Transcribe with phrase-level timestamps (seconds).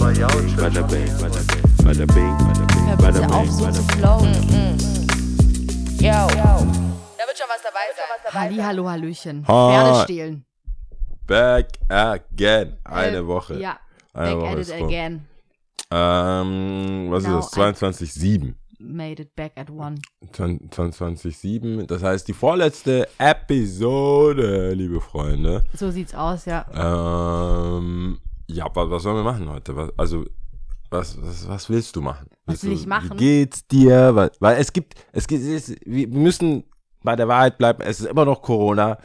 [0.00, 1.06] Bada bing, bada bing,
[1.84, 2.06] bada
[3.20, 3.98] bing, auf, bing, so zu bing.
[3.98, 4.32] flowen.
[6.00, 6.08] Yo.
[6.08, 8.32] Da wird schon was dabei sein.
[8.32, 9.44] Halli, hallo, hallöchen.
[9.46, 9.72] Hi.
[9.72, 10.44] Pferde stehlen.
[11.26, 12.78] Back again.
[12.84, 13.58] Eine Äh, Woche.
[13.60, 13.78] Ja,
[14.14, 15.26] Eine back Woche at it again.
[15.90, 17.76] Ähm, was Now ist das?
[17.82, 18.54] 22,7.
[18.78, 19.96] Made it back at one.
[20.32, 21.86] 22,7.
[21.86, 25.62] Das heißt, die vorletzte Episode, liebe Freunde.
[25.74, 26.64] So sieht's aus, ja.
[26.74, 28.18] Ähm,
[28.54, 29.76] ja, was, was sollen wir machen heute?
[29.76, 30.24] Was, also,
[30.90, 32.28] was, was, was willst du machen?
[32.46, 33.10] Was Willst will du, ich machen?
[33.12, 34.14] Wie geht's dir?
[34.14, 36.64] Weil, weil es gibt, es gibt, es, wir müssen
[37.02, 37.82] bei der Wahrheit bleiben.
[37.82, 38.98] Es ist immer noch Corona.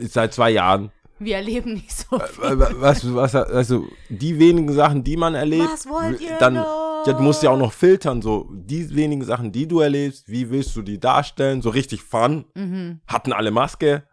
[0.00, 0.92] Seit zwei Jahren.
[1.18, 2.58] Wir erleben nicht so viel.
[2.58, 5.68] Was, was, also, die wenigen Sachen, die man erlebt.
[5.72, 7.02] Was wollt ihr dann, noch?
[7.06, 10.50] Ja, du musst ja auch noch filtern, so, die wenigen Sachen, die du erlebst, wie
[10.50, 11.60] willst du die darstellen?
[11.60, 12.46] So richtig fun.
[12.54, 13.00] Mhm.
[13.06, 14.04] Hatten alle Maske.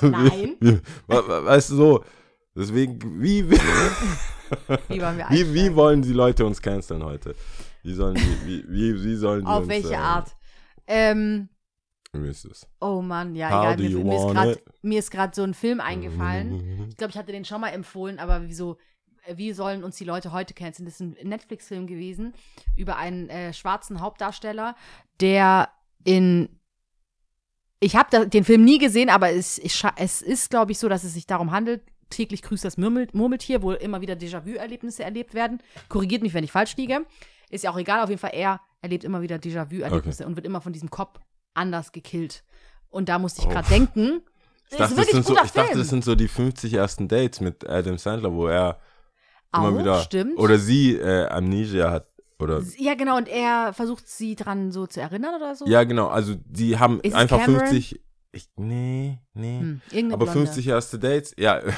[0.00, 0.56] Nein.
[1.06, 2.04] Weißt du, so.
[2.56, 3.56] Deswegen, wie, wie,
[4.88, 7.34] Wie wie, wollen die Leute uns canceln heute?
[7.82, 10.36] Wie sollen die, wie, wie, wie sollen die Auf uns, welche äh, Art?
[10.86, 11.48] Ähm,
[12.12, 12.66] Wie ist es?
[12.80, 13.90] oh Mann, ja, How egal.
[14.04, 16.78] Mir, ist grad- mir ist gerade so ein Film eingefallen.
[16.78, 16.88] Mhm.
[16.88, 18.78] Ich glaube, ich hatte den schon mal empfohlen, aber wieso,
[19.26, 20.86] äh, wie sollen uns die Leute heute canceln?
[20.86, 22.32] Das ist ein Netflix-Film gewesen
[22.76, 24.76] über einen äh, schwarzen Hauptdarsteller,
[25.20, 25.68] der
[26.04, 26.48] in.
[27.78, 31.04] Ich habe den Film nie gesehen, aber es, ich, es ist, glaube ich, so, dass
[31.04, 31.82] es sich darum handelt.
[32.10, 35.60] Täglich grüßt das Murmel Murmeltier, wo immer wieder Déjà-vu-Erlebnisse erlebt werden.
[35.88, 37.04] Korrigiert mich, wenn ich falsch liege.
[37.50, 40.60] Ist ja auch egal, auf jeden Fall, er erlebt immer wieder Déjà-vu-Erlebnisse und wird immer
[40.60, 41.20] von diesem Cop
[41.54, 42.44] anders gekillt.
[42.90, 43.50] Und da musste ich Oh.
[43.50, 44.22] gerade denken.
[44.70, 47.40] Ich Das dachte, ist das so, ich dachte, das sind so die 50 ersten Dates
[47.40, 48.80] mit Adam Sandler, wo er
[49.54, 50.00] immer Auch, wieder.
[50.02, 50.38] stimmt.
[50.38, 52.08] Oder sie äh, Amnesia hat.
[52.38, 55.66] Oder Ja, genau, und er versucht sie dran so zu erinnern oder so.
[55.66, 56.08] Ja, genau.
[56.08, 57.66] Also die haben Ist einfach Cameron?
[57.66, 58.00] 50.
[58.36, 59.60] Ich, nee, nee.
[59.60, 60.44] Hm, Aber Blonde.
[60.44, 61.60] 50 erste Dates, ja.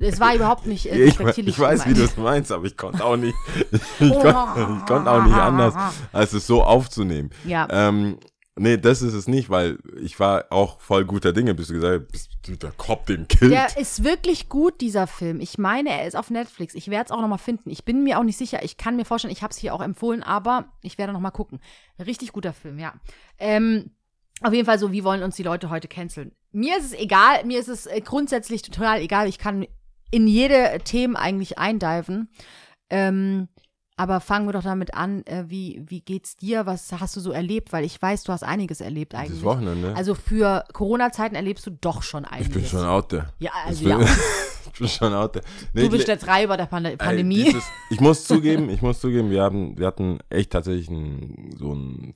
[0.00, 3.04] Es war überhaupt nicht äh, ich, ich weiß, wie du es meinst, aber ich konnte
[3.04, 3.36] auch nicht.
[4.00, 5.74] Ich, konnte, ich konnte auch nicht anders,
[6.12, 7.30] als es so aufzunehmen.
[7.44, 8.18] Ja, Ähm,
[8.56, 12.06] nee, das ist es nicht, weil ich war auch voll guter Dinge, bis du gesagt
[12.12, 13.52] hast, der Cop, den killt.
[13.52, 15.40] der ist wirklich gut, dieser Film.
[15.40, 16.74] Ich meine, er ist auf Netflix.
[16.74, 17.68] Ich werde es auch nochmal finden.
[17.70, 18.64] Ich bin mir auch nicht sicher.
[18.64, 21.60] Ich kann mir vorstellen, ich habe es hier auch empfohlen, aber ich werde nochmal gucken.
[21.98, 22.94] Richtig guter Film, ja.
[23.38, 23.90] Ähm,
[24.42, 26.32] auf jeden Fall so, wie wollen uns die Leute heute canceln?
[26.52, 29.28] Mir ist es egal, mir ist es äh, grundsätzlich total egal.
[29.28, 29.66] Ich kann
[30.10, 32.28] in jede Themen eigentlich eindiven.
[32.90, 33.48] Ähm,
[33.98, 36.66] aber fangen wir doch damit an, äh, wie, wie geht's dir?
[36.66, 37.72] Was hast du so erlebt?
[37.72, 39.28] Weil ich weiß, du hast einiges erlebt eigentlich.
[39.30, 39.94] Dieses Wochenende.
[39.96, 42.52] Also für Corona-Zeiten erlebst du doch schon ich einiges.
[42.52, 43.32] bin schon out there.
[43.38, 44.06] Ja, Ich also bin, ja.
[44.72, 45.44] ich bin schon out there.
[45.72, 47.44] Nee, Du bist ich- der Treiber der Pand Ey, Pandemie.
[47.44, 51.72] dieses, ich muss zugeben, ich muss zugeben, wir haben, wir hatten echt tatsächlich ein, so
[51.74, 52.12] ein,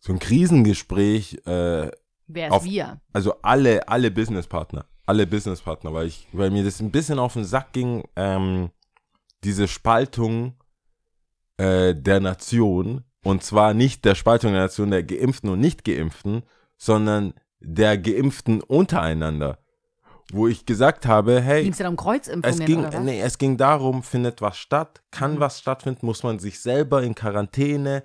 [0.00, 1.90] so ein Krisengespräch, äh,
[2.26, 3.00] Wer ist auf- wir?
[3.12, 7.44] also alle, alle Businesspartner, alle Businesspartner, weil ich, weil mir das ein bisschen auf den
[7.44, 8.70] Sack ging, ähm,
[9.44, 10.54] diese Spaltung
[11.58, 16.42] äh, der Nation und zwar nicht der Spaltung der Nation der Geimpften und Nicht-Geimpften,
[16.78, 19.58] sondern der Geimpften untereinander,
[20.32, 23.00] wo ich gesagt habe, hey, Ging es denn um Kreuzimpfungen es ging, oder was?
[23.04, 25.40] nee, es ging darum, findet was statt, kann Mhm.
[25.40, 28.02] was stattfinden, muss man sich selber in Quarantäne,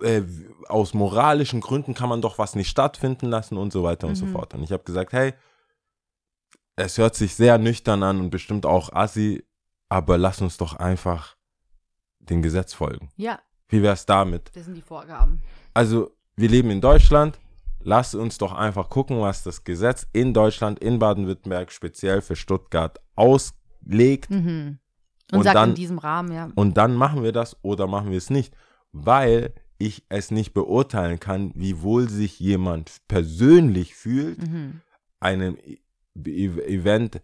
[0.00, 0.22] äh,
[0.68, 4.26] aus moralischen Gründen kann man doch was nicht stattfinden lassen und so weiter und so
[4.26, 4.32] Mhm.
[4.32, 4.54] fort.
[4.54, 5.34] Und ich habe gesagt, hey,
[6.76, 9.44] es hört sich sehr nüchtern an und bestimmt auch assi,
[9.88, 11.36] aber lass uns doch einfach
[12.20, 13.10] dem Gesetz folgen.
[13.16, 14.50] Ja, Wie wär's damit?
[14.54, 15.42] das sind die Vorgaben.
[15.74, 17.38] Also, wir leben in Deutschland.
[17.84, 23.00] Lass uns doch einfach gucken, was das Gesetz in Deutschland, in Baden-Württemberg, speziell für Stuttgart
[23.16, 24.30] auslegt.
[24.30, 24.78] Mhm.
[25.32, 26.48] Und, Und sagt dann- in diesem Rahmen, ja.
[26.54, 28.54] Und dann machen wir das oder machen wir es nicht,
[28.92, 29.52] weil
[29.86, 34.80] ich es nicht beurteilen kann, wie wohl sich jemand persönlich fühlt, Mhm.
[35.20, 35.78] einem E-
[36.26, 37.20] E- Event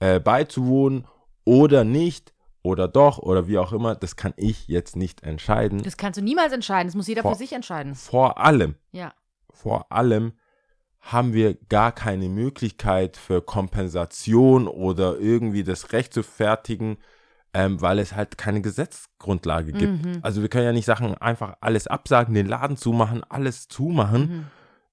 [0.00, 1.06] äh, beizuwohnen
[1.44, 2.32] oder nicht
[2.62, 3.94] oder doch oder wie auch immer.
[3.96, 5.82] Das kann ich jetzt nicht entscheiden.
[5.82, 6.86] Das kannst du niemals entscheiden.
[6.88, 7.94] Das muss jeder Vor- für sich entscheiden.
[7.96, 9.12] Vor allem, Ja.
[9.50, 10.32] vor allem
[11.00, 16.98] haben wir gar keine Möglichkeit für Kompensation oder irgendwie das Recht zu fertigen,
[17.54, 20.04] ähm, weil es halt keine Gesetzesgrundlage gibt.
[20.04, 20.18] Mhm.
[20.22, 24.44] Also wir können ja nicht Sachen einfach alles absagen, den Laden zumachen, alles zumachen Mhm.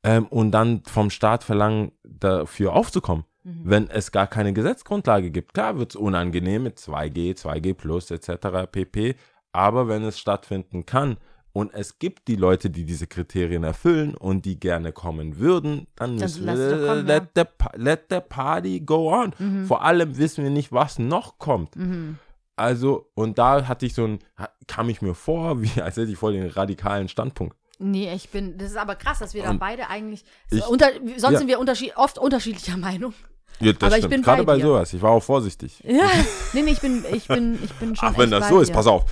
[0.03, 3.61] ähm, und dann vom Staat verlangen, dafür aufzukommen, Mhm.
[3.63, 5.53] wenn es gar keine Gesetzesgrundlage gibt.
[5.53, 8.67] Klar wird es unangenehm mit 2G, 2G plus etc.
[8.71, 9.15] pp.
[9.51, 11.17] Aber wenn es stattfinden kann
[11.53, 16.15] und es gibt die Leute, die diese Kriterien erfüllen und die gerne kommen würden, dann
[16.15, 17.43] müssen wir kommen, let, ja.
[17.45, 19.33] the, let the party go on.
[19.39, 19.65] Mhm.
[19.65, 21.75] Vor allem wissen wir nicht, was noch kommt.
[21.77, 22.17] Mhm.
[22.55, 24.19] Also, und da hatte ich so ein,
[24.67, 27.55] kam ich mir vor, wie als hätte ich voll den radikalen Standpunkt.
[27.77, 28.57] Nee, ich bin.
[28.57, 30.23] Das ist aber krass, dass wir da Und beide eigentlich.
[30.49, 30.87] ich- unter,
[31.17, 31.39] sonst ja.
[31.39, 33.13] sind wir unterschied, oft unterschiedlicher Meinung.
[33.59, 34.11] Ja, das Aber ich stimmt.
[34.13, 34.93] bin Gerade bei bei sowas.
[34.93, 35.81] Ich war auch vorsichtig.
[35.85, 36.09] Ja,
[36.53, 38.73] nee, nee, ich bin, ich bin, ich bin schon Ach, wenn das so ist, dir.
[38.73, 39.05] pass auf.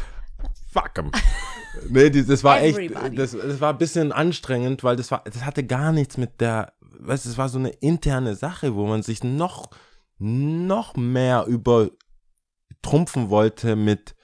[0.72, 1.12] Fuck 'em.
[1.90, 2.78] Nee, das war echt,
[3.18, 6.72] das, das war ein bisschen anstrengend, weil das war, das hatte gar nichts mit der,
[7.00, 9.70] weißt du, es war so eine interne Sache, wo man sich noch,
[10.20, 11.46] noch mehr
[12.88, 14.16] übertrumpfen wollte mit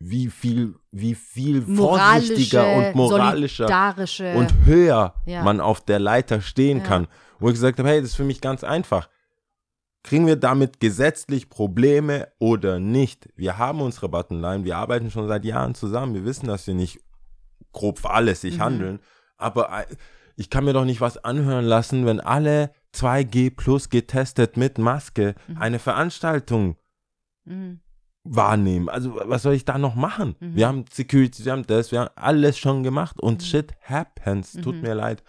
[0.00, 3.66] wie viel, wie viel vorsichtiger und moralischer
[4.34, 5.44] und höher Ja.
[5.44, 6.84] man auf der Leiter stehen Ja.
[6.84, 7.08] kann.
[7.38, 9.08] Wo ich gesagt habe, hey, das ist für mich ganz einfach.
[10.02, 13.28] Kriegen wir damit gesetzlich Probleme oder nicht?
[13.36, 16.14] Wir haben unsere Buttonline, wir arbeiten schon seit Jahren zusammen.
[16.14, 16.98] Wir wissen, dass wir nicht
[17.72, 18.62] grob fahrlässig Mhm.
[18.62, 19.00] handeln.
[19.36, 19.86] Aber äh,
[20.36, 25.36] ich kann mir doch nicht was anhören lassen, wenn alle 2G plus getestet mit Maske
[25.54, 26.76] eine Veranstaltung
[27.44, 27.80] Mhm.
[28.24, 28.88] Wahrnehmen.
[28.88, 30.36] Also was soll ich da noch machen?
[30.40, 30.54] Mhm.
[30.56, 34.52] Wir haben Security, wir haben das, wir haben alles schon gemacht und shit happens.
[34.52, 34.80] Tut Mhm.
[34.82, 35.22] mir leid.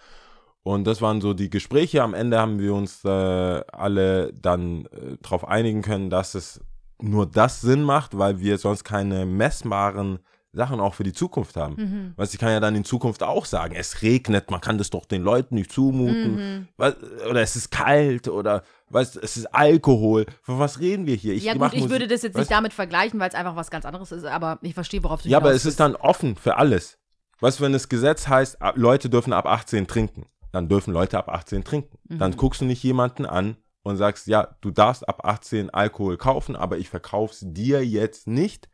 [0.62, 2.02] Und das waren so die Gespräche.
[2.02, 6.60] Am Ende haben wir uns äh, alle dann äh, darauf einigen können, dass es
[7.02, 10.20] nur das Sinn macht, weil wir sonst keine messbaren
[10.54, 11.74] Sachen auch für die Zukunft haben.
[11.76, 12.14] Mhm.
[12.16, 15.04] Du, ich kann ja dann in Zukunft auch sagen, es regnet, man kann das doch
[15.04, 16.34] den Leuten nicht zumuten.
[16.36, 16.68] Mhm.
[16.76, 16.94] Was,
[17.28, 20.26] oder es ist kalt oder du, es ist Alkohol.
[20.42, 21.34] Von was reden wir hier?
[21.34, 23.56] Ich Ja gut, ich Musik- würde das jetzt weißt nicht damit vergleichen, weil es einfach
[23.56, 26.36] was ganz anderes ist, aber ich verstehe, worauf du Ja, aber es ist dann offen
[26.36, 26.98] für alles.
[27.40, 31.28] Du, wenn das Gesetz heißt, ab- Leute dürfen ab 18 trinken, dann dürfen Leute ab
[31.28, 31.98] 18 trinken.
[32.08, 32.18] Mhm.
[32.18, 36.54] Dann guckst du nicht jemanden an und sagst, ja, du darfst ab 18 Alkohol kaufen,
[36.56, 38.68] aber ich verkauf's dir jetzt nicht,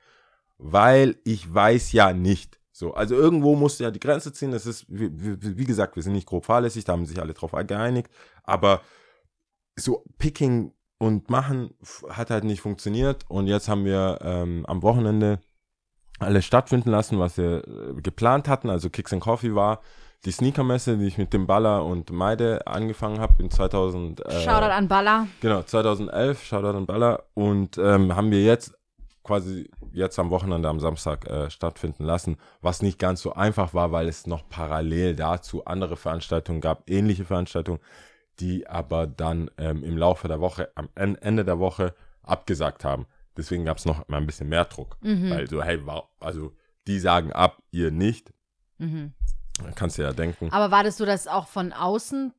[0.60, 2.58] weil ich weiß ja nicht.
[2.72, 4.52] So, also irgendwo musst du ja die Grenze ziehen.
[4.52, 7.52] Das ist, wie, wie, gesagt, wir sind nicht grob fahrlässig, da haben sich alle drauf
[7.52, 8.10] geeinigt.
[8.42, 8.80] Aber
[9.78, 11.74] so Picking und Machen
[12.08, 13.24] hat halt nicht funktioniert.
[13.28, 15.40] Und jetzt haben wir ähm, am Wochenende
[16.18, 18.70] alles stattfinden lassen, was wir äh, geplant hatten.
[18.70, 19.80] Also Kicks and Coffee war
[20.26, 24.24] die Sneakermesse, die ich mit dem Baller und Meide angefangen habe in 2000.
[24.24, 25.26] Äh, Shoutout an Baller.
[25.40, 27.24] Genau, 2011, Shoutout an Baller.
[27.34, 28.74] Und ähm, haben wir jetzt
[29.22, 33.92] quasi jetzt am Wochenende, am Samstag äh, stattfinden lassen, was nicht ganz so einfach war,
[33.92, 37.80] weil es noch parallel dazu andere Veranstaltungen gab, ähnliche Veranstaltungen,
[38.38, 43.06] die aber dann ähm, im Laufe der Woche, am En- Ende der Woche abgesagt haben.
[43.36, 44.96] Deswegen gab es noch mal ein bisschen mehr Druck.
[45.02, 45.30] Mhm.
[45.30, 46.54] Weil so, hey, wa- also
[46.86, 48.32] die sagen ab, ihr nicht.
[48.78, 49.12] Mhm.
[49.74, 50.50] Kannst du ja denken.
[50.50, 52.32] Aber war das so, dass auch von außen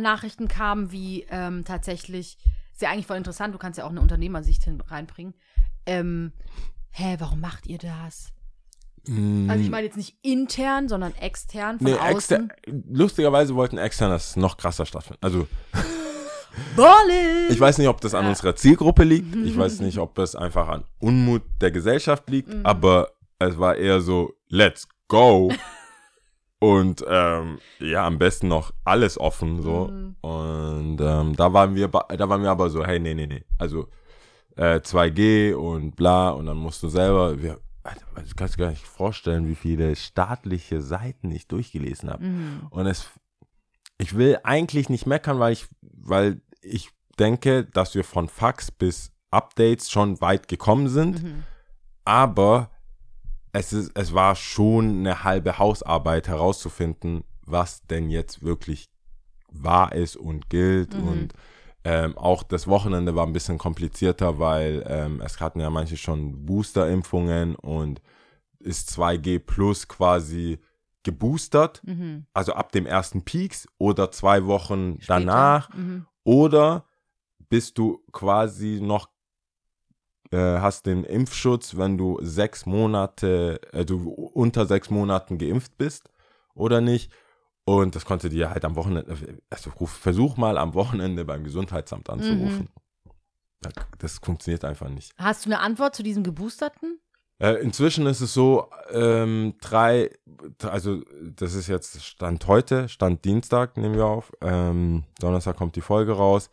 [0.00, 2.38] Nachrichten kamen, wie ähm, tatsächlich,
[2.72, 5.34] ist ja eigentlich voll interessant, du kannst ja auch eine Unternehmersicht hin reinbringen.
[5.88, 6.32] Ähm,
[6.90, 8.32] hä, warum macht ihr das?
[9.48, 12.52] Also ich meine jetzt nicht intern, sondern extern, von Nee, außen.
[12.90, 15.18] lustigerweise wollten extern das noch krasser stattfinden.
[15.22, 15.46] Also!
[17.50, 18.30] Ich weiß nicht, ob das an Ja.
[18.30, 19.34] unserer Zielgruppe liegt.
[19.36, 22.52] Ich weiß nicht, ob es einfach an Unmut der Gesellschaft liegt.
[22.52, 22.66] Mhm.
[22.66, 25.52] Aber es war eher so, let's go.
[26.58, 29.86] Und ähm, ja, am besten noch alles offen so.
[29.88, 30.16] Mhm.
[30.20, 33.44] Und ähm, da waren wir, da waren wir aber so, hey, nee, nee, nee.
[33.58, 33.86] Also
[34.58, 36.30] äh, 2G und bla.
[36.30, 39.96] Und dann musst du selber, wir, Alter, du kannst dir gar nicht vorstellen, wie viele
[39.96, 42.24] staatliche Seiten ich durchgelesen habe.
[42.24, 42.66] Mhm.
[42.70, 43.08] Und es,
[43.96, 49.12] ich will eigentlich nicht meckern, weil ich, weil ich denke, dass wir von Fax bis
[49.30, 51.22] Updates schon weit gekommen sind.
[51.22, 51.44] Mhm.
[52.04, 52.70] Aber
[53.52, 58.88] es ist, es war schon eine halbe Hausarbeit herauszufinden, was denn jetzt wirklich
[59.50, 60.94] wahr ist und gilt.
[60.94, 61.08] Mhm.
[61.08, 61.34] Und
[61.90, 66.44] ähm, auch das Wochenende war ein bisschen komplizierter, weil ähm, es hatten ja manche schon
[66.44, 68.02] Booster-Impfungen und
[68.58, 70.58] ist 2G plus quasi
[71.02, 72.26] geboostert Mhm.
[72.34, 75.06] also ab dem ersten Peaks oder zwei Wochen Später.
[75.20, 76.06] danach Mhm.
[76.24, 76.84] oder
[77.48, 79.08] bist du quasi noch
[80.30, 86.10] äh, hast den Impfschutz, wenn du sechs Monate, äh, du unter sechs Monaten geimpft bist
[86.54, 87.10] oder nicht.
[87.76, 89.14] Und das konnte dir halt am Wochenende,
[89.50, 92.68] also versuch mal am Wochenende beim Gesundheitsamt anzurufen.
[93.60, 95.12] Das- Das funktioniert einfach nicht.
[95.18, 96.98] Hast du eine Antwort zu diesem Geboosterten?
[97.40, 100.10] Äh, inzwischen ist es so, ähm, drei,
[100.62, 101.02] also
[101.36, 106.12] das ist jetzt Stand heute, Stand Dienstag nehmen wir auf, ähm, Donnerstag kommt die Folge
[106.12, 106.50] raus,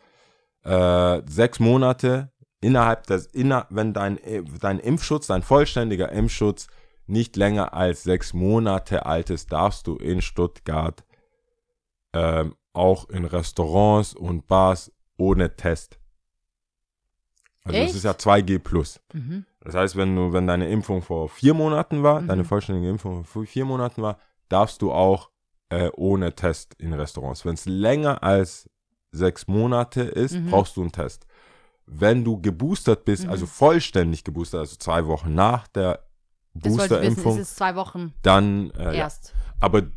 [0.64, 6.68] äh, sechs Monate innerhalb des, inner, wenn dein, äh, dein Impfschutz, dein vollständiger Impfschutz
[7.08, 11.04] nicht länger als sechs Monate alt ist, darfst du in Stuttgart
[12.16, 16.00] ähm, auch in Restaurants und Bars ohne Test.
[17.64, 17.96] Also das Echt?
[17.98, 19.00] ist ja 2G plus.
[19.14, 19.46] Mhm.
[19.62, 22.28] Das heißt, wenn du, wenn deine Impfung vor vier Monaten war, Mhm.
[22.28, 24.20] deine vollständige Impfung vor vier Monaten war,
[24.50, 25.32] darfst du auch
[25.70, 27.44] äh, ohne Test in Restaurants.
[27.44, 28.70] Wenn es länger als
[29.12, 30.46] sechs Monate ist, Mhm.
[30.52, 31.26] brauchst du einen Test.
[31.88, 33.32] Wenn du geboostert bist, Mhm.
[33.32, 36.06] also vollständig geboostert, also zwei Wochen nach der
[36.54, 38.92] es Boosterimpfung, ist zwei Wochen dann äh, ja.
[38.94, 39.34] erst.
[39.60, 39.92] Aber de,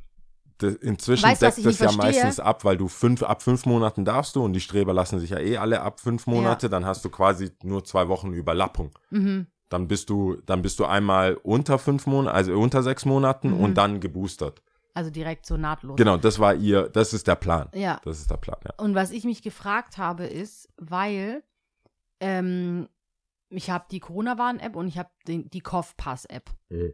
[0.63, 1.97] inzwischen Weißt deckt das ja verstehe?
[2.03, 5.31] meistens ab, weil du fünf, ab fünf Monaten darfst du und die Streber lassen sich
[5.31, 8.91] ja eh alle ab fünf Monate, dann hast du quasi nur zwei Wochen Überlappung.
[9.11, 9.47] Mhm.
[9.69, 13.61] Dann bist du, dann bist du einmal unter fünf Monaten, also unter sechs Monaten Mhm.
[13.61, 14.63] und dann geboostert.
[14.95, 15.97] Also direkt so nahtlos.
[15.97, 17.69] Genau, das war ihr, das ist der Plan.
[17.75, 18.01] Ja.
[18.05, 18.73] Das ist der Plan, ja.
[18.79, 21.45] Und was ich mich gefragt habe, ist, weil
[22.21, 22.89] ähm,
[23.51, 26.51] ich habe die Corona-Warn-App und ich habe die Kopfpass-App.
[26.71, 26.93] Mhm.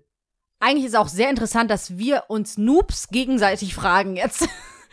[0.67, 4.49] Eigentlich ist auch sehr interessant, dass wir uns Noobs gegenseitig fragen jetzt.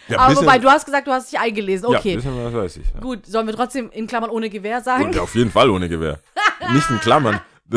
[0.10, 1.86] Ja, Aber wobei, du hast gesagt, du hast dich eingelesen.
[1.88, 2.10] Okay.
[2.10, 2.88] Ja, bisschen was weiß ich.
[2.94, 3.00] Ja.
[3.00, 5.06] Gut, sollen wir trotzdem in Klammern ohne Gewehr sagen?
[5.06, 6.20] Und auf jeden Fall ohne Gewehr.
[6.74, 7.40] Nicht in Klammern.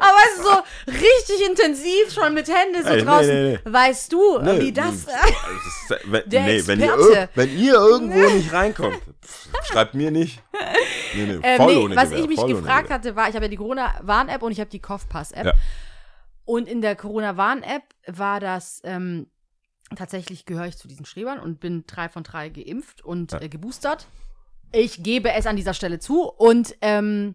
[0.00, 0.50] Aber weißt du, so
[0.92, 3.44] richtig intensiv schon mit Händen so Ey, nee, draußen.
[3.52, 5.06] nee, Weißt du, Nee, wie das.
[5.06, 7.28] das ist- wenn, Der nee, wenn ihr, Experte.
[7.34, 8.98] wenn ihr irgendwo nicht reinkommt,
[9.64, 10.40] schreibt mir nicht.
[11.14, 13.46] Nee, nee, Ähm, voll nee, ohne was Gewehr, ich mich gefragt hatte, war, ich habe
[13.46, 15.46] ja die Corona-Warn-App und ich habe die Kopfpass-App.
[15.46, 15.52] Ja.
[16.44, 19.26] Und in der Corona-Warn-App war das, ähm,
[19.96, 23.40] tatsächlich gehöre ich zu diesen Schrebern und bin drei von drei geimpft und Ja.
[23.40, 24.06] äh, geboostert.
[24.72, 27.34] Ich gebe es an dieser Stelle zu und ähm,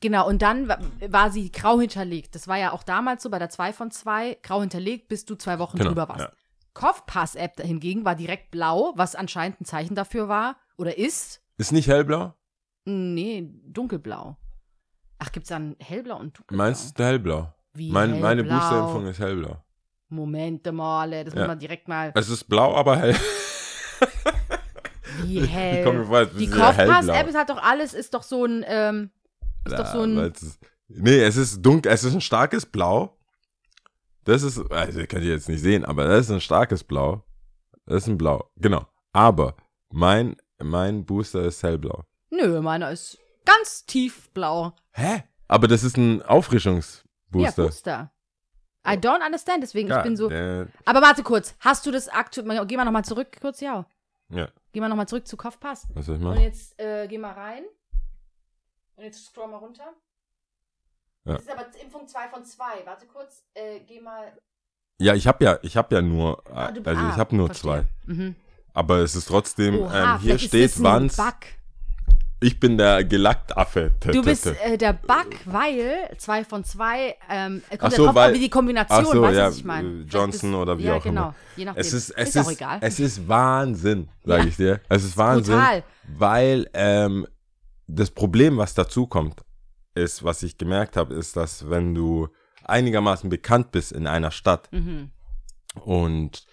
[0.00, 2.34] genau, und dann wa- war sie grau hinterlegt.
[2.34, 5.36] Das war ja auch damals so bei der 2 von 2, grau hinterlegt, bis du
[5.36, 6.20] zwei Wochen Genau, drüber warst.
[6.24, 6.32] ja.
[6.74, 11.40] Kopfpass-App hingegen war direkt blau, was anscheinend ein Zeichen dafür war oder ist.
[11.58, 12.34] Ist nicht hellblau?
[12.84, 14.36] Nee, dunkelblau.
[15.18, 16.56] Ach, gibt's dann hellblau und dunkelblau?
[16.64, 17.52] Meinst du hellblau?
[17.72, 18.58] Wie Mein, meine hellblau?
[18.58, 19.62] Boosterimpfung ist hellblau.
[20.08, 21.40] Moment mal, das Ja.
[21.40, 22.12] muss man direkt mal.
[22.14, 23.16] Es ist blau, aber hell.
[25.22, 25.84] Wie Ich hell.
[25.84, 26.48] komme mir vor, als Die.
[26.48, 29.10] Kopfpass-App ist halt doch alles, ist doch so ein, ähm,
[29.64, 30.16] ist doch so ein.
[30.18, 30.58] ist,
[30.88, 33.16] nee, es ist dunkel, es ist ein starkes Blau.
[34.24, 37.24] Das ist, also könnt ihr jetzt nicht sehen, aber das ist ein starkes Blau.
[37.86, 38.86] Das ist ein Blau, genau.
[39.12, 39.56] Aber
[39.90, 42.04] mein, mein Booster ist hellblau.
[42.30, 44.72] Nö, meiner ist ganz tiefblau.
[44.92, 45.22] Hä?
[45.48, 47.62] Aber das ist ein Ja, Auffrischungsbooster.
[47.64, 48.12] Booster.
[48.86, 50.30] I don't understand, deswegen, ich bin so.
[50.30, 52.66] äh, Aber warte kurz, hast du das aktuell.
[52.66, 53.84] Geh mal nochmal zurück, kurz, ja.
[54.28, 55.86] ja, Geh mal nochmal zurück zu Kopfpass.
[55.94, 56.40] was soll ich Und machen?
[56.42, 57.64] jetzt äh, geh mal rein.
[58.96, 59.92] Und jetzt scroll mal runter.
[61.24, 61.34] Ja.
[61.34, 62.64] Das ist aber Impfung 2 von 2.
[62.86, 64.36] Warte kurz, äh, geh mal.
[64.98, 67.46] Ja, ich habe ja, ich habe ja nur, Ah, du- also ah, ich habe nur
[67.48, 67.86] verstehe.
[68.06, 68.12] zwei.
[68.12, 68.36] Mhm.
[68.76, 70.74] Aber es ist trotzdem, Oha, ähm, hier steht.
[70.76, 71.08] Bug.
[72.40, 73.92] Ich bin der Gelackaffe.
[74.12, 78.50] Du bist äh, der Bug, weil zwei von zwei, ähm, kommt so, weil- wie die
[78.50, 80.02] Kombination, Ach so, weißt ja, was ich meine?
[80.02, 81.34] Johnson bist- oder wie ja, auch genau, immer.
[81.56, 81.80] je nachdem.
[81.80, 82.78] Es ist, es ist, ist, auch egal.
[82.82, 84.48] es ist Wahnsinn, sage Ja.
[84.50, 84.80] ich dir.
[84.90, 85.82] Es ist Wahnsinn, Brutal.
[86.18, 87.26] weil ähm,
[87.86, 89.40] das Problem, was dazu kommt,
[89.94, 92.28] ist, was ich gemerkt habe, ist, dass wenn du
[92.64, 95.10] einigermaßen bekannt bist in einer Stadt Mhm.
[95.82, 96.44] und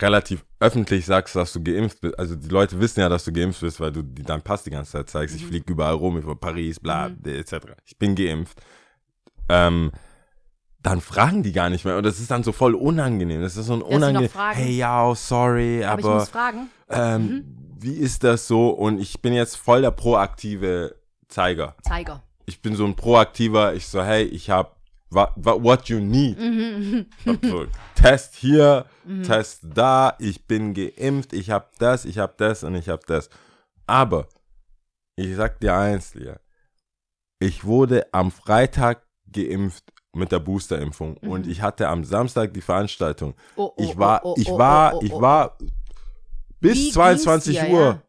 [0.00, 3.60] relativ öffentlich sagst, dass du geimpft bist, also die Leute wissen ja, dass du geimpft
[3.60, 5.48] bist, weil du deinen Pass die ganze Zeit zeigst, ich Mhm.
[5.48, 7.18] fliege überall rum, ich war Paris, bla, Mhm.
[7.24, 7.54] etc.
[7.84, 8.60] Ich bin geimpft.
[9.48, 9.90] Ähm,
[10.82, 13.40] dann fragen die gar nicht mehr und das ist dann so voll unangenehm.
[13.42, 14.30] Das ist so ein unangenehm.
[14.52, 16.68] Hey, ja, sorry, Aber ich aber muss fragen.
[16.88, 17.44] ähm, Mhm.
[17.80, 18.70] wie ist das so?
[18.70, 20.94] Und ich bin jetzt voll der proaktive
[21.28, 21.74] Zeiger.
[21.82, 22.22] Zeiger.
[22.46, 24.77] Ich bin so ein proaktiver, ich so, hey, ich hab wa, wa,
[25.10, 26.38] what you need.
[26.38, 27.06] Mhm.
[27.94, 29.22] Test hier, Mhm.
[29.22, 33.30] Test da, ich bin geimpft, ich hab das, ich hab das und ich hab das.
[33.86, 34.28] Aber
[35.16, 36.38] ich sag dir eins, Lia,
[37.40, 39.84] ich wurde am Freitag geimpft
[40.14, 43.34] mit der Boosterimpfung und ich hatte am Samstag die Veranstaltung.
[43.56, 45.56] Oh, oh, Ich war, oh, oh, ich oh, war, oh, ich war
[46.60, 48.02] bis Wie ging's 22 dir, Uhr ja?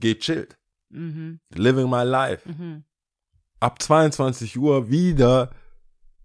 [0.00, 0.58] gechillt.
[0.88, 1.38] Mhm.
[1.54, 2.48] Living my life.
[2.48, 2.84] Mhm.
[3.60, 5.50] Ab 22 Uhr wieder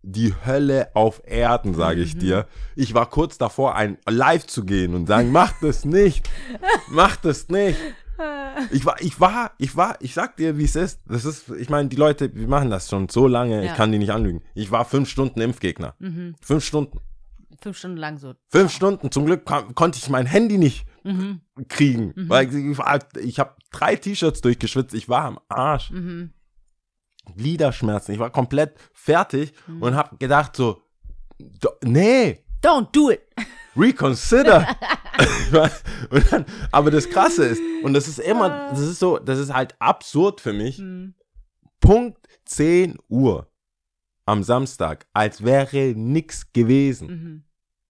[0.07, 2.19] die Hölle auf Erden, sage ich Mhm.
[2.19, 2.47] dir.
[2.75, 6.29] Ich war kurz davor, ein live zu gehen und sagen, mach das nicht.
[6.89, 7.77] mach das nicht.
[8.71, 11.01] Ich war, ich war, ich war, ich sag dir, wie es ist.
[11.05, 13.75] Das ist, ich meine, die Leute, wir machen das schon so lange, ich Ja.
[13.75, 14.41] kann die nicht anlügen.
[14.53, 15.95] Ich war fünf Stunden Impfgegner.
[15.99, 16.35] Mhm.
[16.41, 16.99] Fünf Stunden.
[17.61, 18.33] Fünf Stunden lang so.
[18.49, 19.11] Fünf Stunden.
[19.11, 21.41] Zum Glück kon konnte ich mein Handy nicht Mhm.
[21.67, 22.29] kriegen, Mhm.
[22.29, 24.93] weil ich, war- ich habe drei T-Shirts durchgeschwitzt.
[24.93, 25.91] Ich war am Arsch.
[25.91, 26.31] Mhm.
[27.35, 28.13] Gliederschmerzen.
[28.13, 29.81] Ich war komplett fertig Mhm.
[29.81, 30.81] und habe gedacht so,
[31.39, 33.21] do, nee, Don't do it.
[33.75, 34.67] reconsider.
[35.51, 39.75] dann, aber das Krasse ist, und das ist immer, das ist so, das ist halt
[39.79, 41.13] absurd für mich, Mhm.
[41.79, 43.47] Punkt 10 Uhr
[44.25, 47.07] am Samstag, als wäre nix gewesen.
[47.07, 47.43] Mhm.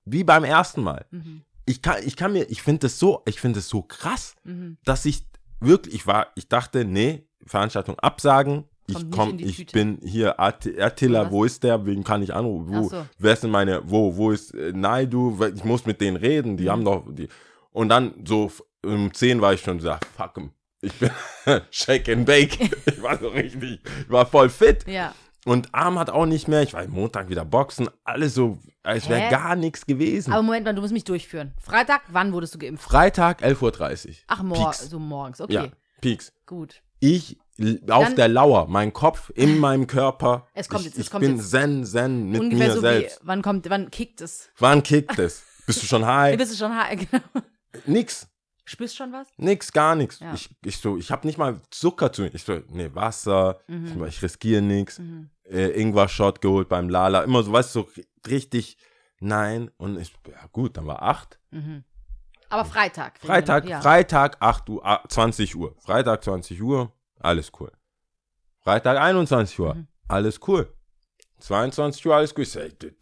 [0.05, 1.05] Wie beim ersten Mal.
[1.11, 1.43] Mhm.
[1.65, 4.77] Ich kann, ich kann mir, ich finde das so, ich finde es so krass, Mhm.
[4.83, 5.25] dass ich
[5.61, 8.65] wirklich, ich war, ich dachte, nee, Veranstaltung absagen.
[8.87, 9.73] Ich komm, ich Tüte.
[9.73, 11.31] bin hier Att- Attila, Was?
[11.31, 11.85] wo ist der?
[11.85, 12.75] Wen kann ich anrufen?
[12.75, 13.05] Wo, so.
[13.17, 15.37] Wer ist denn meine, wo, wo ist äh, Naidu?
[15.55, 16.69] Ich muss mit denen reden, die Mhm.
[16.69, 17.27] haben doch, die.
[17.71, 18.51] Und dann so
[18.85, 20.51] um 10 war ich schon so, fuck 'em.
[20.81, 21.09] Ich bin
[21.71, 22.59] shake and bake.
[22.85, 24.85] ich war so richtig, ich war voll fit.
[24.87, 25.15] Ja.
[25.45, 26.61] Und Arm hat auch nicht mehr.
[26.63, 27.87] Ich war Montag wieder boxen.
[28.03, 30.33] Alles so, als wäre gar nichts gewesen.
[30.33, 31.53] Aber Moment mal, du musst mich durchführen.
[31.61, 32.83] Freitag, wann wurdest du geimpft?
[32.83, 34.13] Freitag, 11.30 Uhr.
[34.27, 34.89] Ach, mor Peaks.
[34.89, 35.53] so morgens, okay.
[35.53, 35.67] Ja,
[36.01, 36.33] Peaks.
[36.47, 36.81] Gut.
[36.99, 37.37] Ich
[37.89, 40.47] auf Dann- der Lauer, mein Kopf in meinem Körper.
[40.53, 41.51] Es kommt ich, jetzt, es ich kommt bin jetzt.
[41.51, 43.21] zen, zen mit Ungefähr mir so selbst.
[43.23, 44.49] wie, wann kommt, wann kickt es?
[44.59, 45.43] Wann kickt es?
[45.65, 46.37] Bist du schon high?
[46.37, 47.23] bist du schon high, genau.
[47.85, 48.27] Nix.
[48.65, 49.27] Spürst schon was?
[49.37, 50.19] Nix, gar nichts.
[50.19, 50.33] Ja.
[50.33, 52.33] Ich, ich so, ich habe nicht mal Zucker zu mir.
[52.33, 54.03] Ich so, nee, Wasser, Mhm.
[54.07, 54.99] ich, ich riskiere nichts.
[54.99, 55.29] Mhm.
[55.49, 57.23] Äh, Ingwer-Shot geholt beim Lala.
[57.23, 58.77] Immer so, weißt du, so richtig,
[59.19, 59.69] nein.
[59.77, 61.39] Und ich, ja gut, dann war acht.
[61.51, 61.83] Mhm.
[62.55, 63.19] Aber Freitag.
[63.19, 63.81] Freitag, ja.
[63.81, 65.75] Freitag, 8 Uhr, ah, 20 Uhr.
[65.79, 67.71] Freitag, 20 Uhr, alles cool.
[68.61, 69.87] Freitag, 21 Uhr, Mhm.
[70.07, 70.71] alles cool.
[71.39, 72.31] 22 Uhr, alles.
[72.37, 72.93] Ich, d-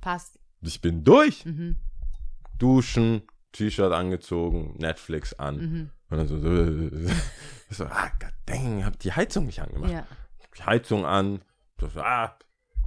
[0.00, 0.38] Passt.
[0.62, 1.44] ich bin durch.
[1.44, 1.76] Mhm.
[2.58, 3.22] Duschen,
[3.52, 5.56] T-Shirt angezogen, Netflix an.
[5.56, 5.90] Mhm.
[6.08, 7.08] Und dann so, so,
[7.70, 9.90] ich so ah, god dang, hab die Heizung nicht angemacht.
[9.92, 10.06] Ja.
[10.56, 11.42] Die Heizung an.
[11.80, 12.36] So, ah,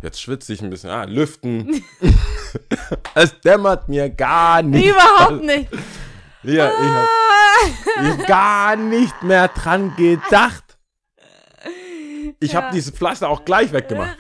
[0.02, 0.90] jetzt schwitze ich ein bisschen.
[0.90, 1.84] Ah, lüften.
[3.16, 4.86] es dämmert mir gar nicht.
[4.88, 5.70] Überhaupt nicht.
[6.44, 7.08] Ja, ich hab,
[8.04, 10.78] ich hab gar nicht mehr dran gedacht.
[12.40, 12.62] Ich Ja.
[12.62, 14.18] habe dieses Pflaster auch gleich weggemacht.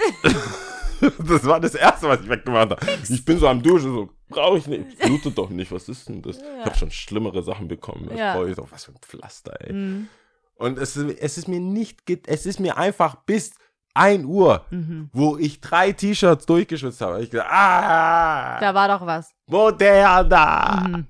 [1.19, 2.85] das war das Erste, was ich weggemacht habe.
[3.09, 4.99] Ich bin so am Duschen, so, brauche ich nicht.
[4.99, 6.37] Blutet doch nicht, was ist denn das?
[6.37, 8.09] Ich habe schon schlimmere Sachen bekommen.
[8.15, 8.35] Ja.
[8.35, 9.73] brauche ich doch, was für ein Pflaster, ey.
[9.73, 10.07] Mhm.
[10.55, 13.53] Und es, ist- es ist mir nicht, es ist mir einfach bis
[13.93, 15.09] 1 Uhr, Mhm.
[15.13, 17.21] wo ich drei T-Shirts durchgeschwitzt habe.
[17.23, 19.31] Ich gesagt, ah, Da war doch was.
[19.47, 20.87] moderna.
[20.87, 21.07] Mhm.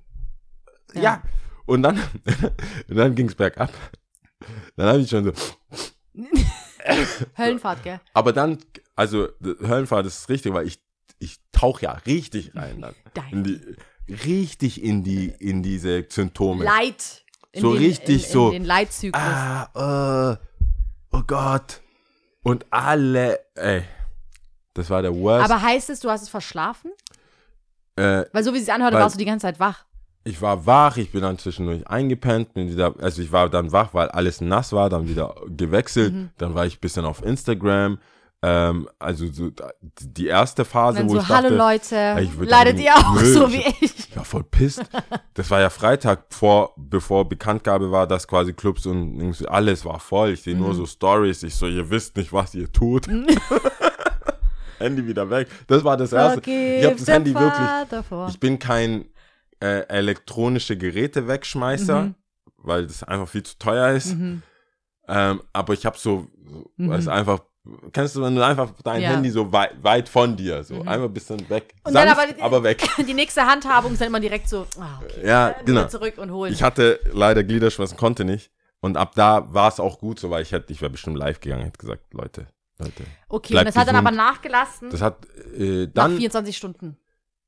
[0.94, 1.02] Ja.
[1.02, 1.22] Ja.
[1.66, 1.98] Und dann,
[2.88, 3.72] und dann ging es bergab.
[4.76, 5.32] Dann habe ich schon so,
[7.38, 8.00] Höllenfahrt, gell?
[8.14, 8.58] aber dann,
[8.96, 10.82] also Höllenfahrt ist richtig, weil ich,
[11.20, 12.96] ich tauche ja richtig rein dann.
[13.32, 13.62] In die,
[14.26, 16.64] richtig in die, in diese Symptome.
[16.64, 17.24] Leid.
[17.52, 19.22] In So den, richtig in, so, In den Leitzyklus.
[19.22, 20.38] Ah, äh,
[21.12, 21.82] oh Gott.
[22.50, 23.84] Und alle, ey,
[24.74, 25.46] das war der Worst.
[25.50, 26.92] Aber heißt es, du hast es verschlafen?
[27.96, 29.86] äh, Weil so wie es sich anhörte, Weil- warst du die ganze Zeit wach.
[30.24, 33.94] ich war wach, ich bin dann zwischendurch eingepennt, bin wieder, also ich war dann wach,
[33.94, 36.30] weil alles nass war, dann wieder gewechselt, Mhm.
[36.38, 37.98] dann war ich ein bisschen auf Instagram,
[38.42, 39.52] ähm, also so
[40.00, 43.26] die erste Phase, dann wo so, ich dachte, hallo Leute, ich leidet ihr auch Nö,
[43.34, 43.82] so wie ich?
[44.10, 44.84] ich war voll pisst.
[45.34, 50.30] Das war ja Freitag, vor, bevor Bekanntgabe war, dass quasi Clubs und alles war voll.
[50.32, 50.74] Ich sehe nur Mhm.
[50.76, 51.44] so Stories.
[51.44, 53.08] Ich so, ihr wisst nicht, was ihr tut.
[54.80, 55.48] Handy wieder weg.
[55.68, 56.40] Das war das erste.
[56.50, 58.06] ich habe das Vergib Handy wirklich.
[58.08, 58.30] Vor.
[58.30, 59.06] Ich bin kein
[59.62, 62.16] äh, elektronische Geräte wegschmeißer, Mhm.
[62.58, 64.16] weil das einfach viel zu teuer ist.
[64.16, 64.42] Mhm.
[65.10, 66.28] Ähm, aber ich habe so,
[66.78, 66.90] Mhm.
[66.90, 67.42] weil es einfach,
[67.94, 69.10] kennst du, du einfach dein Ja.
[69.10, 70.88] Handy so weit, weit von dir, so Mhm.
[70.88, 71.74] einfach ein bisschen weg.
[71.84, 72.88] Und dann Sanft, aber die- aber weg.
[73.08, 75.88] Die nächste Handhabung ist dann immer direkt so, ah, okay, Ja, genau.
[75.88, 76.52] zurück und holen.
[76.54, 78.52] Ich hatte leider Gliederschmerzen, konnte nicht.
[78.82, 81.40] Und ab da war es auch gut so, weil ich hätte, ich wäre bestimmt live
[81.42, 83.04] gegangen, hätte gesagt, Leute, Leute.
[83.28, 85.18] okay, und das hat dann aber nachgelassen Das hat
[85.58, 86.98] äh, nach dann, 24 Stunden.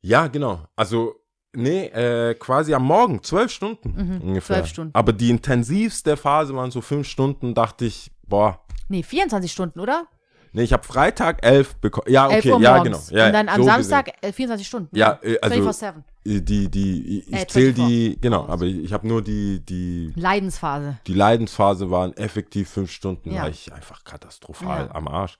[0.02, 1.16] ja genau, also
[1.54, 4.58] nee, äh, quasi am Morgen, zwölf Stunden Mhm, ungefähr.
[4.58, 4.96] 12 Stunden.
[4.96, 8.61] Aber die intensivste Phase waren so fünf Stunden, dachte ich, boah,
[8.92, 10.08] Nee, 24 Stunden, oder?
[10.54, 12.12] nee, ich habe Freitag elf bekommen.
[12.12, 13.00] Ja, 11 okay, Uhr ja, genau.
[13.10, 14.94] Ja, und dann am so Samstag äh, 24 Stunden.
[14.96, 16.04] Ja, äh, also- 24/7.
[16.24, 16.46] gesehen.
[16.46, 17.82] Die, die, ich, Äh, zähle die,
[18.16, 21.00] 24 genau, aber ich, ich habe nur die, die Leidensphase.
[21.08, 23.44] die Leidensphase waren effektiv fünf Stunden, Ja.
[23.44, 24.94] war ich einfach katastrophal Ja.
[24.96, 25.38] am Arsch.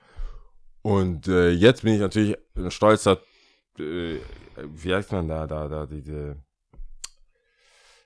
[0.82, 3.20] Und äh, jetzt bin ich natürlich ein stolzer,
[3.78, 4.16] äh,
[4.64, 6.38] wie heißt man da, da, da, diese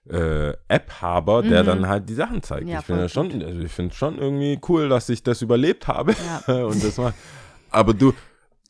[0.10, 1.68] äh, App-Haber, der Mhm.
[1.68, 2.68] dann halt die Sachen zeigt.
[2.68, 6.15] Ja, ich finde schon, also ich finde schon irgendwie cool, dass ich das überlebt habe.
[6.48, 6.65] Ja.
[6.65, 7.13] Und das war,
[7.72, 8.13] aber du,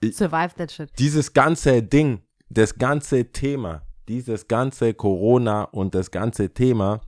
[0.04, 0.89] Survive that shit.
[1.00, 7.02] dieses ganze Ding, das ganze Thema, dieses ganze Corona und das ganze Thema,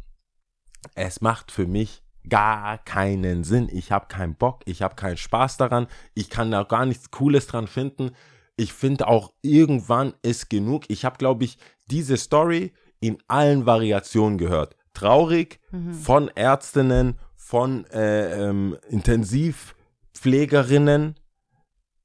[0.95, 3.69] es macht für mich gar keinen Sinn.
[3.71, 7.47] Ich habe keinen Bock, ich habe keinen Spaß daran, ich kann da gar nichts Cooles
[7.47, 8.11] dran finden.
[8.55, 10.85] Ich finde auch, irgendwann ist genug.
[10.89, 14.75] Ich habe, glaube ich, diese Story in allen Variationen gehört.
[14.93, 15.59] Traurig
[15.91, 21.15] von Ärztinnen, von äh, ähm, Intensivpflegerinnen,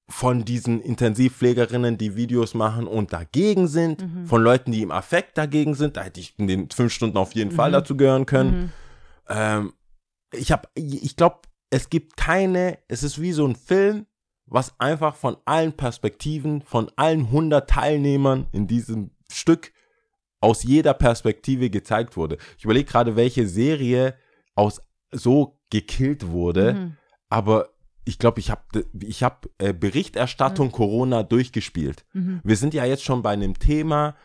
[0.08, 5.74] von diesen Intensivpflegerinnen, die Videos machen und dagegen sind, von Leuten, die im Affekt dagegen
[5.74, 5.96] sind.
[5.96, 8.50] Da hätte ich in den fünf Stunden auf jeden Fall dazu gehören können.
[8.50, 8.70] Mhm.
[9.28, 9.72] Ähm,
[10.32, 11.38] ich habe, ich glaube,
[11.70, 14.06] es gibt keine, es ist wie so ein Film,
[14.46, 19.72] was einfach von allen Perspektiven, von allen 100 Teilnehmern in diesem Stück
[20.42, 22.36] aus jeder Perspektive gezeigt wurde.
[22.58, 24.14] Ich überlege gerade, welche Serie
[24.54, 26.96] aus so gekillt wurde, Mhm.
[27.30, 27.68] aber
[28.04, 28.62] ich glaube, ich habe
[29.00, 32.04] ich hab, äh, Berichterstattung Corona durchgespielt.
[32.12, 32.40] Mhm.
[32.42, 34.16] Wir sind ja jetzt schon bei einem Thema,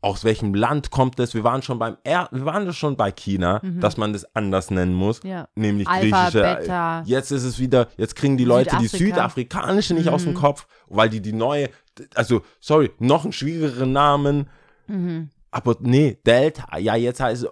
[0.00, 1.34] aus welchem Land kommt es.
[1.34, 4.94] Wir waren schon beim er wir waren schon bei China, dass man das anders nennen
[4.94, 5.28] muss, Mhm.
[5.30, 5.48] Ja.
[5.54, 6.40] nämlich Alpha, griechische.
[6.60, 7.02] Beta.
[7.04, 9.14] Jetzt ist es wieder, jetzt kriegen die Leute die Südafrika.
[9.16, 10.36] südafrikanische nicht aus dem Mhm.
[10.36, 11.68] Kopf, weil die die neue,
[12.14, 14.48] also sorry, noch einen schwierigeren Namen.
[14.86, 15.28] Mhm.
[15.50, 17.48] Aber nee, Delta, ja, jetzt heißt es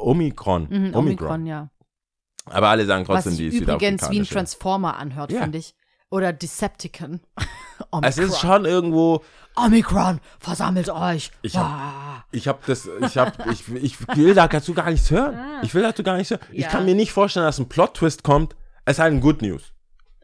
[0.00, 0.64] Omikron.
[0.64, 0.96] Mhm, Omikron.
[0.96, 1.70] Omikron, ja.
[2.46, 4.24] Aber alle sagen Was trotzdem sich die übrigens wie ein.
[4.26, 5.42] Transformer anhört, Ja.
[5.42, 5.74] finde ich.
[6.10, 7.20] Oder Decepticon.
[7.90, 8.02] Omikron.
[8.04, 9.22] Es ist schon irgendwo,
[9.56, 11.30] Omikron, versammelt euch.
[11.42, 12.24] Ich hab- Ah.
[12.32, 15.38] ich habe das, ich habe, ich, ich will dazu gar nichts hören.
[15.62, 16.40] Ich will dazu gar nichts hören.
[16.52, 16.68] Ich Ja.
[16.68, 18.56] kann mir nicht vorstellen, dass ein Plot-Twist kommt.
[18.84, 19.74] Es sei denn Good News.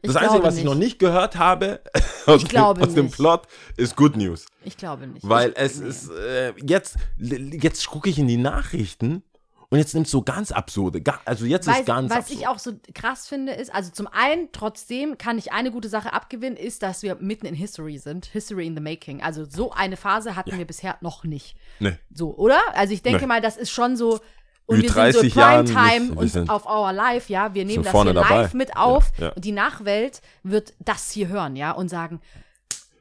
[0.05, 0.71] Ich Das Einzige, was ich nicht.
[0.71, 1.81] noch nicht gehört habe
[2.25, 3.11] aus, dem, aus dem.
[3.11, 3.43] Plot,
[3.77, 4.45] ist Good News.
[4.63, 5.27] Ich glaube nicht.
[5.27, 9.23] Weil ich, es ist, äh, jetzt, jetzt gucke ich in die Nachrichten
[9.69, 12.39] und jetzt nimmt es so ganz absurde, also jetzt Weiß, ist ganz was absurd.
[12.39, 16.13] ich auch so krass finde, ist, also zum einen trotzdem kann ich eine gute Sache
[16.13, 18.27] abgewinnen, ist, dass wir mitten in History sind.
[18.27, 19.21] History in the making.
[19.23, 21.57] Also so eine Phase hatten wir bisher noch nicht.
[21.79, 21.97] nee.
[22.13, 22.59] So, oder?
[22.73, 23.27] Also ich denke Nee.
[23.27, 24.19] mal, das ist schon so.
[24.67, 27.53] Und wir sind 30 so Jahren Primetime und sind- auf Our Life, ja.
[27.53, 28.29] Wir nehmen sind das hier dabei.
[28.41, 29.31] live mit auf Ja, ja.
[29.33, 32.19] und die Nachwelt wird das hier hören, ja, und sagen,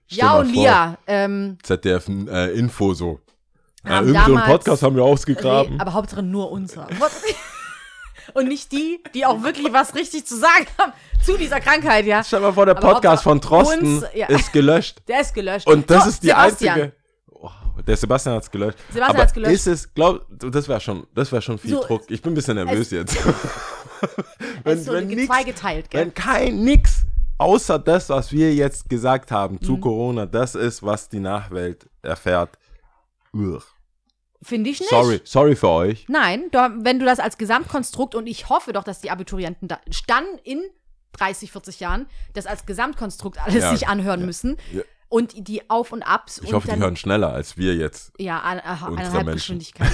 [0.06, 0.52] Stell ja und.
[0.52, 3.20] Lia, ähm, ZDF äh, Info so.
[3.86, 5.74] Ja, irgend so einen Podcast haben wir ausgegraben.
[5.74, 6.86] Nee, aber Hauptsache nur unser.
[8.32, 12.24] Und nicht die, die auch wirklich was richtig zu sagen haben zu dieser Krankheit, ja.
[12.24, 14.26] Stell mal vor, der Podcast von Drosten uns, ja.
[14.28, 15.02] ist gelöscht.
[15.08, 15.66] Der ist gelöscht.
[15.66, 16.74] Und das So, ist die Sebastian.
[16.80, 16.96] einzige.
[17.86, 18.78] Der Sebastian hat's gelöscht.
[18.88, 19.52] Sebastian Aber hat's gelöscht.
[19.54, 22.10] Ist es, glaub, das wäre schon, das wäre schon viel So, Druck.
[22.10, 23.16] Ich bin ein bisschen nervös es- jetzt.
[24.64, 26.00] Es ist so nix- zweigeteilt, gell?
[26.00, 27.04] wenn kein nix
[27.38, 29.62] außer das, was wir jetzt gesagt haben Mhm.
[29.64, 32.58] zu Corona, das ist, was die Nachwelt erfährt.
[33.32, 33.62] Ugh.
[34.42, 34.90] Finde ich nicht.
[34.90, 36.04] Sorry, sorry für euch.
[36.08, 39.80] Nein, da, wenn du das als Gesamtkonstrukt und ich hoffe doch, dass die Abiturienten da,
[40.06, 40.62] dann in
[41.12, 44.82] 30, 40 Jahren das als Gesamtkonstrukt alles Ja, sich anhören müssen ja.
[45.14, 48.12] Und die Auf und Abs Ich und hoffe, die hören schneller als wir jetzt.
[48.18, 49.30] ja, eineinhalb.
[49.30, 49.92] Geschwindigkeit.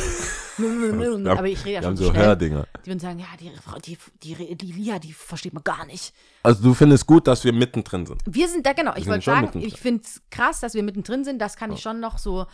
[0.56, 2.24] Wir Aber ich rede ja wir schon so schnell.
[2.24, 2.66] Hördinger.
[2.82, 3.50] Die würden sagen, ja, die,
[3.84, 6.14] die, die, die Lia, die versteht man gar nicht.
[6.42, 8.22] Also du findest gut, dass wir mittendrin sind.
[8.24, 8.92] Wir sind da, genau.
[8.92, 9.68] Ich sind wollte sagen, mittendrin.
[9.68, 11.38] ich finde es krass, dass wir mittendrin sind.
[11.38, 12.46] Das kann ich schon noch so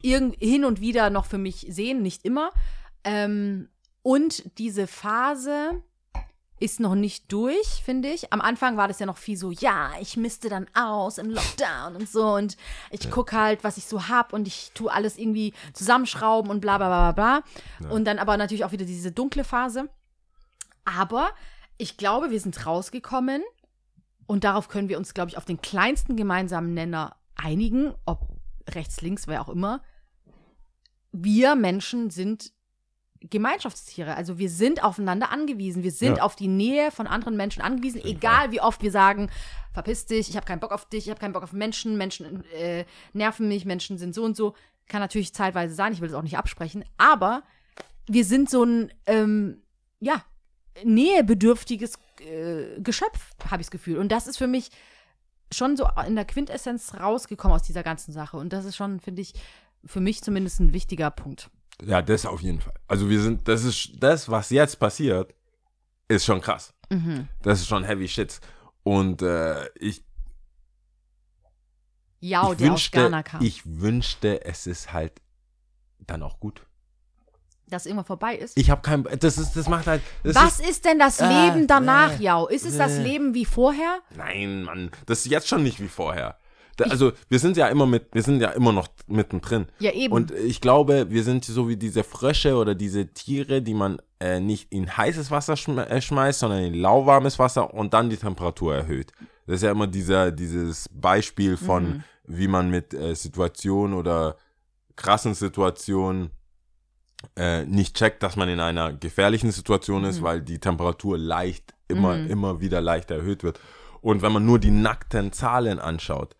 [0.00, 2.52] irgend, hin und wieder noch für mich sehen, nicht immer.
[3.04, 3.68] Ähm,
[4.00, 5.82] und diese Phase
[6.64, 8.32] ist noch nicht durch, finde ich.
[8.32, 11.94] Am Anfang war das ja noch viel so, ja, ich misste dann aus im Lockdown
[11.94, 12.56] und so und
[12.90, 16.78] ich gucke halt, was ich so hab und ich tue alles irgendwie zusammenschrauben und bla
[16.78, 17.42] bla bla bla
[17.82, 17.90] bla.
[17.90, 19.90] Und dann aber natürlich auch wieder diese dunkle Phase.
[20.86, 21.32] Aber
[21.76, 23.42] ich glaube, wir sind rausgekommen
[24.26, 28.26] und darauf können wir uns, glaube ich, auf den kleinsten gemeinsamen Nenner einigen, ob
[28.70, 29.82] rechts, links, wer auch immer.
[31.12, 32.53] Wir Menschen sind
[33.30, 34.16] Gemeinschaftstiere.
[34.16, 35.82] Also wir sind aufeinander angewiesen.
[35.82, 36.22] Wir sind Ja.
[36.22, 39.30] auf die Nähe von anderen Menschen angewiesen, egal wie oft wir sagen,
[39.72, 42.44] verpiss dich, ich habe keinen Bock auf dich, ich habe keinen Bock auf Menschen, Menschen
[42.52, 44.54] äh, nerven mich, Menschen sind so und so.
[44.86, 47.42] Kann natürlich zeitweise sein, ich will es auch nicht absprechen, aber
[48.06, 49.62] wir sind so ein, ähm,
[50.00, 50.22] ja,
[50.82, 53.98] nähebedürftiges äh, Geschöpf, habe ich das Gefühl.
[53.98, 54.70] Und das ist für mich
[55.52, 58.36] schon so in der Quintessenz rausgekommen aus dieser ganzen Sache.
[58.36, 59.34] Und das ist schon, finde ich,
[59.84, 61.50] für mich zumindest ein wichtiger Punkt.
[61.82, 62.74] Ja, das auf jeden Fall.
[62.86, 65.34] Also wir sind, das ist, das, was jetzt passiert,
[66.08, 66.72] ist schon krass.
[66.90, 67.28] Mhm.
[67.42, 68.40] Das ist schon heavy shit.
[68.82, 70.04] Und äh, ich,
[72.20, 73.42] Ja, ich, der aus wünschte, Ghana kam.
[73.42, 75.20] ich wünschte, es ist halt
[76.00, 76.66] dann auch gut.
[77.66, 78.56] dass irgendwann vorbei ist.
[78.58, 81.28] Ich habe kein, das ist, das macht halt, das Was ist, ist, denn das Ah,
[81.46, 82.46] Leben danach, nee, Jau?
[82.46, 82.98] Ist es das.
[82.98, 84.00] Leben wie vorher?
[84.16, 86.38] nein, Mann, das ist jetzt schon nicht wie vorher.
[86.76, 89.66] Da, also wir sind ja immer mit, wir sind ja immer noch mittendrin.
[89.78, 90.12] Ja, eben.
[90.12, 94.40] Und ich glaube, wir sind so wie diese Frösche oder diese Tiere, die man äh,
[94.40, 98.74] nicht in heißes Wasser schme äh, schmeißt, sondern in lauwarmes Wasser und dann die Temperatur
[98.74, 99.12] erhöht.
[99.46, 102.04] Das ist ja immer dieser, dieses Beispiel von, Mhm.
[102.26, 104.36] wie man mit äh, Situationen oder
[104.96, 106.30] krassen Situationen
[107.36, 112.16] äh, nicht checkt, dass man in einer gefährlichen Situation ist, weil die Temperatur leicht, immer,
[112.16, 112.30] Mhm.
[112.30, 113.60] immer wieder leicht erhöht wird.
[114.00, 116.36] Und wenn man nur die nackten Zahlen anschaut,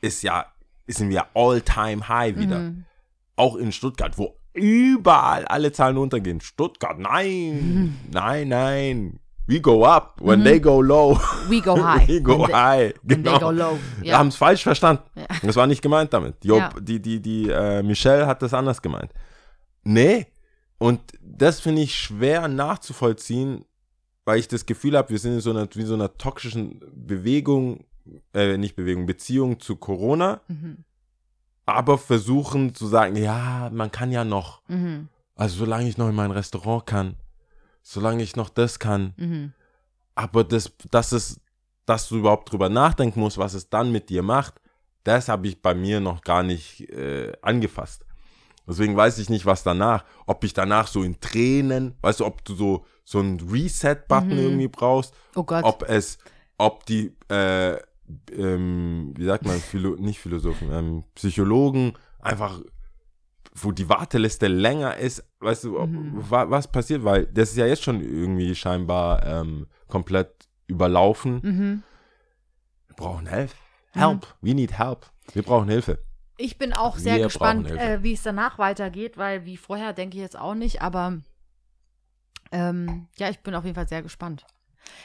[0.00, 0.46] ist ja,
[0.86, 2.58] sind wir all-time high wieder.
[2.58, 2.84] Mhm.
[3.36, 6.40] Auch in Stuttgart, wo überall alle Zahlen runtergehen.
[6.40, 9.20] Stuttgart, nein, nein, nein.
[9.46, 11.18] We go up when they go low.
[11.48, 12.06] We go high.
[12.06, 12.94] We go When they- high.
[13.02, 13.30] when Genau.
[13.32, 13.78] they go low.
[14.02, 15.02] Wir haben es falsch verstanden.
[15.14, 15.24] Ja.
[15.42, 16.44] Das war nicht gemeint damit.
[16.44, 16.70] Job, Ja.
[16.80, 19.10] die, die, die, äh, Michelle hat das anders gemeint.
[19.84, 20.26] Nee.
[20.76, 23.64] Und das finde ich schwer nachzuvollziehen,
[24.26, 27.84] weil ich das Gefühl habe, wir sind in so einer, wie so einer toxischen Bewegung,
[28.34, 30.84] äh, nicht Bewegung, Beziehung zu Corona, Mhm.
[31.66, 34.62] aber versuchen zu sagen, ja, man kann ja noch.
[34.68, 35.08] Mhm.
[35.34, 37.16] Also solange ich noch in mein Restaurant kann,
[37.82, 39.52] solange ich noch das kann, Mhm.
[40.14, 41.40] aber das, das ist,
[41.86, 44.60] dass du überhaupt drüber nachdenken musst, was es dann mit dir macht,
[45.04, 48.04] das habe ich bei mir noch gar nicht äh, angefasst.
[48.66, 50.04] Deswegen weiß ich nicht, was danach.
[50.26, 54.38] Ob ich danach so in Tränen, weißt du, ob du so, so einen Reset-Button Mhm.
[54.38, 55.64] irgendwie brauchst, Oh Gott.
[55.64, 56.18] ob es,
[56.58, 57.78] ob die, äh,
[58.32, 62.60] ähm, wie sagt man, Philo nicht Philosophen, ähm, Psychologen einfach,
[63.54, 66.30] wo die Warteliste länger ist, weißt du, Mhm.
[66.30, 71.40] wa was passiert, weil das ist ja jetzt schon irgendwie scheinbar ähm, komplett überlaufen.
[71.42, 71.82] mhm.
[72.88, 73.54] Wir brauchen Hilfe.
[73.92, 74.26] Help.
[74.40, 75.06] We need help.
[75.32, 75.98] Wir brauchen Hilfe.
[76.36, 80.16] Ich bin auch sehr Wir gespannt, äh, wie es danach weitergeht, weil wie vorher denke
[80.16, 81.18] ich jetzt auch nicht, aber
[82.52, 84.46] ähm, ja, ich bin auf jeden Fall sehr gespannt.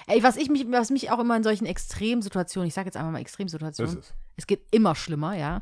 [0.07, 3.11] Ey, was ich mich, was mich auch immer in solchen Extremsituationen, ich sage jetzt einfach
[3.11, 4.13] mal Extremsituationen, es.
[4.37, 5.61] es geht immer schlimmer, ja.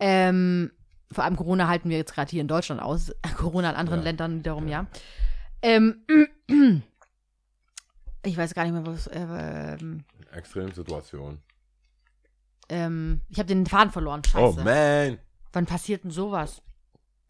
[0.00, 0.70] Ähm,
[1.10, 4.04] vor allem Corona halten wir jetzt gerade hier in Deutschland aus, Corona in anderen Ja.
[4.04, 4.86] Ländern wiederum, ja.
[5.62, 6.04] Ähm,
[8.24, 9.06] ich weiß gar nicht mehr, was.
[9.08, 11.40] Äh, ähm, Extremsituation.
[12.68, 14.22] ähm, ich habe den Faden verloren.
[14.26, 14.64] Oh Scheiße.
[14.64, 15.18] man.
[15.52, 16.62] Wann passiert denn sowas?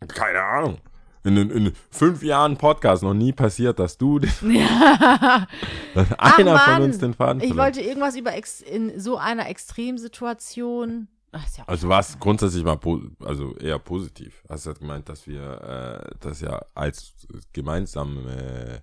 [0.09, 0.79] Keine Ahnung.
[1.25, 5.47] In, in, in fünf Jahren Podcast noch nie passiert, dass du, den, Ja.
[5.95, 6.83] dass einer von Mann.
[6.83, 7.67] uns den Faden Ich verloren.
[7.67, 11.09] wollte irgendwas über ex in so einer Extremsituation.
[11.33, 12.79] Ach, ja Also war es grundsätzlich mal
[13.25, 14.43] also eher positiv.
[14.49, 17.13] Hast du halt gemeint, dass wir äh, das ja als
[17.53, 18.81] gemeinsam, äh,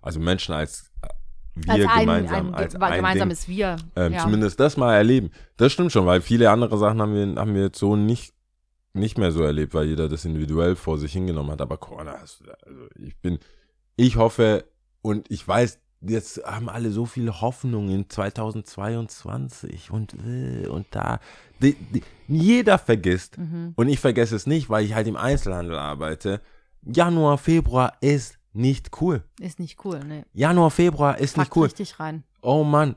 [0.00, 1.08] also Menschen als äh,
[1.56, 3.76] wir als ein, gemeinsam, ein, als ein gemeinsames Wir.
[3.76, 4.18] Ding, ähm, ja.
[4.20, 5.30] zumindest das mal erleben.
[5.56, 8.32] Das stimmt schon, weil viele andere Sachen haben wir, haben wir jetzt so nicht,
[8.94, 11.60] nicht mehr so erlebt, weil jeder das individuell vor sich hingenommen hat.
[11.60, 12.44] Aber Corona, also
[12.96, 13.38] ich bin,
[13.96, 14.64] ich hoffe
[15.02, 21.18] und ich weiß, jetzt haben alle so viele Hoffnung in 2022 und, äh, und da.
[21.60, 23.72] Die, die, jeder vergisst, Mhm.
[23.76, 26.40] und ich vergesse es nicht, weil ich halt im Einzelhandel arbeite.
[26.82, 29.24] Januar, Februar ist nicht cool.
[29.40, 30.24] Ist nicht cool, ne?
[30.32, 31.64] Januar, Februar ist Packt nicht cool.
[31.64, 32.22] richtig rein.
[32.42, 32.96] Oh Mann.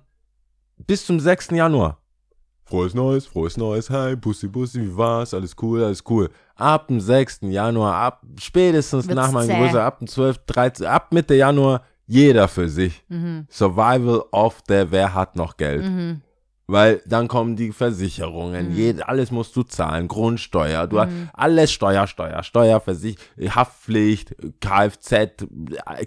[0.78, 1.50] Bis zum 6.
[1.52, 2.00] Januar.
[2.68, 5.34] Frohes Neues, frohes Neues, hi, Bussi, Bussi, wie war's?
[5.34, 6.30] Alles cool, alles cool.
[6.56, 7.40] Ab dem 6.
[7.44, 9.54] Januar, ab spätestens Wird's nach meinem zäh.
[9.54, 13.04] Geburtstag, ab dem 12., 13., ab Mitte Januar, jeder für sich.
[13.08, 13.48] Mhm.
[13.50, 15.86] Survival of der Wer hat noch Geld.
[15.86, 16.22] Mhm.
[16.70, 18.76] Weil dann kommen die Versicherungen, Mhm.
[18.76, 21.30] jed- alles musst du zahlen, Grundsteuer, du hast Mhm.
[21.34, 25.46] alles Steuer, Steuer, Steuer, Versich Haftpflicht, Kfz,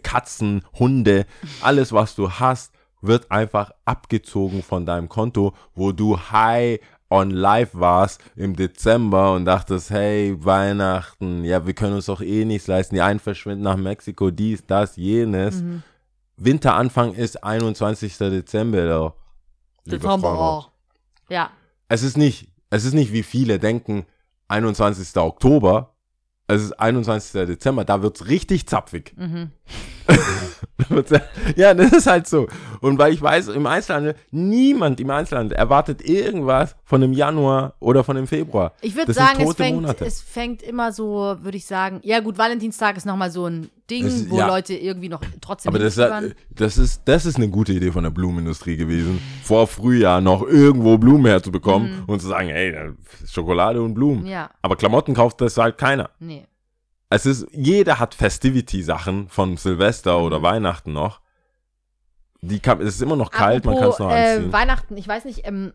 [0.02, 1.24] Katzen, Hunde,
[1.62, 7.74] alles was du hast, wird einfach abgezogen von deinem Konto, wo du high on live
[7.74, 12.94] warst im Dezember und dachtest, hey, Weihnachten, ja, wir können uns doch eh nichts leisten,
[12.94, 15.62] die einen verschwinden nach Mexiko, dies, das, jenes.
[15.62, 15.82] Mhm.
[16.36, 18.16] Winteranfang ist 21.
[18.16, 19.14] Dezember,
[19.84, 20.36] Dezember.
[20.36, 20.66] Freunde.
[21.28, 21.50] Ja.
[21.88, 24.06] Es ist nicht, es ist nicht, wie viele denken,
[24.48, 25.16] 21.
[25.16, 25.94] Oktober.
[26.54, 27.46] Es ist 21.
[27.46, 29.14] Dezember, da wird's richtig zapfig.
[29.16, 29.50] Mhm.
[31.56, 32.48] Ja, das ist halt so.
[32.80, 38.02] Und weil ich weiß, im Einzelhandel, niemand im Einzelhandel erwartet irgendwas von dem Januar oder
[38.02, 38.72] von dem Februar.
[38.80, 42.96] Ich würde sagen, es fängt, es fängt immer so, würde ich sagen, ja gut, Valentinstag
[42.96, 44.46] ist nochmal so ein Ding, ist- wo ja.
[44.46, 48.10] Leute irgendwie noch trotzdem Aber das, das, ist, das ist eine gute Idee von der
[48.10, 53.82] Blumenindustrie gewesen, vor Frühjahr noch irgendwo Blumen herzubekommen und zu sagen, ey, da ist Schokolade
[53.82, 54.20] und Blumen.
[54.22, 54.26] Mhm.
[54.28, 56.10] Ja, Aber Klamotten kauft das halt keiner.
[56.18, 56.46] nee.
[57.12, 60.42] Es ist, jeder hat Festivity-Sachen von Silvester oder Mhm.
[60.44, 61.20] Weihnachten noch.
[62.40, 64.48] Die kann, es ist immer noch kalt, man kann es Apropos, noch anziehen.
[64.50, 65.72] Äh, Weihnachten, ich weiß nicht, ähm,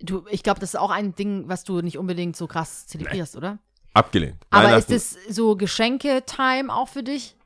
[0.00, 3.36] du, ich glaube, das ist auch ein Ding, was du nicht unbedingt so krass zelebrierst,
[3.36, 3.58] oder?
[3.94, 4.36] Abgelehnt.
[4.50, 7.36] Aber ist das so Geschenke-Time auch für dich?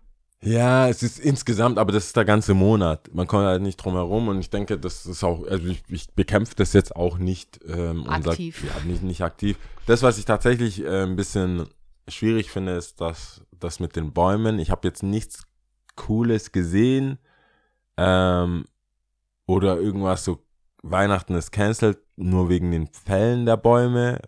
[0.40, 3.12] Ja, es ist insgesamt, aber das ist der ganze Monat.
[3.12, 6.10] Man kommt halt nicht drum herum und ich denke, das ist auch, also ich, ich
[6.14, 8.64] bekämpfe das jetzt auch nicht ähm, Aktiv.
[8.64, 9.58] Sag, ja, nicht, nicht aktiv.
[9.86, 11.68] Das, was ich tatsächlich äh, ein bisschen
[12.06, 14.60] schwierig finde, ist das, das mit den Bäumen.
[14.60, 15.42] Ich habe jetzt nichts
[15.96, 17.18] Cooles gesehen
[17.96, 18.64] ähm,
[19.46, 20.44] oder irgendwas so,
[20.82, 24.20] Weihnachten ist cancelled, nur wegen den Fällen der Bäume.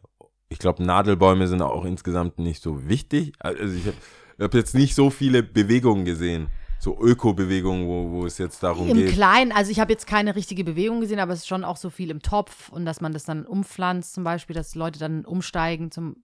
[0.51, 3.33] Ich glaube, Nadelbäume sind auch insgesamt nicht so wichtig.
[3.39, 3.97] Also ich habe
[4.41, 6.49] hab jetzt nicht so viele Bewegungen gesehen,
[6.81, 9.13] so Öko-Bewegungen, wo, wo es jetzt darum Im geht.
[9.13, 11.89] Kleinen, also ich habe jetzt keine richtige Bewegung gesehen, aber es ist schon auch so
[11.89, 15.93] viel im Topf und dass man das dann umpflanzt, zum Beispiel, dass Leute dann umsteigen
[15.93, 16.17] zum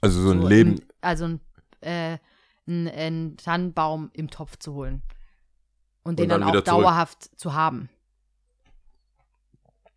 [0.00, 1.40] Also so ein so Leben, Im, also ein,
[1.80, 2.18] äh,
[2.68, 5.02] ein, ein Tannenbaum im Topf zu holen.
[6.04, 6.82] Und den Und dann dann, auch wieder zurück.
[6.84, 7.88] dauerhaft zu haben.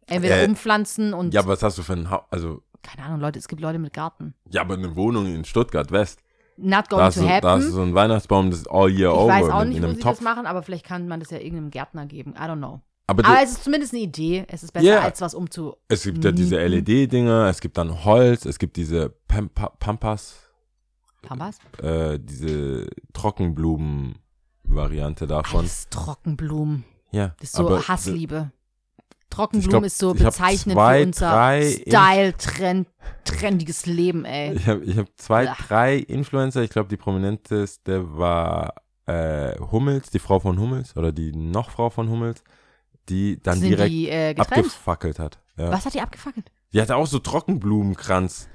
[0.07, 2.23] Entweder Äh, umpflanzen und ja, was hast du für ein Haus?
[2.29, 4.35] Also, keine Ahnung, Leute, es gibt Leute mit Garten.
[4.51, 6.19] ja, aber eine Wohnung in Stuttgart West.
[6.57, 7.61] Not going hast, to du, da happen.
[7.71, 10.19] so einen Weihnachtsbaum, das ist all year Ich over weiß auch nicht, einem sie Topf.
[10.19, 12.33] das machen, aber vielleicht kann man das ja irgendeinem Gärtner geben.
[12.37, 12.79] I don't know.
[13.07, 14.45] Aber, Aber es ist zumindest eine Idee.
[14.47, 15.01] Es ist besser, Ja.
[15.01, 15.75] als was umzu.
[15.89, 16.57] es gibt ja diese.
[16.65, 20.37] LED-Dinger, es gibt dann Holz, es gibt diese Pampa, Pampas,
[21.21, 21.57] Pampas?
[21.83, 25.59] äh, diese Trockenblumen-Variante davon.
[25.61, 26.83] Alles Trockenblumen.
[27.11, 28.51] Ja, Das ist so Hassliebe.
[29.35, 32.87] Trockenblumen glaub, ist so bezeichnend zwei, für unser Style-Trend,
[33.25, 34.53] trendiges Leben, ey.
[34.53, 35.67] Ich habe ich hab zwei, Ach.
[35.67, 36.63] drei Influencer.
[36.63, 41.89] Ich glaube, die prominenteste war äh, Hummels, die Frau von Hummels oder die noch Frau
[41.89, 42.43] von Hummels,
[43.09, 45.39] die dann Sind direkt die äh, abgefackelt hat.
[45.57, 45.71] Ja.
[45.71, 46.51] Was hat die abgefackelt?
[46.73, 48.47] Die hatte auch so Trockenblumenkranz.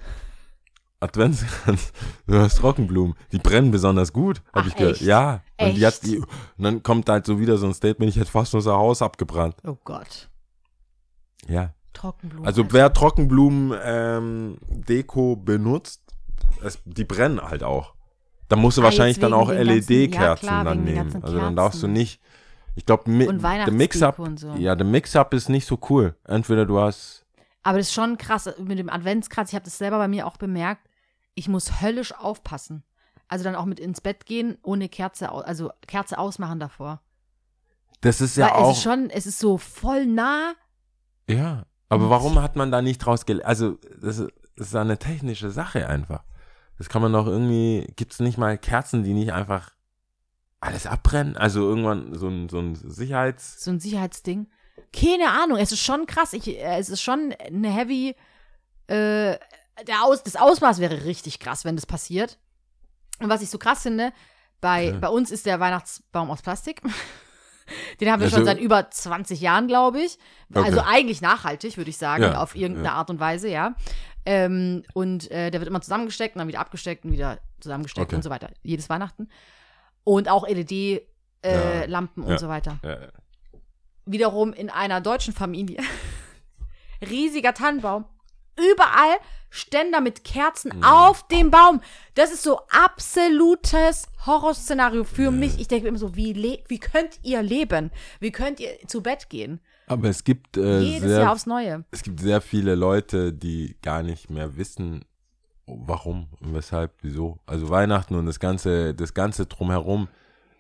[1.00, 1.92] Adventskranz.
[2.26, 3.14] Du hast Trockenblumen.
[3.32, 4.96] Die brennen besonders gut, habe ich gehört.
[4.96, 5.02] echt?
[5.02, 5.42] Ja.
[5.58, 6.06] Und die hat Echt?
[6.06, 9.02] die, und dann kommt halt so wieder so ein Statement, ich hätte fast unser Haus
[9.02, 9.56] abgebrannt.
[9.66, 10.29] Oh Gott.
[11.48, 11.74] Ja.
[11.92, 12.46] Trockenblumen.
[12.46, 14.58] Also wer Trockenblumen ähm,
[15.44, 16.02] benutzt,
[16.62, 17.94] es, die brennen halt auch.
[18.48, 21.22] Da musst du Ah, wahrscheinlich dann auch LED-Kerzen ja, dann nehmen.
[21.22, 22.20] Also dann darfst du nicht.
[22.74, 24.54] Ich glaube, mi der Mix-up, so.
[24.54, 26.16] ja, der Mix-up ist nicht so cool.
[26.24, 27.26] Entweder du hast,
[27.62, 29.50] Aber das ist schon krass mit dem Adventskranz.
[29.50, 30.88] Ich habe das selber bei mir auch bemerkt.
[31.34, 32.84] Ich muss höllisch aufpassen.
[33.28, 37.00] Also dann auch mit ins Bett gehen, ohne Kerze, also Kerze ausmachen davor.
[38.00, 40.54] das ist ja Weil auch, es ist schon, es ist so voll nah.
[41.34, 41.64] Ja.
[41.88, 43.46] Aber Und- warum hat man da nicht draus gelernt?
[43.46, 46.22] Also das ist, das ist eine technische Sache einfach.
[46.78, 49.72] Das kann man doch irgendwie, gibt es nicht mal Kerzen, die nicht einfach
[50.60, 51.36] alles abbrennen?
[51.36, 53.62] Also irgendwann so ein, so ein Sicherheits...
[53.64, 54.48] So ein Sicherheitsding.
[54.94, 56.32] Keine Ahnung, es ist schon krass.
[56.32, 58.14] Ich, äh, es ist schon eine heavy.
[58.86, 59.36] Äh,
[59.86, 62.38] der Aus, das Ausmaß wäre richtig krass, wenn das passiert.
[63.20, 64.12] Und was ich so krass finde,
[64.60, 64.98] bei, Ja.
[64.98, 66.82] bei uns ist der Weihnachtsbaum aus Plastik.
[68.00, 70.18] Den haben wir Also- schon seit über 20 Jahren, glaube ich.
[70.54, 70.88] Also Okay.
[70.88, 72.94] eigentlich nachhaltig, würde ich sagen, Ja, auf irgendeine ja.
[72.94, 73.74] Art und Weise, ja.
[74.26, 78.16] Ähm, und äh, der wird immer zusammengesteckt und dann wieder abgesteckt und wieder zusammengesteckt Okay.
[78.16, 78.50] und so weiter.
[78.62, 79.28] Jedes Weihnachten.
[80.04, 81.06] Und auch LED-Lampen
[81.42, 81.86] äh, Ja.
[81.86, 82.78] Lampen und so weiter
[84.06, 85.78] wiederum in einer deutschen Familie.
[87.02, 88.04] Riesiger Tannenbaum.
[88.56, 89.16] Überall
[89.50, 90.84] Ständer mit Kerzen Mhm.
[90.84, 91.80] auf dem Baum.
[92.14, 95.58] Das ist so absolutes Horrorszenario für mich.
[95.60, 96.34] Ich denke immer so, wie,
[96.68, 97.90] wie könnt ihr leben?
[98.20, 99.60] Wie könnt ihr zu Bett gehen?
[99.86, 101.84] Aber es gibt, äh, Jedes sehr, Jahr aufs Neue.
[101.90, 105.04] es gibt sehr viele Leute, die gar nicht mehr wissen,
[105.66, 107.38] warum und weshalb, wieso.
[107.46, 110.08] Also Weihnachten und das ganze, das ganze drumherum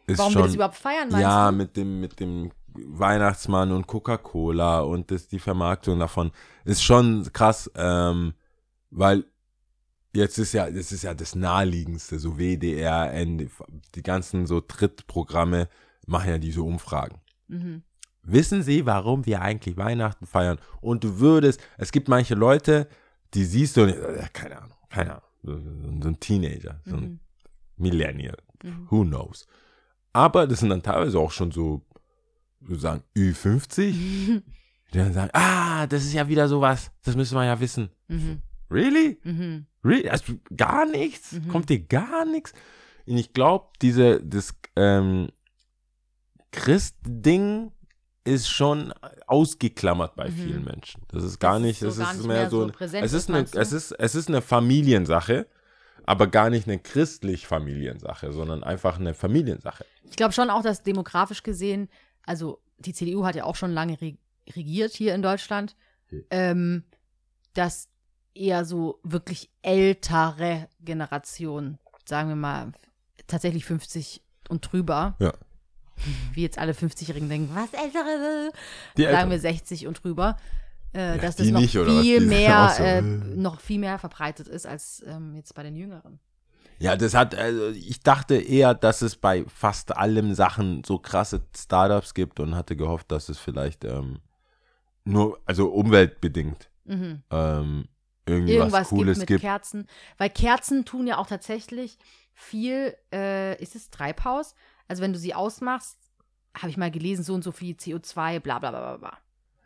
[0.06, 0.42] ist Warum schon.
[0.42, 1.56] wir das überhaupt feiern, ja, du?
[1.56, 6.32] mit dem, mit dem Weihnachtsmann und Coca-Cola und das, die Vermarktung davon
[6.64, 8.34] ist schon krass, ähm,
[8.90, 9.24] weil
[10.14, 13.48] jetzt ist ja, das ist ja das naheliegendste, so WDR, N,
[13.94, 15.68] die ganzen so Trittprogramme
[16.06, 17.20] machen ja diese Umfragen.
[17.48, 17.82] Mhm.
[18.22, 20.58] Wissen Sie, warum wir eigentlich Weihnachten feiern?
[20.80, 22.88] Und du würdest, es gibt manche Leute,
[23.34, 25.70] die siehst du, und, äh, keine Ahnung, keine Ahnung, so, so,
[26.02, 27.20] so ein Teenager, so ein Mhm.
[27.76, 28.86] Millennial, Mhm.
[28.90, 29.46] who knows.
[30.12, 31.82] Aber das sind dann teilweise auch schon so,
[32.60, 33.92] sozusagen Ü50,
[34.92, 37.88] die dann sagen, ah, das ist ja wieder sowas, das müssen wir ja wissen.
[38.08, 38.42] Mhm.
[38.70, 39.18] Really?
[39.24, 39.66] Mhm.
[39.84, 40.08] Really?
[40.08, 41.32] Also gar nichts?
[41.32, 41.48] Mhm.
[41.48, 42.52] Kommt dir gar nichts?
[43.06, 45.28] Und ich glaube, diese, das ähm,
[46.52, 47.72] Christ-Ding
[48.24, 48.92] ist schon
[49.26, 50.34] ausgeklammert bei Mhm.
[50.34, 51.02] vielen Menschen.
[51.08, 53.04] Das ist gar Das ist nicht, so ist nicht mehr mehr so, so ein- präsent
[53.06, 53.58] es ist, ist eine, meinst du?
[53.58, 55.46] es ist, es ist eine Familiensache,
[56.04, 59.84] aber gar nicht eine christlich Familiensache, sondern einfach eine Familiensache.
[60.04, 61.88] Ich glaube schon auch, dass demografisch gesehen,
[62.24, 64.16] also die CDU hat ja auch schon lange re
[64.54, 66.24] regiert hier in Deutschland, Okay.
[66.30, 66.82] ähm,
[67.54, 67.88] dass
[68.40, 72.72] eher so wirklich ältere Generation, sagen wir mal,
[73.26, 75.32] tatsächlich 50 und drüber, Ja.
[76.32, 78.50] wie jetzt alle 50-Jährigen denken, was ältere,
[78.96, 79.30] Die sagen Eltern.
[79.30, 80.36] wir 60 und drüber,
[80.94, 84.66] äh, Ja, dass das noch nicht, viel mehr, so, äh, noch viel mehr verbreitet ist
[84.66, 86.18] als ähm, jetzt bei den Jüngeren.
[86.78, 91.42] Ja, das hat, also ich dachte eher, dass es bei fast allen Sachen so krasse
[91.54, 94.20] Startups gibt und hatte gehofft, dass es vielleicht ähm,
[95.04, 97.22] nur, also umweltbedingt, Mhm.
[97.30, 97.84] ähm,
[98.26, 99.40] irgendwas was Cooles gibt mit gibt.
[99.40, 99.86] Kerzen.
[100.18, 101.98] Weil Kerzen tun ja auch tatsächlich
[102.32, 104.54] viel, äh, ist es Treibhaus?
[104.88, 105.98] Also wenn du sie ausmachst,
[106.54, 109.18] habe ich mal gelesen, so und so viel CO2, bla bla bla bla, bla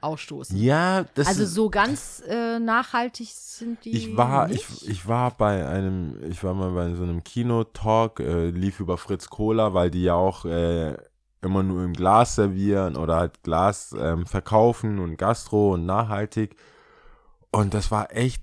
[0.04, 0.56] ausstoßen.
[0.56, 4.64] Ja, das also so ganz äh, nachhaltig sind die ich war, nicht.
[4.82, 8.98] ich, ich war bei einem, ich war mal bei so einem Kinotalk, äh, lief über
[8.98, 10.96] Fritz Cola, weil die ja auch äh,
[11.40, 16.56] immer nur im Glas servieren oder halt Glas ähm, verkaufen und Gastro und nachhaltig.
[17.54, 18.42] Und das war echt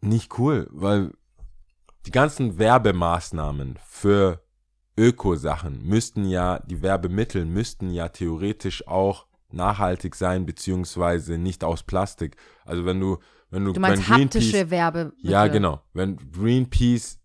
[0.00, 1.12] nicht cool, weil
[2.04, 4.42] die ganzen Werbemaßnahmen für
[4.96, 12.36] Ökosachen müssten ja, die Werbemittel müssten ja theoretisch auch nachhaltig sein, beziehungsweise nicht aus Plastik.
[12.64, 13.18] Also wenn du,
[13.50, 15.12] wenn du, du meinst wenn haptische Werbe.
[15.18, 15.82] ja, genau.
[15.92, 17.18] Wenn Greenpeace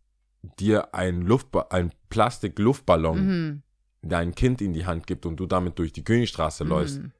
[0.59, 3.63] dir ein Luftba ein Plastik-Luftballon Mhm.
[4.01, 6.99] dein Kind in die Hand gibt und du damit durch die Königstraße läufst.
[6.99, 7.11] Mhm.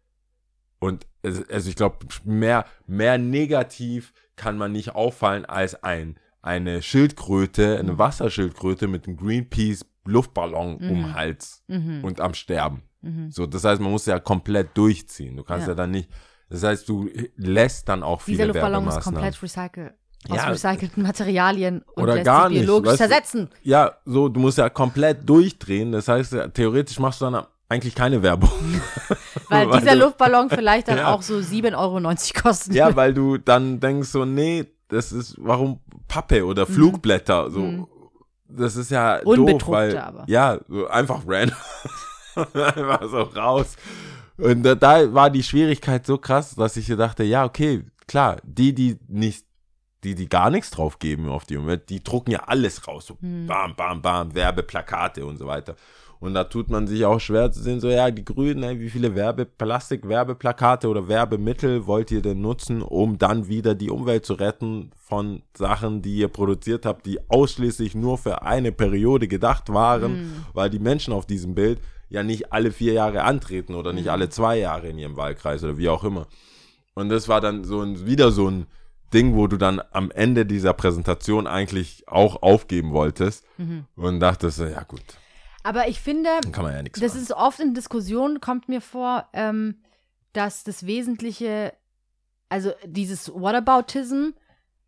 [0.81, 7.77] Und also ich glaube, mehr, mehr negativ kann man nicht auffallen als ein, eine Schildkröte,
[7.77, 7.97] eine Mhm.
[7.99, 10.89] Wasserschildkröte mit einem Greenpeace-Luftballon Mhm.
[10.89, 12.03] um den Hals Mhm.
[12.03, 12.81] und am Sterben.
[13.01, 13.31] Mhm.
[13.31, 15.37] So, das heißt, man muss ja komplett durchziehen.
[15.37, 15.75] Du kannst ja, Ja.
[15.75, 16.09] dann nicht,
[16.49, 19.93] Das heißt, du lässt dann auch Dieser viele Luftballon ist komplett recycelt.
[20.27, 20.49] Aus Ja.
[20.49, 23.05] recycelten Materialien und Oder lässt gar nicht, biologisch weißt du?
[23.07, 23.49] zersetzen.
[23.63, 25.93] Ja, so, du musst ja komplett durchdrehen.
[25.93, 28.49] Das heißt, theoretisch machst du dann eigentlich keine Werbung.
[29.49, 31.13] Weil Weil dieser du- Luftballon vielleicht dann Ja.
[31.13, 32.73] auch so 7,90 Euro kostet.
[32.75, 37.49] ja, weil du dann denkst so, nee, das ist, warum Pappe oder Flugblätter?
[37.49, 37.87] So, Mhm.
[38.47, 40.23] das ist ja doof, weil, aber.
[40.27, 41.55] ja, so einfach random.
[42.53, 43.75] einfach so raus.
[44.37, 48.73] Und da, da war die Schwierigkeit so krass, dass ich dachte, ja, okay, klar, die,
[48.73, 49.45] die nicht,
[50.03, 53.05] die, die gar nichts drauf geben auf die Umwelt, die drucken ja alles raus.
[53.05, 53.45] So Hm.
[53.47, 55.75] bam, bam, bam, Werbeplakate und so weiter.
[56.21, 58.91] Und da tut man sich auch schwer zu sehen, so, ja, die Grünen, ey, wie
[58.91, 64.35] viele Werbe, Plastik-Werbeplakate oder Werbemittel wollt ihr denn nutzen, um dann wieder die Umwelt zu
[64.35, 70.45] retten von Sachen, die ihr produziert habt, die ausschließlich nur für eine Periode gedacht waren,
[70.53, 74.29] weil die Menschen auf diesem Bild ja nicht alle vier Jahre antreten oder nicht alle
[74.29, 76.27] zwei Jahre in ihrem Wahlkreis oder wie auch immer.
[76.93, 78.67] Und das war dann so ein, wieder so ein
[79.11, 83.43] Ding, wo du dann am Ende dieser Präsentation eigentlich auch aufgeben wolltest
[83.95, 85.01] und dachtest, ja gut,
[85.63, 87.23] Aber ich finde, kann man ja nichts das machen.
[87.23, 89.81] ist oft in Diskussionen, kommt mir vor, ähm,
[90.33, 91.73] dass das Wesentliche,
[92.49, 94.29] also dieses Whataboutism,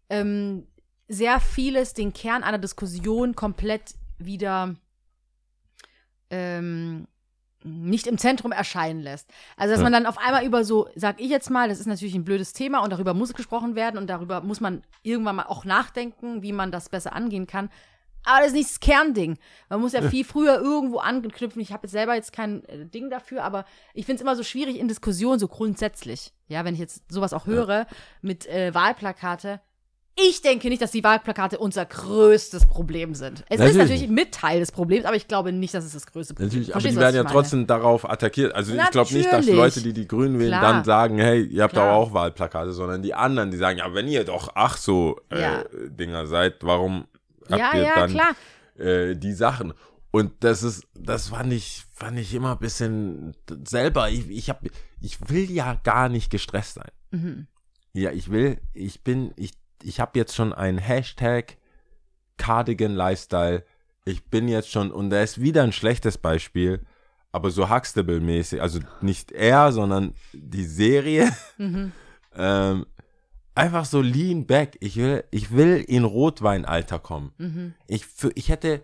[0.09, 0.67] ähm,
[1.07, 4.75] sehr vieles den Kern einer Diskussion komplett wieder
[6.29, 7.07] ähm,
[7.65, 9.29] nicht im Zentrum erscheinen lässt.
[9.55, 9.83] Also, dass Ja.
[9.83, 12.51] man dann auf einmal über so, sag ich jetzt mal, das ist natürlich ein blödes
[12.53, 16.51] Thema und darüber muss gesprochen werden und darüber muss man irgendwann mal auch nachdenken, wie
[16.51, 17.69] man das besser angehen kann.
[18.25, 19.37] Aber das ist nicht das Kernding.
[19.69, 21.61] Man muss ja viel früher irgendwo anknüpfen.
[21.61, 24.43] Ich habe jetzt selber jetzt kein äh, Ding dafür, aber ich finde es immer so
[24.43, 26.31] schwierig in Diskussionen, so grundsätzlich.
[26.47, 27.87] Ja, wenn ich jetzt sowas auch höre
[28.21, 29.59] mit äh, Wahlplakate.
[30.15, 33.43] Ich denke nicht, dass die Wahlplakate unser größtes Problem sind.
[33.49, 36.05] Es ist Natürlich natürlich mit Teil des Problems, aber ich glaube nicht, dass es das
[36.05, 36.53] größte Problem ist.
[36.53, 38.53] Natürlich, aber die werden ja trotzdem darauf attackiert.
[38.53, 39.55] Also ich glaube nicht, dass Natürlich.
[39.55, 40.73] Leute, die die Grünen wählen, Klar.
[40.73, 41.95] dann sagen, hey, ihr habt Klar.
[41.95, 45.63] auch Wahlplakate, sondern die anderen, die sagen, ja, wenn ihr doch ach so äh, Ja.
[45.89, 47.05] Dinger seid, warum
[47.49, 48.35] habt Ja, ihr ja, dann klar.
[48.77, 49.73] äh, die Sachen?
[50.11, 53.35] Und das ist, das fand ich, fand ich immer ein bisschen
[53.67, 54.09] selber.
[54.09, 54.61] Ich, ich hab,
[54.99, 56.91] ich will ja gar nicht gestresst sein.
[57.11, 57.47] Mhm.
[57.93, 61.57] Ja, ich will, ich bin, ich, ich habe jetzt schon ein Hashtag
[62.37, 63.63] Cardigan Lifestyle.
[64.05, 66.85] Ich bin jetzt schon, und da ist wieder ein schlechtes Beispiel,
[67.31, 71.31] aber so Huxtable-mäßig, also nicht er, sondern die Serie.
[71.57, 71.91] Mhm.
[72.35, 72.85] ähm,
[73.55, 74.77] einfach so lean back.
[74.79, 77.33] Ich will, ich will in Rotweinalter kommen.
[77.37, 77.73] Mhm.
[77.87, 78.83] Ich, für, ich hätte,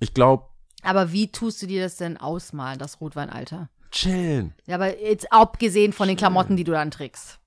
[0.00, 0.44] ich glaube,
[0.82, 3.68] Aber wie tust du dir das denn ausmalen, das Rotweinalter?
[3.90, 4.54] chillen.
[4.66, 7.40] Ja, aber jetzt abgesehen von den Klamotten, die du dann trägst.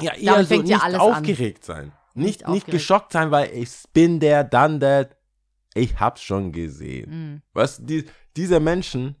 [0.00, 1.14] Ja, eher Damit so fängt ja nicht alles an.
[1.14, 1.92] aufgeregt sein.
[2.14, 5.10] Nicht, Nicht nicht, geschockt sein, weil ich bin der, dann der.
[5.74, 7.10] Ich hab's schon gesehen.
[7.34, 7.42] Mhm.
[7.52, 9.14] Was die, diese Menschen,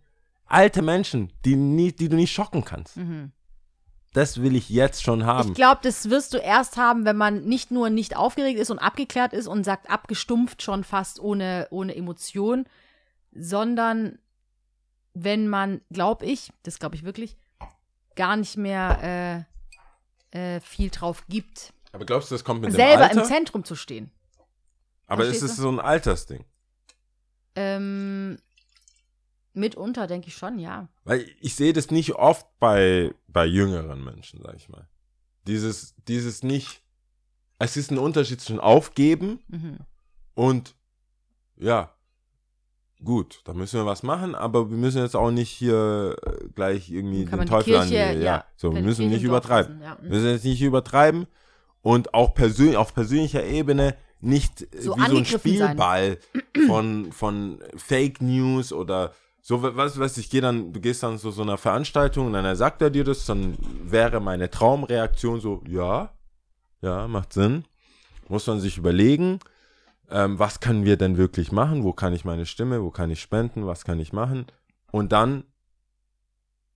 [0.46, 2.96] alte Menschen, die, nie, die du nicht schocken kannst.
[2.96, 3.30] Mhm.
[4.12, 5.50] Das will ich jetzt schon haben.
[5.50, 8.80] Ich glaube, das wirst du erst haben, wenn man nicht nur nicht aufgeregt ist und
[8.80, 12.66] abgeklärt ist und sagt abgestumpft schon fast ohne, ohne Emotion,
[13.32, 14.18] sondern
[15.14, 17.36] wenn man, glaube ich, das glaube ich wirklich,
[18.16, 19.46] gar nicht mehr
[20.32, 23.20] äh, äh, viel drauf gibt, Aber glaubst du, das kommt mit selber dem Alter?
[23.20, 24.10] im Zentrum zu stehen.
[25.06, 25.62] Aber ist Verstehst es du?
[25.62, 26.44] so ein Altersding?
[27.56, 28.38] Ähm,
[29.52, 30.88] mitunter denke ich schon, ja.
[31.04, 34.88] Weil ich sehe das nicht oft bei, bei jüngeren Menschen, sag ich mal.
[35.46, 36.82] Dieses, dieses nicht,
[37.58, 39.78] es ist ein Unterschied zwischen aufgeben Mhm.
[40.34, 40.74] Und
[41.56, 41.94] ja,
[43.04, 46.90] gut, da müssen wir was machen, aber wir müssen jetzt auch nicht hier äh, gleich
[46.90, 49.82] irgendwie den Teufel an die, Kirche, ja, ja, so, wir müssen Kirche nicht übertreiben.
[49.82, 49.98] ja.
[50.00, 51.26] Wir müssen jetzt nicht übertreiben
[51.82, 55.68] und auch persönlich, auf persönlicher Ebene nicht äh, So wie so ein angegriffen sein.
[55.68, 56.18] Spielball
[56.66, 61.30] von, von Fake News oder so, was weiß ich, gehe dann, du gehst dann zu
[61.30, 66.12] so einer Veranstaltung und dann sagt er dir das, dann wäre meine Traumreaktion so, ja,
[66.82, 67.64] ja, macht Sinn.
[68.28, 69.40] Muss man sich überlegen,
[70.10, 71.84] ähm, was können wir denn wirklich machen?
[71.84, 74.46] Wo kann ich meine Stimme, wo kann ich spenden, was kann ich machen?
[74.92, 75.44] Und dann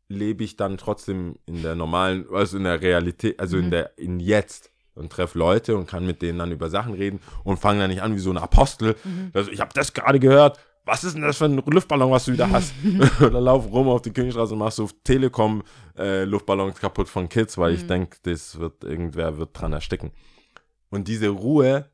[0.09, 3.71] lebe ich dann trotzdem in der normalen, also in der Realität, also in Mhm.
[3.71, 7.59] der, in jetzt und treffe Leute und kann mit denen dann über Sachen reden und
[7.59, 8.95] fange dann nicht an wie so ein Apostel.
[9.05, 9.31] Mhm.
[9.33, 10.59] Also ich habe das gerade gehört.
[10.87, 12.75] Was ist denn das für ein Luftballon, was du wieder hast?
[12.85, 17.75] und dann lauf rum auf die Königstraße und machst so Telekom-Luftballons kaputt von Kids, weil
[17.75, 17.89] ich Mhm.
[17.89, 20.11] denke, das wird, irgendwer wird dran ersticken.
[20.91, 21.91] Und diese Ruhe,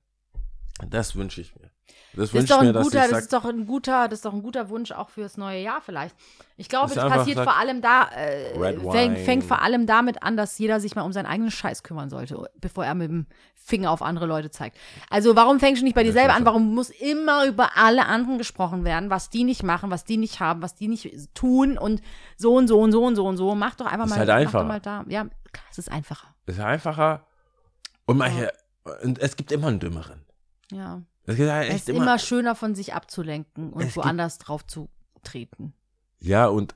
[0.89, 1.70] das wünsche ich mir.
[2.15, 4.25] Das Das ist doch mir, ein dass guter, das ist doch ein guter, das ist
[4.25, 6.15] doch ein guter Wunsch auch fürs neue Jahr vielleicht.
[6.57, 10.37] Ich glaube, das einfach passiert vor allem da, äh, fängt, fängt vor allem damit an,
[10.37, 13.91] dass jeder sich mal um seinen eigenen Scheiß kümmern sollte, bevor er mit dem Finger
[13.91, 14.77] auf andere Leute zeigt.
[15.09, 16.45] Also warum fängst du nicht bei dir selber an?
[16.45, 20.41] Warum muss immer über alle anderen gesprochen werden, was die nicht machen, was die nicht
[20.41, 22.01] haben, was die nicht tun und
[22.37, 23.55] so und so und so und so und so.
[23.55, 24.59] Mach doch einfach Ist mal, halt mach einfacher.
[24.65, 25.05] doch mal da.
[25.09, 25.27] Ja,
[25.71, 26.29] Es ist einfacher.
[26.47, 27.27] Es ist einfacher.
[28.07, 28.51] Und manche,
[29.05, 30.25] und es gibt immer einen dümmeren.
[30.73, 31.03] Ja.
[31.31, 34.67] Es gibt ja echt ist immer, schöner, von sich abzulenken und Es gibt- woanders drauf
[34.67, 34.89] zu
[35.23, 35.75] treten.
[36.21, 36.75] Ja, und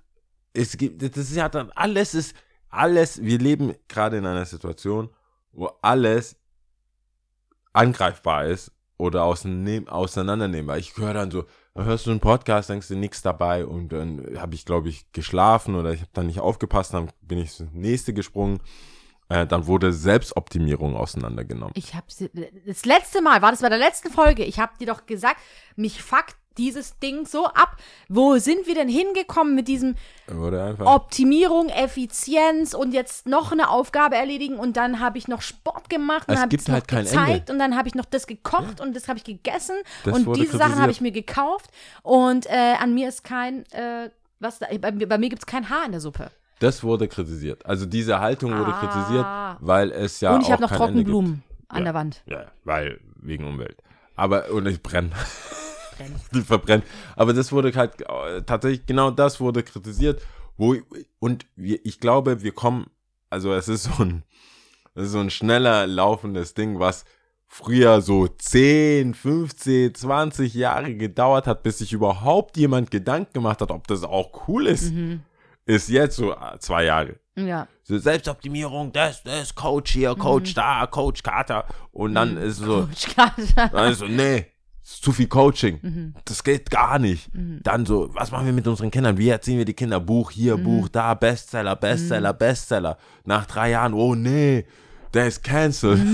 [0.52, 2.34] es gibt, das ist ja dann, alles ist,
[2.68, 5.10] alles, wir leben gerade in einer Situation,
[5.52, 6.36] wo alles
[7.72, 10.78] angreifbar ist oder auseinander- auseinandernehmbar.
[10.78, 11.44] Ich höre dann so,
[11.74, 15.10] dann hörst du einen Podcast, denkst du nichts dabei und dann habe ich, glaube ich,
[15.12, 18.60] geschlafen oder ich habe dann nicht aufgepasst, dann bin ich ins nächste gesprungen.
[19.34, 21.72] Äh, dann wurde Selbstoptimierung auseinandergenommen.
[21.74, 22.06] Ich habe
[22.66, 25.40] das letzte Mal, war das bei der letzten Folge, ich habe dir doch gesagt,
[25.74, 27.76] mich fuckt dieses Ding so ab.
[28.08, 29.96] Wo sind wir denn hingekommen mit diesem.
[30.86, 36.28] Optimierung, Effizienz und jetzt noch eine Aufgabe erledigen und dann habe ich noch Sport gemacht
[36.28, 37.52] und habe es halt kein gezeigt Ende.
[37.54, 39.74] und dann habe ich noch das gekocht und das habe ich gegessen
[40.04, 41.70] Das und diese Sachen habe ich mir gekauft
[42.02, 45.68] und äh, an mir ist kein, äh, was da, bei, bei mir gibt es kein
[45.68, 46.30] Haar in der Suppe.
[46.64, 47.64] Das wurde kritisiert.
[47.66, 48.80] Also diese Haltung wurde Ah.
[48.80, 49.26] kritisiert,
[49.60, 50.70] weil es ja und ich habe noch.
[50.72, 51.84] Trockenblumen an Ja.
[51.84, 52.22] der Wand.
[52.26, 53.76] Ja, weil wegen Umwelt.
[54.16, 55.10] Aber und ich brenne.
[56.34, 56.82] Die verbrennen.
[57.16, 60.20] Aber das wurde halt äh, tatsächlich genau das wurde kritisiert,
[60.56, 60.74] wo
[61.20, 62.86] und wir, ich glaube, wir kommen,
[63.30, 64.24] also es ist so ein
[64.94, 67.04] es ist so ein schneller laufendes Ding, was
[67.46, 73.70] früher so 10, 15, 20 Jahre gedauert hat, bis sich überhaupt jemand Gedanken gemacht hat,
[73.70, 74.92] ob das auch cool ist.
[74.92, 75.20] Mhm.
[75.66, 77.16] Ist jetzt so äh, zwei Jahre.
[77.36, 77.66] Ja.
[77.82, 80.54] So Selbstoptimierung, das, das, Coach hier, Coach Mhm.
[80.54, 81.64] da, Coach Carter.
[81.92, 83.68] Und dann ist so, Coach Carter.
[83.72, 84.46] dann ist so, nee,
[84.82, 85.78] ist zu viel Coaching.
[85.82, 86.14] Mhm.
[86.26, 87.30] Das geht gar nicht.
[87.32, 89.16] Dann so, was machen wir mit unseren Kindern?
[89.18, 90.00] Wie erziehen wir die Kinder?
[90.00, 90.64] Buch hier, Mhm.
[90.64, 92.98] Buch da, Bestseller, Bestseller, Bestseller.
[93.24, 94.66] Nach drei Jahren, oh nee,
[95.14, 96.00] der ist cancelled.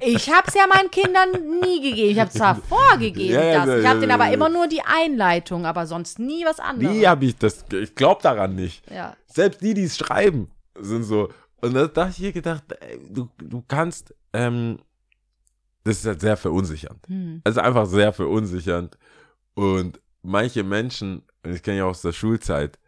[0.00, 2.10] Ich habe es ja meinen Kindern nie gegeben.
[2.10, 3.80] Ich habe zwar vorgegeben, Ja, das.
[3.80, 6.94] Ich habe denen aber immer nur die Einleitung, aber sonst nie was anderes.
[6.94, 7.64] Wie habe ich das?
[7.72, 8.88] Ich glaube daran nicht.
[8.90, 9.16] Ja.
[9.26, 11.30] Selbst die, die es schreiben, sind so.
[11.60, 14.78] Und da da hab ich hier gedacht, ey, du, du kannst, ähm,
[15.84, 17.06] das ist halt sehr verunsichernd.
[17.06, 17.40] Hm.
[17.44, 18.98] Also einfach sehr verunsichernd.
[19.54, 22.78] Und manche Menschen, und ich kenne ja aus der Schulzeit,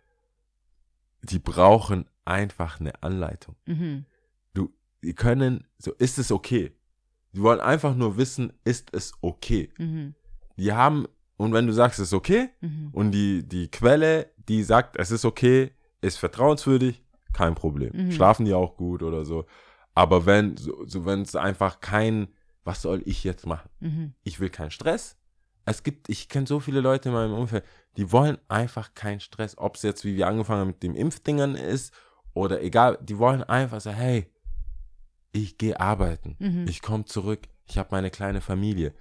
[1.23, 3.57] die brauchen einfach eine Anleitung.
[3.67, 4.05] Mhm.
[5.03, 6.73] Die können, so, ist es okay?
[7.33, 9.71] Die wollen einfach nur wissen, ist es okay?
[9.79, 10.15] Mhm.
[10.57, 12.89] Die haben, und wenn du sagst, es ist okay, Mhm.
[12.93, 17.91] und die, die Quelle, die sagt, es ist okay, ist vertrauenswürdig, kein Problem.
[17.95, 18.13] Mhm.
[18.13, 19.45] Schlafen die auch gut oder so.
[19.95, 22.29] Aber wenn, so, so wenn es einfach kein,
[22.65, 23.69] was soll ich jetzt machen?
[23.81, 24.15] Mhm.
[24.23, 25.17] Ich will keinen Stress.
[25.67, 27.65] Es gibt, ich kenne so viele Leute in meinem Umfeld,
[27.97, 29.59] die wollen einfach keinen Stress.
[29.59, 31.93] Ob es jetzt, wie wir angefangen haben mit dem Impfdingern ist
[32.35, 34.31] oder egal, die wollen einfach sagen, hey,
[35.33, 36.67] ich gehe arbeiten, Mhm.
[36.69, 38.95] ich komme zurück, ich habe meine kleine Familie.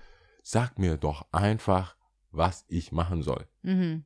[0.43, 1.95] Sag mir doch einfach,
[2.31, 3.45] was ich machen soll.
[3.63, 4.03] Mhm.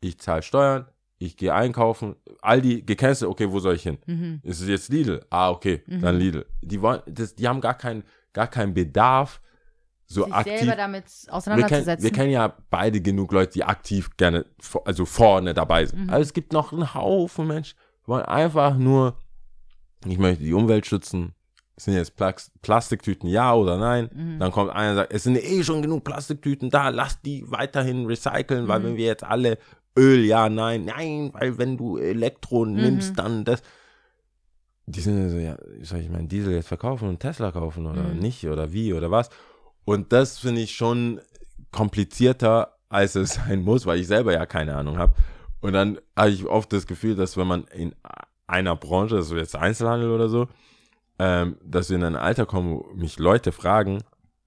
[0.00, 0.88] Ich zahle Steuern,
[1.18, 3.98] ich gehe einkaufen, Aldi gecancelt, okay, wo soll ich hin?
[4.06, 4.40] Mhm.
[4.42, 5.24] Ist es jetzt Lidl?
[5.30, 6.00] Ah, okay, Mhm.
[6.02, 6.46] dann Lidl.
[6.62, 9.40] Die wollen, das, die haben gar keinen, gar keinen Bedarf,
[10.06, 10.58] so Sich aktiv.
[10.58, 12.04] selber damit Wir kennen, auseinanderzusetzen.
[12.04, 14.44] wir kennen ja beide genug Leute, die aktiv gerne,
[14.84, 16.04] also vorne dabei sind.
[16.04, 16.10] Mhm.
[16.10, 19.18] Aber es gibt noch einen Haufen Menschen, die wollen einfach nur,
[20.04, 21.34] ich möchte die Umwelt schützen.
[21.78, 24.08] Sind jetzt Plas- Plastiktüten ja oder nein?
[24.14, 24.38] Mhm.
[24.38, 28.06] Dann kommt einer und sagt, es sind eh schon genug Plastiktüten da, lass die weiterhin
[28.06, 28.84] recyceln, weil Mhm.
[28.84, 29.58] wenn wir jetzt alle
[29.98, 32.74] Öl, ja, nein, nein, weil wenn du Elektro Mhm.
[32.80, 33.62] nimmst, dann das.
[34.86, 38.04] Die sind ja so, ja, soll ich meinen Diesel jetzt verkaufen und Tesla kaufen oder
[38.04, 38.18] Mhm.
[38.20, 39.30] nicht oder wie oder was?
[39.84, 41.20] Und das finde ich schon
[41.72, 45.14] komplizierter, als es sein muss, weil ich selber ja keine Ahnung habe.
[45.60, 47.94] Und dann habe ich oft das Gefühl, dass wenn man in
[48.46, 50.46] einer Branche, also jetzt Einzelhandel oder so,
[51.18, 54.02] ähm, dass wir in ein Alter kommen, wo mich Leute fragen,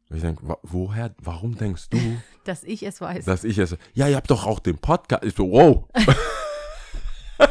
[0.09, 1.97] und ich denke, woher, warum denkst du,
[2.43, 3.25] dass ich es weiß.
[3.25, 5.85] dass ich es, ja, ihr habt doch auch den Podcast, ich so, wow.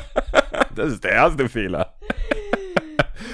[0.74, 1.94] das ist der erste Fehler.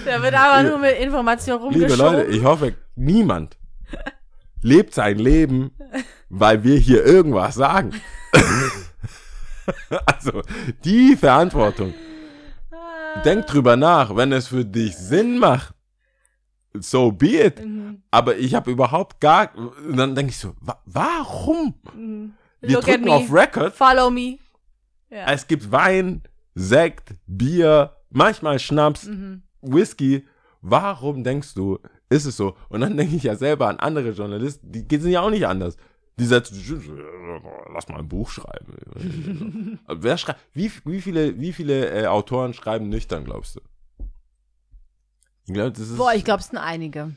[0.06, 2.16] Da wird aber nur mit Information Liebe rumgeschoben.
[2.16, 3.56] Leute, ich hoffe, niemand
[4.60, 5.70] lebt sein Leben,
[6.28, 7.92] weil wir hier irgendwas sagen.
[10.04, 10.42] also,
[10.84, 11.94] die Verantwortung.
[13.24, 15.74] Denk drüber nach, wenn es für dich Sinn macht.
[16.74, 17.64] So be it.
[17.64, 18.02] Mhm.
[18.10, 19.54] Aber ich habe überhaupt gar.
[19.56, 21.74] Und dann denke ich so, wa warum?
[21.94, 22.34] Mhm.
[22.60, 23.74] Wir Look drücken auf Record.
[23.74, 24.38] Follow me.
[25.10, 25.26] Ja.
[25.32, 26.22] Es gibt Wein,
[26.54, 29.42] Sekt, Bier, manchmal Schnaps, Mhm.
[29.60, 30.26] Whisky.
[30.60, 32.56] Warum denkst du, ist es so?
[32.70, 35.76] Und dann denke ich ja selber an andere Journalisten, die sind ja auch nicht anders.
[36.18, 36.62] Die setzen,
[37.72, 39.78] lass mal ein Buch schreiben.
[39.88, 43.60] Wer schreibt, wie, wie viele, wie viele äh, Autoren schreiben nüchtern, glaubst du?
[45.46, 47.14] Ich glaube, das ist, Boah, ich glaube, es sind einige.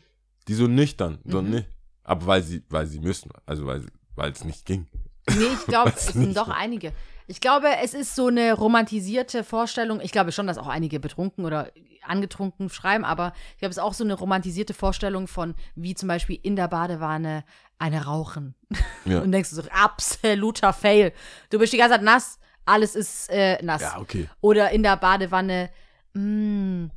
[0.47, 1.49] die so nüchtern, so Mhm.
[1.51, 1.67] nicht,
[2.03, 3.85] aber weil sie, weil sie müssen, also weil,
[4.15, 4.87] weil es nicht ging.
[5.29, 6.91] Nee, ich glaube, es sind doch einige.
[7.27, 9.99] Ich glaube, es ist so eine romantisierte Vorstellung.
[10.01, 11.71] Ich glaube schon, dass auch einige betrunken oder
[12.03, 16.07] angetrunken schreiben, aber ich glaube, es ist auch so eine romantisierte Vorstellung von, wie zum
[16.07, 17.43] Beispiel in der Badewanne
[17.79, 18.55] eine rauchen.
[19.05, 19.19] Ja.
[19.23, 21.13] Und denkst du so, absoluter Fail.
[21.49, 23.81] Du bist die ganze Zeit nass, alles ist äh, nass.
[23.81, 24.29] Ja, okay.
[24.41, 25.69] Oder in der Badewanne,
[26.13, 26.89] mh,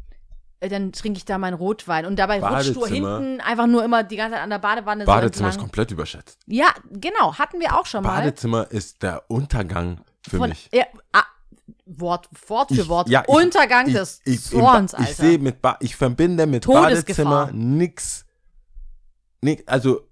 [0.61, 2.07] äh, dann trinke ich da meinen Rotwein.
[2.07, 5.51] Und dabei rutscht du hinten einfach nur immer die ganze Zeit an der Badewanne Badezimmer
[5.51, 6.39] so ist komplett überschätzt.
[6.47, 8.17] Ja, genau, hatten wir auch schon mal.
[8.17, 10.69] Badezimmer ist der Untergang für Von, mich.
[10.73, 11.23] ja, ah,
[11.87, 13.09] Wort, Wort für Ich- Wort.
[13.09, 15.11] ja, ich- Untergang ich, des Zorns, Alter.
[15.11, 16.67] Ich sehe mit ba ich verbinde mit.
[16.67, 18.25] Badezimmer nix,
[19.41, 19.63] nix.
[19.67, 20.09] Also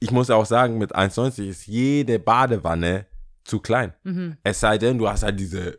[0.00, 3.06] ich muss auch sagen, mit 1,90 ist jede Badewanne
[3.44, 3.94] zu klein.
[4.04, 4.36] mhm.
[4.42, 5.78] Es sei denn, du hast halt diese,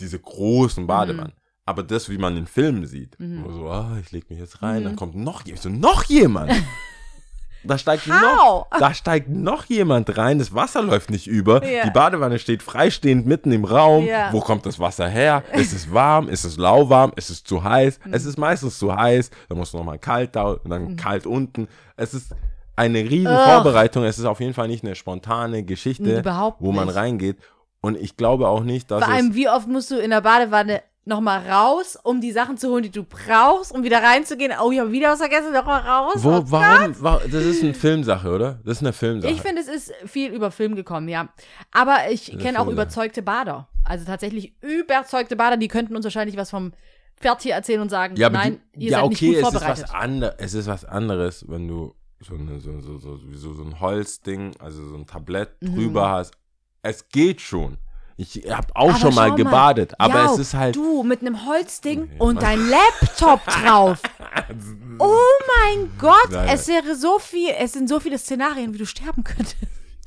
[0.00, 1.32] diese großen Badewannen.
[1.66, 3.44] Aber das, wie man in Filmen sieht, Mhm.
[3.44, 4.84] wo so, ah, ich leg mich jetzt rein, Mhm.
[4.84, 6.50] dann kommt noch jemand, so, noch jemand.
[7.64, 11.84] da steigt noch, da steigt noch jemand rein, das Wasser läuft nicht über, Ja.
[11.84, 14.06] die Badewanne steht freistehend mitten im Raum.
[14.06, 14.32] Ja.
[14.32, 15.42] Wo kommt das Wasser her?
[15.52, 16.30] Ist es warm?
[16.30, 17.12] Ist es lauwarm?
[17.16, 18.00] Ist es zu heiß?
[18.04, 18.14] Mhm.
[18.14, 21.68] Es ist meistens zu heiß, dann musst du nochmal kalt da und dann kalt unten.
[21.96, 22.34] Es ist
[22.78, 23.44] eine riesen Ugh.
[23.44, 24.04] Vorbereitung.
[24.04, 26.96] Es ist auf jeden Fall nicht eine spontane Geschichte, Überhaupt wo man nicht.
[26.96, 27.38] reingeht.
[27.80, 30.20] Und ich glaube auch nicht, dass Vor allem, es wie oft musst du in der
[30.20, 34.52] Badewanne nochmal raus, um die Sachen zu holen, die du brauchst, um wieder reinzugehen.
[34.62, 36.16] Oh, ich habe wieder was vergessen, nochmal raus.
[36.16, 38.60] wo, oh warum, wa- das ist eine Filmsache, oder?
[38.64, 39.32] Das ist eine Filmsache.
[39.32, 41.28] Ich finde, es ist viel über Film gekommen, ja.
[41.72, 43.68] Aber ich kenne auch überzeugte Bader.
[43.84, 46.72] Also tatsächlich überzeugte Bader, die könnten uns wahrscheinlich was vom
[47.16, 49.38] Pferd hier erzählen und sagen, ja, nein, die, ihr ja, seid okay, nicht gut es
[49.38, 49.84] ist, vorbereitet.
[49.84, 53.62] was ander, es ist was anderes, wenn du so, eine, so, so, so, so, so
[53.62, 55.74] ein Holzding, also so ein Tablett Mhm.
[55.74, 56.32] drüber hast.
[56.82, 57.78] Es geht schon.
[58.16, 60.74] Ich habe auch Aber schon mal gebadet, aber Jau, es ist halt.
[60.74, 64.00] Du mit einem Holzding Nee, und dein Laptop drauf.
[65.00, 65.14] Oh
[65.62, 69.22] mein Gott, Nein, es wäre so viel, es sind so viele Szenarien, wie du sterben
[69.22, 69.56] könntest.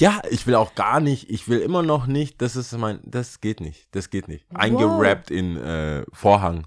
[0.01, 3.39] Ja, ich will auch gar nicht, ich will immer noch nicht, das ist mein, das
[3.39, 4.45] geht nicht, das geht nicht.
[4.53, 6.65] Eingerappt in äh, Vorhang,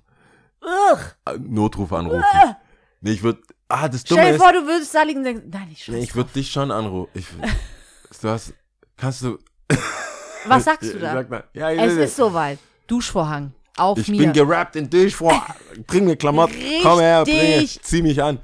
[0.63, 1.01] Ugh.
[1.27, 2.23] äh, Notruf anrufen.
[3.05, 5.25] Nee, ich würde, ah, das Dumme Stell dir ist, vor, du würdest da liegen und
[5.25, 6.05] denkst, nein, ich nee, scheiße.
[6.05, 7.11] ich würde dich schon anrufen.
[7.13, 7.27] Ich,
[8.23, 8.55] du hast,
[8.97, 9.39] kannst du,
[10.47, 11.13] Was sagst du Ich da?
[11.13, 12.59] Sag mal, ja, ich Es ist soweit.
[12.87, 13.53] Duschvorhang.
[13.77, 14.19] Auf ich mir.
[14.23, 15.45] bin gerappt in dich vor,
[15.87, 17.83] bring mir Klamotten, komm her, bring, Richtig.
[17.83, 18.39] zieh mich an.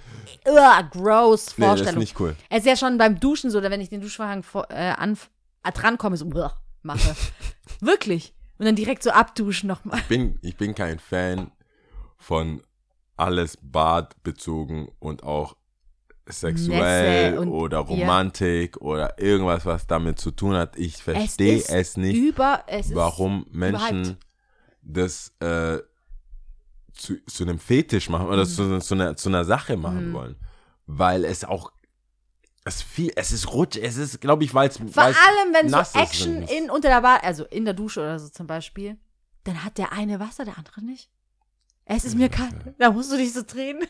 [0.47, 1.99] Ugh, gross Nee, das ist Vorstellung.
[2.01, 2.37] nicht cool.
[2.51, 5.17] Es ist ja schon beim Duschen so, oder wenn ich den Duschvorhang vor, äh, an,
[5.63, 6.51] äh, drankomme, so ugh,
[6.83, 7.17] mache.
[7.81, 8.35] Wirklich.
[8.59, 10.01] Und dann direkt so abduschen nochmal.
[10.09, 11.51] bin, ich bin kein Fan
[12.19, 12.63] von
[13.21, 15.57] alles badbezogen und auch
[16.29, 17.83] sexuell oder ja.
[17.83, 20.77] Romantik oder irgendwas, was damit zu tun hat.
[20.79, 24.17] Ich verstehe ist es, nicht, Über, es warum Menschen
[24.83, 25.79] das äh,
[26.95, 30.13] zu, zu einem Fetisch machen oder zu, zu, einer, zu einer Sache machen Mhm.
[30.13, 30.37] wollen.
[30.87, 31.73] Weil es auch
[32.65, 35.69] es viel, es ist rutsch, es ist, glaube ich, weil es Ist, vor allem, wenn
[35.71, 38.47] so ist, Action wenn's- in, unter der Bar, also in der Dusche oder so zum
[38.47, 38.99] Beispiel,
[39.45, 41.11] dann hat der eine Wasser, der andere nicht.
[41.93, 42.55] Es ist mir kalt.
[42.79, 43.81] Da musst du dich so drehen.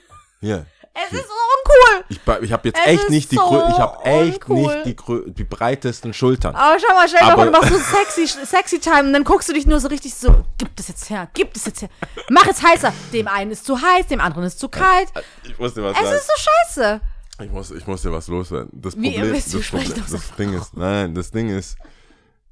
[0.40, 0.64] Ja.
[0.94, 2.04] Es ist so uncool.
[2.08, 4.84] Ich, ich habe jetzt Es echt nicht die so ich habe echt uncool.
[4.84, 6.54] nicht die, die breitesten Schultern.
[6.56, 9.50] Aber schau mal, stell dir vor, du machst so sexy, sexy Time und dann guckst
[9.50, 11.90] du dich nur so richtig so, gib das jetzt her, gib das jetzt her.
[12.30, 12.92] Mach es heißer.
[13.12, 15.08] Dem einen ist zu heiß, dem anderen ist zu kalt.
[15.44, 16.16] Ich muss dir was Es sagen.
[16.16, 16.42] ist so
[16.82, 17.00] scheiße.
[17.44, 18.70] Ich muss, ich muss dir was loswerden.
[18.72, 20.36] Das Wie, Problem, das, Problem das?
[20.36, 21.76] Ding ist, nein, das Ding ist,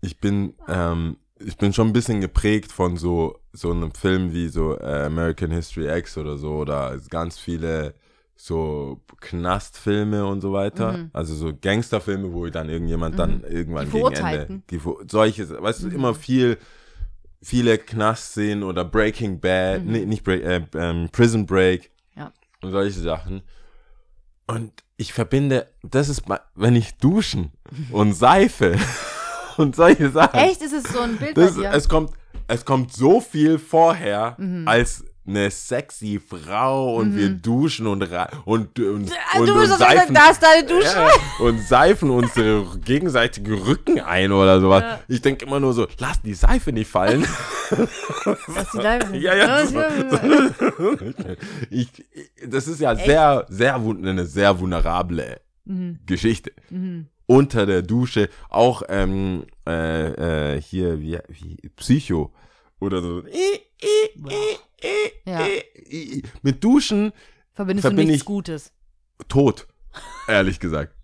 [0.03, 4.49] ich bin, ähm, ich bin schon ein bisschen geprägt von so, so einem Film wie
[4.49, 7.95] so äh, American History X oder so oder ganz viele
[8.35, 11.11] so Knastfilme und so weiter.
[11.13, 13.93] Also so Gangsterfilme, wo dann irgendjemand dann irgendwann Mhm.
[13.93, 14.81] Gegen Ende, die,
[15.11, 16.57] solche, weißt du, immer viel,
[17.43, 22.33] viele Knastszenen oder Breaking Bad, nee, nicht Break, äh, ähm, Prison Break Ja.
[22.63, 23.43] und solche Sachen.
[24.47, 26.23] Und ich verbinde, das ist,
[26.55, 27.53] wenn ich duschen
[27.91, 28.77] und Seife
[29.59, 30.39] und solche Sachen.
[30.39, 31.71] Echt, ist es so ein Bild Das, bei dir?
[31.73, 32.13] es, kommt,
[32.47, 34.67] es kommt so viel vorher Mhm.
[34.67, 38.11] als eine sexy Frau und wir duschen und, und,
[38.47, 39.11] und, und,
[39.47, 40.15] du und sagen, Seifen,
[40.81, 44.83] ja, und seifen unsere gegenseitigen Rücken ein oder sowas.
[44.83, 45.01] Ja.
[45.07, 47.27] Ich denke immer nur so, lass die Seife nicht fallen.
[48.47, 49.79] Was die da Ja, ja, so,
[51.71, 55.99] ich, ich, das ist ja sehr, sehr, wun- eine sehr vulnerable Mhm.
[56.07, 56.53] Geschichte.
[57.31, 62.33] Unter der Dusche, auch ähm, äh, äh, hier, wie, wie Psycho
[62.81, 63.23] oder so.
[65.27, 65.47] Ja.
[66.43, 67.13] Mit Duschen
[67.53, 68.73] Verbindest du verbinde nichts ich- Gutes.
[69.29, 69.67] tot,
[70.27, 70.95] ehrlich gesagt.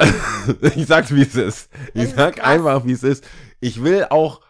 [0.76, 1.70] ich sag's, wie es ist.
[1.92, 2.46] Ich sag krass.
[2.46, 3.24] einfach, wie es ist.
[3.60, 4.40] Ich will auch.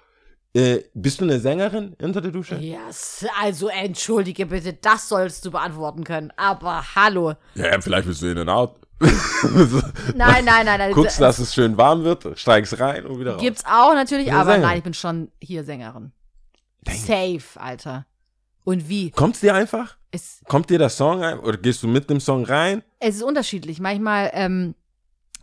[0.56, 2.54] Äh, bist du eine Sängerin unter der Dusche?
[2.56, 6.32] Yes, also entschuldige bitte, das sollst du beantworten können.
[6.36, 7.34] Aber hallo.
[7.56, 8.76] Ja, ja, vielleicht bist du in and out.
[10.14, 10.78] Nein, nein, nein.
[10.78, 10.92] nein.
[10.92, 13.40] Guckst, dass es schön warm wird, steigst rein und wieder raus.
[13.40, 14.60] Gibt's auch natürlich, aber Sängerin.
[14.62, 16.12] nein, ich bin schon hier Sängerin.
[16.86, 18.06] Safe, Alter.
[18.64, 19.10] Und wie?
[19.10, 19.96] Kommt's dir einfach?
[20.10, 22.82] Es, Kommt dir der Song ein oder gehst du mit dem Song rein?
[23.00, 23.80] es ist unterschiedlich.
[23.80, 24.74] Manchmal ähm,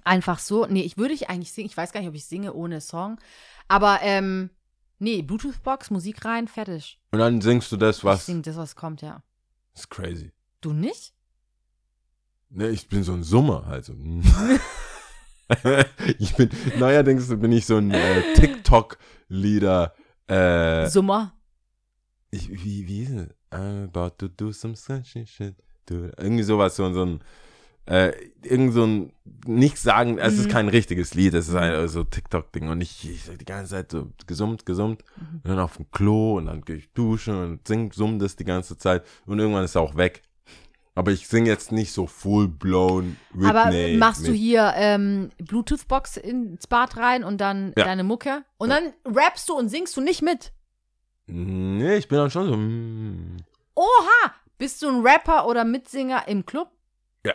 [0.04, 0.66] einfach so.
[0.66, 1.68] Nee, ich würde ich eigentlich singen.
[1.68, 3.20] Ich weiß gar nicht, ob ich singe ohne Song.
[3.68, 4.50] Aber, ähm,
[5.00, 7.00] nee, Bluetooth-Box, Musik rein, fertig.
[7.12, 8.26] Und dann singst du das, Ich was.
[8.26, 9.22] singe das, was kommt, ja.
[9.74, 10.32] Das ist crazy.
[10.62, 11.14] Du nicht?
[12.54, 13.94] Ne, ich bin so ein Summer, also.
[16.20, 19.94] ich bin, neuerdings bin ich so ein äh, TikTok-Lieder.
[20.28, 21.34] Äh, Summer.
[22.30, 23.28] ich, wie, wie ist es?
[23.52, 25.56] I'm about to do some sunshine shit.
[25.88, 27.24] Do, irgendwie sowas, so, so ein,
[27.86, 29.12] äh, irgend so ein,
[29.46, 30.52] nichts sagen, es ist Mhm.
[30.52, 34.12] kein richtiges Lied, es ist ein so TikTok-Ding und ich, ich die ganze Zeit so
[34.28, 35.36] gesummt, gesummt Mhm.
[35.44, 38.46] und dann auf dem Klo und dann gehe ich duschen und sing, summ das die
[38.46, 40.22] ganze Zeit und irgendwann ist es auch weg.
[40.94, 43.50] Aber ich singe jetzt nicht so full-blown Whitney.
[43.50, 47.86] Aber machst du hier ähm, Bluetooth-Box ins Bad rein und dann Ja.
[47.86, 48.44] deine Mucke?
[48.58, 50.52] Und dann rappst du und singst du nicht mit?
[51.28, 53.38] Nee, ich bin dann schon so, mm,
[53.76, 54.34] Oha!
[54.58, 56.70] Bist du ein Rapper oder Mitsinger im Club?
[57.26, 57.34] Ja.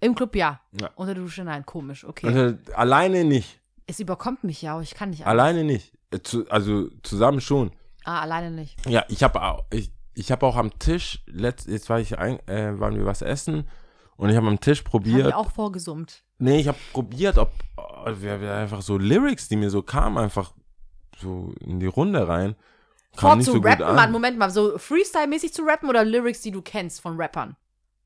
[0.00, 0.60] Im Club ja.
[0.80, 0.90] Ja.
[0.96, 2.26] Unter der Dusche nein, komisch, okay.
[2.26, 5.26] also, alleine nicht, es überkommt mich ja, ich kann nicht.
[5.26, 5.32] anders.
[5.32, 5.92] alleine nicht.
[6.12, 6.18] Äh,
[6.48, 7.72] also zusammen schon.
[8.04, 8.84] Ah, alleine nicht.
[8.86, 12.38] Ja, ich habe auch, ich, ich habe auch am Tisch, letzt, jetzt war ich ein,
[12.48, 13.68] äh, waren wir was essen
[14.16, 15.28] und ich habe am Tisch probiert.
[15.28, 16.22] ich auch vorgesummt.
[16.38, 20.52] Nee, ich habe probiert, ob oh, einfach so Lyrics, die mir so kamen, einfach
[21.18, 22.56] so in die Runde rein.
[23.12, 23.96] Vor Kam nicht zu so rappen, an.
[23.96, 27.56] Mann, Moment mal, so Freestyle-mäßig zu rappen oder Lyrics, die du kennst von Rappern?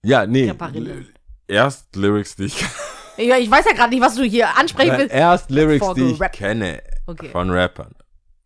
[0.02, 0.48] Ja, nee.
[0.48, 0.92] Rapperille.
[0.92, 1.14] l-
[1.46, 2.64] Erst Lyrics, die ich
[3.16, 5.14] Ich, ich weiß ja gerade nicht, was du hier ansprechen willst.
[5.14, 7.28] Erst Lyrics, die ich kenne Okay.
[7.30, 7.94] von Rappern.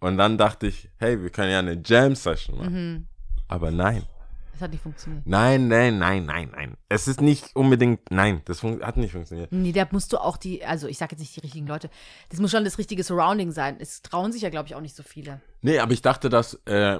[0.01, 2.73] Und dann dachte ich, hey, wir können ja eine Jam-Session machen.
[2.95, 3.09] Mhm.
[3.49, 4.05] Aber nein.
[4.53, 5.25] Das hat nicht funktioniert.
[5.25, 6.77] Nein, nein, nein, nein, nein.
[6.89, 9.53] Es ist nicht unbedingt, nein, das hat nicht funktioniert.
[9.53, 11.91] Nee, da musst du auch die, also ich sag jetzt nicht die richtigen Leute,
[12.31, 13.77] das muss schon das richtige Surrounding sein.
[13.79, 15.41] Es trauen sich ja, glaube ich, auch nicht so viele.
[15.63, 16.99] Nee, aber ich dachte, dass äh,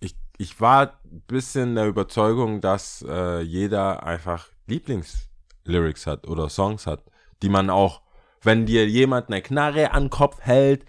[0.00, 6.86] ich, ich war ein bisschen der Überzeugung, dass äh, jeder einfach Lieblingslyrics hat oder Songs
[6.86, 7.04] hat,
[7.42, 8.00] die man auch,
[8.42, 10.86] wenn dir jemand eine Knarre an den Kopf hält,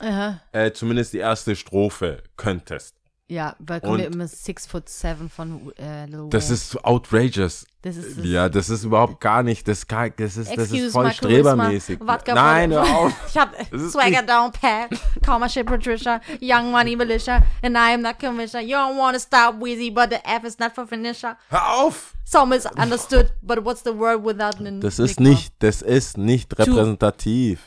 [0.53, 2.95] äh, zumindest die erste Strophe könntest.
[3.32, 6.53] Ja, weil kommen wir immer Six Foot Seven von äh, Lil Das Wayne.
[6.53, 7.65] ist outrageous.
[7.82, 10.91] das ist das Ja, das ist überhaupt gar nicht, das, kann, das, ist, das ist
[10.91, 11.99] voll strebermäßig.
[12.27, 13.13] Nein, hör auf.
[13.29, 13.55] Ich hab
[13.89, 14.89] Swagger down pat,
[15.25, 18.65] call my shit Patricia, young money militia, and I am not commissioner.
[18.65, 21.38] You don't wanna stop Wheezy, but the F is not for finisher.
[21.49, 22.13] Hör auf!
[22.25, 26.59] Some is understood, but what's the word without an Das ist nicht, das ist nicht
[26.59, 27.61] repräsentativ.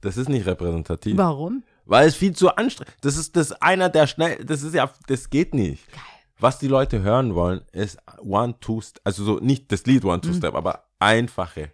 [0.00, 1.16] Das ist nicht repräsentativ.
[1.16, 1.64] Warum?
[1.86, 4.44] Weil es viel zu anstrengend Das ist das einer der schnell.
[4.44, 5.84] Das ist ja, das geht nicht.
[6.38, 9.00] Was die Leute hören wollen, ist One, Two, Step.
[9.04, 11.70] Also so nicht das Lied One, Two Step, aber einfache,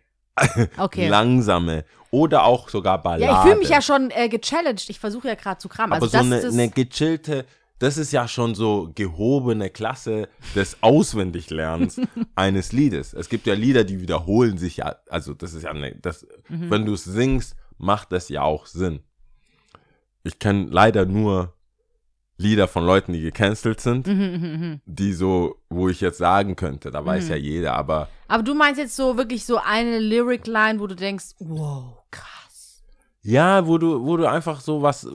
[0.56, 0.68] Mhm.
[0.78, 1.08] Okay.
[1.08, 3.24] langsame oder auch sogar Ballade.
[3.24, 4.88] Ja, ich fühle mich ja schon äh, gechallenged.
[4.88, 5.92] Ich versuche ja gerade zu kramen.
[5.92, 7.44] Aber Also so eine, eine gechillte,
[7.78, 12.00] das ist ja schon so gehobene Klasse des Auswendiglernens
[12.36, 13.12] eines Liedes.
[13.12, 16.70] Es gibt ja Lieder, die wiederholen sich ja, also das ist ja, ne, das, Mhm.
[16.70, 19.00] wenn du es singst, macht das ja auch Sinn.
[20.22, 21.54] Ich kenne leider nur
[22.36, 27.04] Lieder von Leuten, die gecancelt sind, Mhm, die so, wo ich jetzt sagen könnte, da
[27.04, 30.96] weiß ja jeder, aber Aber du meinst jetzt so wirklich so eine Lyric-Line, wo du
[30.96, 32.82] denkst, wow, krass.
[33.22, 35.06] Ja, wo du, wo du einfach so was,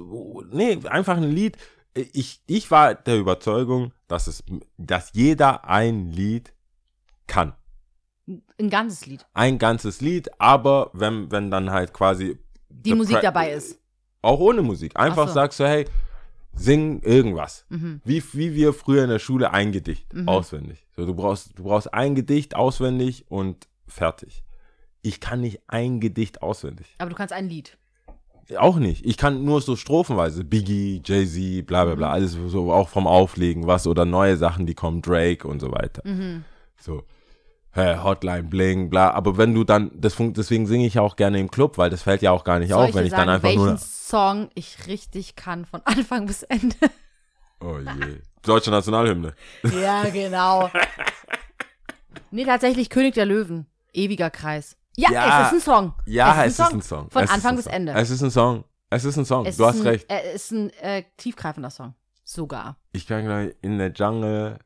[0.51, 1.57] nee, einfach ein Lied.
[1.95, 4.43] Ich, ich war der Überzeugung, dass es,
[4.77, 6.53] dass jeder ein Lied
[7.25, 7.53] kann.
[8.59, 9.25] Ein ganzes Lied.
[9.33, 12.37] Ein ganzes Lied, aber wenn, wenn dann halt quasi
[12.69, 13.79] Die Musik dabei ist.
[14.25, 14.97] Auch ohne Musik.
[14.97, 15.33] Einfach Ach so.
[15.35, 15.85] sagst du, hey,
[16.53, 17.65] sing irgendwas.
[17.69, 18.01] Mhm.
[18.03, 20.85] Wie, wie wir früher in der Schule ein Gedicht auswendig.
[20.95, 24.43] So, du brauchst, du brauchst ein Gedicht auswendig und fertig.
[25.01, 26.87] Ich kann nicht ein Gedicht auswendig.
[26.97, 27.77] Aber du kannst ein Lied.
[28.57, 29.05] Auch nicht.
[29.05, 30.43] Ich kann nur so strophenweise.
[30.43, 32.11] Biggie, Jay-Z, bla bla bla.
[32.11, 36.03] Alles so auch vom Auflegen, was oder neue Sachen, die kommen, Drake und so weiter.
[36.77, 37.03] So.
[37.75, 39.11] Hä, Hotline, Bling, bla.
[39.11, 42.03] Aber wenn du dann, das deswegen singe ich ja auch gerne im Club, weil das
[42.03, 43.77] fällt ja auch gar nicht Soll auf, ich wenn ich sagen, dann einfach welchen nur.
[43.77, 46.75] Song ich richtig kann, von Anfang bis Ende?
[47.59, 48.19] Oh je.
[48.43, 49.33] Deutsche Nationalhymne.
[49.81, 50.69] ja, genau.
[52.31, 53.65] nee, tatsächlich König der Löwen.
[53.93, 54.77] Ewiger Kreis.
[54.97, 55.41] Ja, Ja.
[55.41, 55.93] es ist ein Song.
[56.05, 57.09] Ja, es es ist ein Song.
[57.09, 57.73] Von Es ist Anfang ein bis Song.
[57.73, 57.91] Ende.
[57.93, 58.63] Es ist ein Song.
[58.89, 59.45] Es ist ein Song.
[59.45, 60.05] Es du ist hast ein, recht.
[60.09, 61.93] Er ist ein äh, tiefgreifender Song.
[62.23, 62.77] Sogar.
[62.93, 64.59] Ich kann gleich in der Jungle,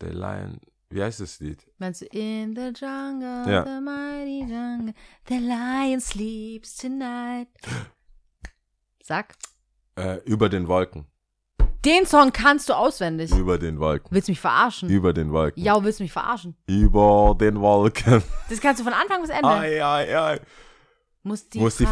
[0.00, 0.60] the Lion.
[0.94, 1.66] Wie heißt das Lied?
[1.78, 3.64] Meinst du, in the jungle, Ja.
[3.64, 4.94] the mighty jungle,
[5.28, 7.48] the lion sleeps tonight.
[9.02, 9.34] Sag.
[9.96, 11.06] Äh, über den Wolken.
[11.84, 13.32] Den Song kannst du auswendig.
[13.32, 14.06] Über den Wolken.
[14.12, 14.88] Willst du mich verarschen?
[14.88, 15.64] Über den Wolken.
[15.64, 16.56] Ja, willst du mich verarschen?
[16.66, 18.22] Über den Wolken.
[18.48, 19.48] Das kannst du von Anfang bis Ende.
[19.48, 20.40] Ei, ei, ei.
[21.24, 21.86] Muss die, Muss die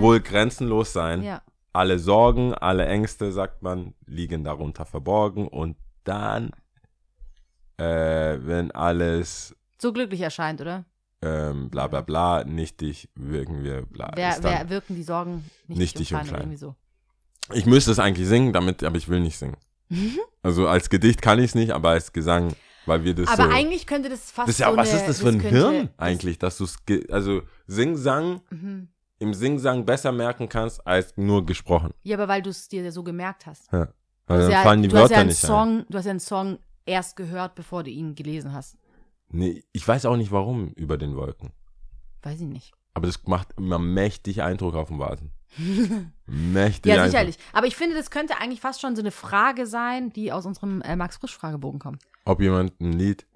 [0.00, 1.22] wohl grenzenlos sein.
[1.22, 1.42] Ja.
[1.72, 5.46] Alle Sorgen, alle Ängste, sagt man, liegen darunter verborgen.
[5.46, 6.50] Und dann,
[7.78, 10.84] äh, wenn alles So glücklich erscheint, oder?
[11.22, 14.12] ähm, bla bla bla, nichtig wirken wir bla.
[14.14, 16.40] Wer, wer wirken die Sorgen nicht, Nichtig und klein oder klein.
[16.42, 16.74] irgendwie so.
[17.54, 19.56] Ich müsste es eigentlich singen, damit, aber ich will nicht singen.
[20.42, 22.54] Also als Gedicht kann ich es nicht, aber als Gesang,
[22.86, 23.50] weil wir das Aber so.
[23.50, 25.88] eigentlich könnte das fast das ja, so was eine, ist das für ein könnte- Hirn
[25.98, 26.76] eigentlich, dass du es,
[27.10, 28.88] also Sing-Sang, Mhm.
[29.18, 31.92] im Sing-Sang besser merken kannst, als nur gesprochen.
[32.02, 33.70] Ja, aber weil du es dir so gemerkt hast.
[33.72, 33.88] Ja.
[34.26, 35.46] Weil hast dann ja, fallen die Wörter ja nicht ein.
[35.48, 36.58] Song, Du hast ja einen Song
[36.88, 38.76] erst gehört, bevor du ihn gelesen hast.
[39.30, 41.50] Nee, ich weiß auch nicht warum über den Wolken.
[42.22, 42.72] Weiß ich nicht.
[42.94, 45.30] Aber das macht immer mächtig Eindruck auf dem Vasen.
[46.26, 47.10] mächtig Ja, Eindruck.
[47.10, 47.38] sicherlich.
[47.52, 50.82] Aber ich finde, das könnte eigentlich fast schon so eine Frage sein, die aus unserem
[50.82, 52.02] äh, Max-Frisch-Fragebogen kommt.
[52.24, 53.26] Ob jemand ein Lied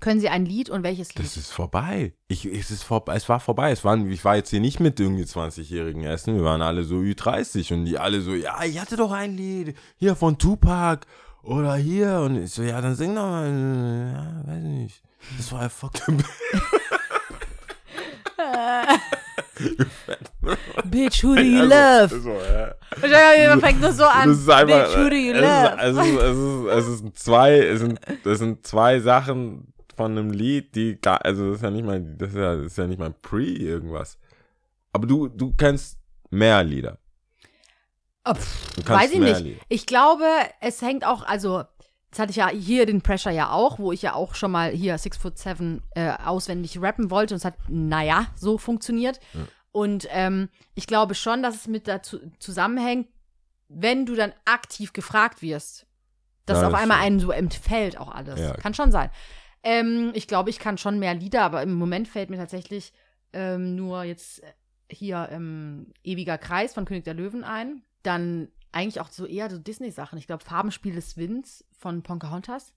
[0.00, 1.24] Können Sie ein Lied und welches Lied?
[1.24, 2.12] Das ist vorbei.
[2.28, 3.70] Ich, es, ist vor, es war vorbei.
[3.70, 6.34] Es waren, ich war jetzt hier nicht mit irgendwie 20-Jährigen essen.
[6.36, 9.76] Wir waren alle so Ü30 und die alle so, ja, ich hatte doch ein Lied.
[9.96, 11.06] Hier von Tupac
[11.46, 12.20] oder hier.
[12.20, 13.46] Und ich so, ja, dann sing doch mal.
[13.46, 15.02] Ja, weiß nicht.
[15.36, 15.90] Das war einfach.
[20.84, 22.08] Bitch, who do you love?
[22.20, 22.74] So, ja.
[23.00, 24.28] Wahrscheinlich fängt das so an.
[24.28, 24.86] Das ist einfach.
[24.86, 25.76] Bitch, who do you es, love?
[25.82, 30.12] ist, es, ist, es, ist, es ist zwei, es sind, es sind zwei Sachen von
[30.12, 32.78] einem Lied, die gar, also das ist ja nicht mein, das ist ja, das ist
[32.78, 34.18] ja nicht mein Pre irgendwas.
[34.92, 35.98] Aber du, du kennst
[36.30, 36.98] mehr Lieder.
[38.26, 39.40] Oh, pff, weiß ich nicht.
[39.40, 39.60] Lieder.
[39.68, 40.26] Ich glaube,
[40.60, 41.62] es hängt auch, also,
[42.10, 44.70] jetzt hatte ich ja hier den Pressure ja auch, wo ich ja auch schon mal
[44.70, 49.20] hier Six Foot Seven äh, auswendig rappen wollte und es hat, naja, so funktioniert.
[49.72, 53.08] Und ähm, ich glaube schon, dass es mit dazu zusammenhängt,
[53.68, 55.86] wenn du dann aktiv gefragt wirst,
[56.46, 58.40] dass Ja, auf das einmal einem so entfällt auch alles.
[58.40, 58.54] Ja.
[58.54, 59.10] Kann schon sein.
[59.62, 62.92] Ähm, ich glaube, ich kann schon mehr Lieder, aber im Moment fällt mir tatsächlich
[63.32, 64.42] ähm, nur jetzt
[64.88, 65.28] hier
[66.04, 67.82] Ewiger Kreis von König der Löwen ein.
[68.06, 70.18] Dann eigentlich auch so eher so Disney-Sachen.
[70.18, 72.72] Ich glaube, Farbenspiel des Winds von Pocahontas.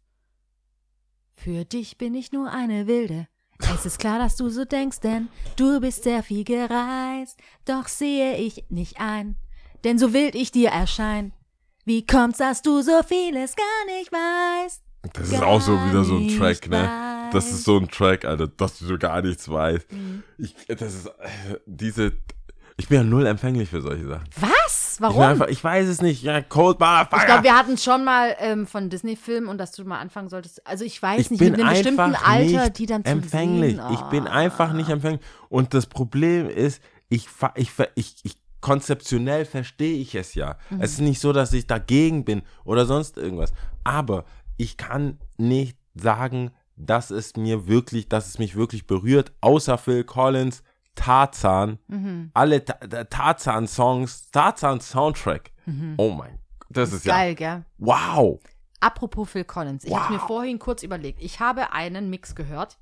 [1.35, 3.27] Für dich bin ich nur eine Wilde.
[3.73, 7.39] Es ist klar, dass du so denkst, denn du bist sehr viel gereist.
[7.65, 9.35] Doch sehe ich nicht ein,
[9.83, 11.33] denn so wild ich dir erschein.
[11.85, 14.83] Wie kommt's, dass du so vieles gar nicht weißt?
[15.13, 17.29] Das ist auch so wieder so ein Track, ne?
[17.31, 19.91] Das ist so ein Track, Alter, dass du so gar nichts weißt.
[19.91, 20.23] Mhm.
[20.37, 22.13] Ich, das ist, äh, diese,
[22.77, 24.27] ich bin ja null empfänglich für solche Sachen.
[24.39, 24.78] Was?
[24.99, 25.21] Ich, Warum?
[25.21, 26.23] einfach, ich weiß es nicht.
[26.23, 27.17] Ja, Cold Motherfucker.
[27.21, 30.65] Ich glaube, wir hatten schon mal ähm, von Disney-Filmen und dass du mal anfangen solltest.
[30.67, 33.75] Also ich weiß ich nicht, bin mit einem bestimmten Alter, die dann zu empfänglich.
[33.77, 34.31] Sehen, Ich bin Ah.
[34.31, 35.21] einfach nicht empfänglich.
[35.47, 40.57] Und das Problem ist, ich, ich, ich, ich konzeptionell verstehe ich es ja.
[40.69, 40.81] Mhm.
[40.81, 43.53] Es ist nicht so, dass ich dagegen bin oder sonst irgendwas.
[43.83, 44.25] Aber
[44.57, 50.03] ich kann nicht sagen, dass es mir wirklich, dass es mich wirklich berührt, außer Phil
[50.03, 50.63] Collins,
[50.99, 52.31] Tarzan, Mhm.
[52.33, 55.51] alle Ta Ta- Tarzan-Songs, Tarzan-Soundtrack.
[55.97, 57.17] Oh mein Gott, das ist ja, Mhm.
[57.17, 57.65] Geil, gell?
[57.77, 58.39] wow.
[58.81, 59.83] Apropos Phil Collins.
[59.83, 60.09] Ich habe Wow.
[60.09, 61.21] mir vorhin kurz überlegt.
[61.21, 62.77] Ich habe einen Mix gehört.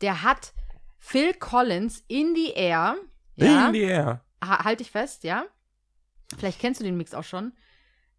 [0.00, 0.52] Der hat
[0.98, 2.96] Phil Collins in the Air.
[3.36, 4.20] Ja, In the air.
[4.42, 5.44] ha- halt dich fest, ja.
[6.38, 7.52] Vielleicht kennst du den Mix auch schon.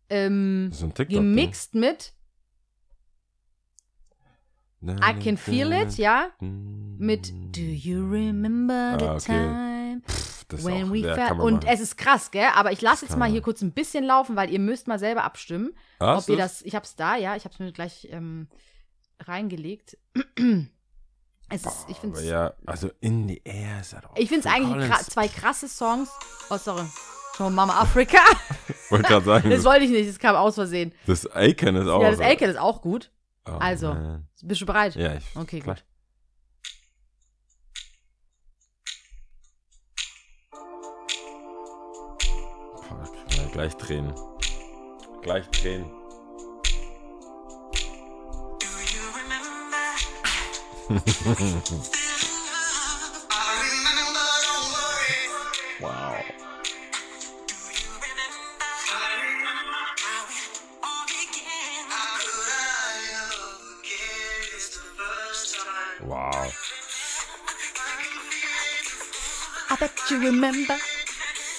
[0.09, 1.15] Ähm, Das ist ein TikTok.
[1.17, 2.13] gemixt mit
[4.87, 6.29] I Can Feel It, ja.
[6.39, 9.25] Mit Do You Remember the Ah, okay.
[9.25, 10.01] Time
[10.47, 11.39] Das when auch, we der fell?
[11.39, 11.67] Und machen.
[11.67, 12.47] es ist krass, gell?
[12.55, 15.23] Aber ich lasse jetzt mal hier kurz ein bisschen laufen, weil ihr müsst mal selber
[15.23, 16.61] abstimmen, Hast ob ihr das.
[16.61, 17.35] Ich hab's da, ja.
[17.35, 18.47] Ich hab's mir gleich ähm,
[19.19, 19.97] reingelegt.
[21.49, 24.45] es ist, ich finde es ja, also in the air ist halt auch ich find's
[24.45, 26.09] Phil eigentlich kra zwei krasse Songs.
[26.49, 26.85] Oh, sorry.
[27.35, 28.19] Schon Mama Afrika.
[28.89, 30.93] Wollte gerade sagen, das wollte ich nicht, das kam aus Versehen.
[31.05, 32.01] das Aiken ist auch.
[32.01, 32.19] ja, das.
[32.19, 33.11] Elke ist auch gut.
[33.47, 33.93] Oh, also.
[33.93, 34.27] man.
[34.41, 34.95] Bist du bereit?
[34.95, 35.35] Ja, ich.
[35.35, 35.75] Okay, klar.
[35.75, 35.85] gut.
[43.29, 44.13] Boah, gleich drehen.
[45.21, 45.85] Gleich drehen.
[70.25, 70.75] remember.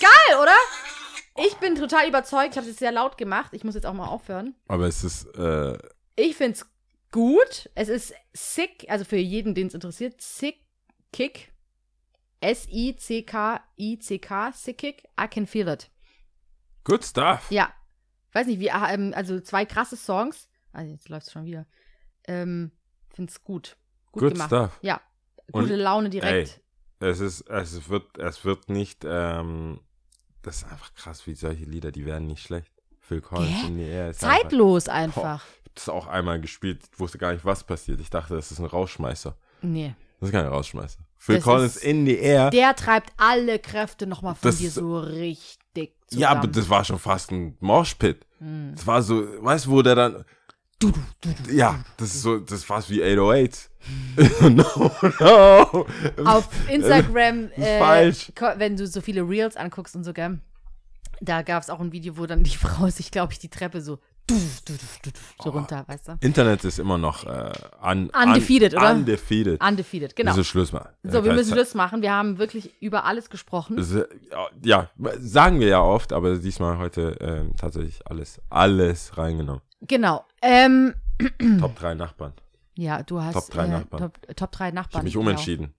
[0.01, 0.57] Geil, oder?
[1.47, 2.53] Ich bin total überzeugt.
[2.53, 3.53] Ich habe es sehr laut gemacht.
[3.53, 4.55] Ich muss jetzt auch mal aufhören.
[4.69, 5.77] Aber es ist, äh,
[6.17, 6.67] Ich find's
[7.13, 7.71] gut.
[7.75, 10.57] Es ist sick, also für jeden, den es interessiert, sick
[11.13, 11.53] kick.
[13.27, 15.05] S-I-C-K-I-C-K, sick kick.
[15.21, 15.91] I can feel it.
[16.85, 17.51] good stuff.
[17.51, 17.73] Ja.
[18.33, 20.49] weiß nicht, wie, ähm, also zwei krasse Songs.
[20.73, 21.67] Also jetzt läuft es schon wieder.
[22.29, 22.71] Ähm,
[23.15, 23.77] find's gut.
[24.13, 24.49] Gut, Good gemacht.
[24.51, 24.79] stuff.
[24.83, 25.01] Ja.
[25.53, 26.61] Und, Gute Laune direkt.
[27.01, 29.81] Es ist, es wird, es wird nicht, ähm,
[30.43, 32.71] das ist einfach krass, wie solche Lieder, die werden nicht schlecht.
[33.01, 35.45] Phil Collins in die Air ist einfach, Zeitlos einfach.
[35.65, 38.01] ich hab das auch einmal gespielt, wusste gar nicht, was passiert.
[38.01, 39.37] Ich dachte, das ist ein Rausschmeißer.
[39.63, 39.95] Nee.
[40.21, 40.99] Das ist kein Rausschmeißer.
[41.19, 42.51] Phil Das Collins ist- in die Air.
[42.51, 46.23] Der treibt alle Kräfte nochmal von Das- dir so richtig zusammen.
[46.23, 48.27] Ja, aber das war schon fast ein Moshpit.
[48.39, 48.73] Hm.
[48.75, 50.25] Das war so, weißt du, wo der dann.
[51.51, 53.71] Ja, das ist so, das ist fast wie 808.
[54.43, 55.87] no, no.
[56.25, 58.33] Auf Instagram, äh, falsch.
[58.57, 60.39] wenn du so viele Reels anguckst und so, gell,
[61.21, 63.81] da gab es auch ein Video, wo dann die Frau sich, glaube ich, die Treppe
[63.81, 66.17] so, du, du, du, du, du, so runter, weißt du?
[66.21, 67.53] Internet ist immer noch äh,
[67.83, 68.93] un, Undefeated, un, oder?
[68.93, 69.63] Undefeated.
[69.63, 70.31] Undefeated, genau.
[70.31, 70.95] Das ist Schluss mal.
[71.03, 72.03] So, wir müssen Schluss machen.
[72.03, 73.79] Wir haben wirklich über alles gesprochen.
[74.63, 79.63] Ja, sagen wir ja oft, aber diesmal heute ähm, tatsächlich alles, alles reingenommen.
[79.83, 80.25] Genau.
[80.43, 80.95] Ähm,
[81.61, 82.33] Top 3 Nachbarn.
[82.77, 84.03] ja, du hast Top drei äh, Nachbarn.
[84.03, 84.95] Top, Top 3 Ich Nachbarn.
[84.99, 85.23] habe mich genau.
[85.25, 85.75] umentschieden.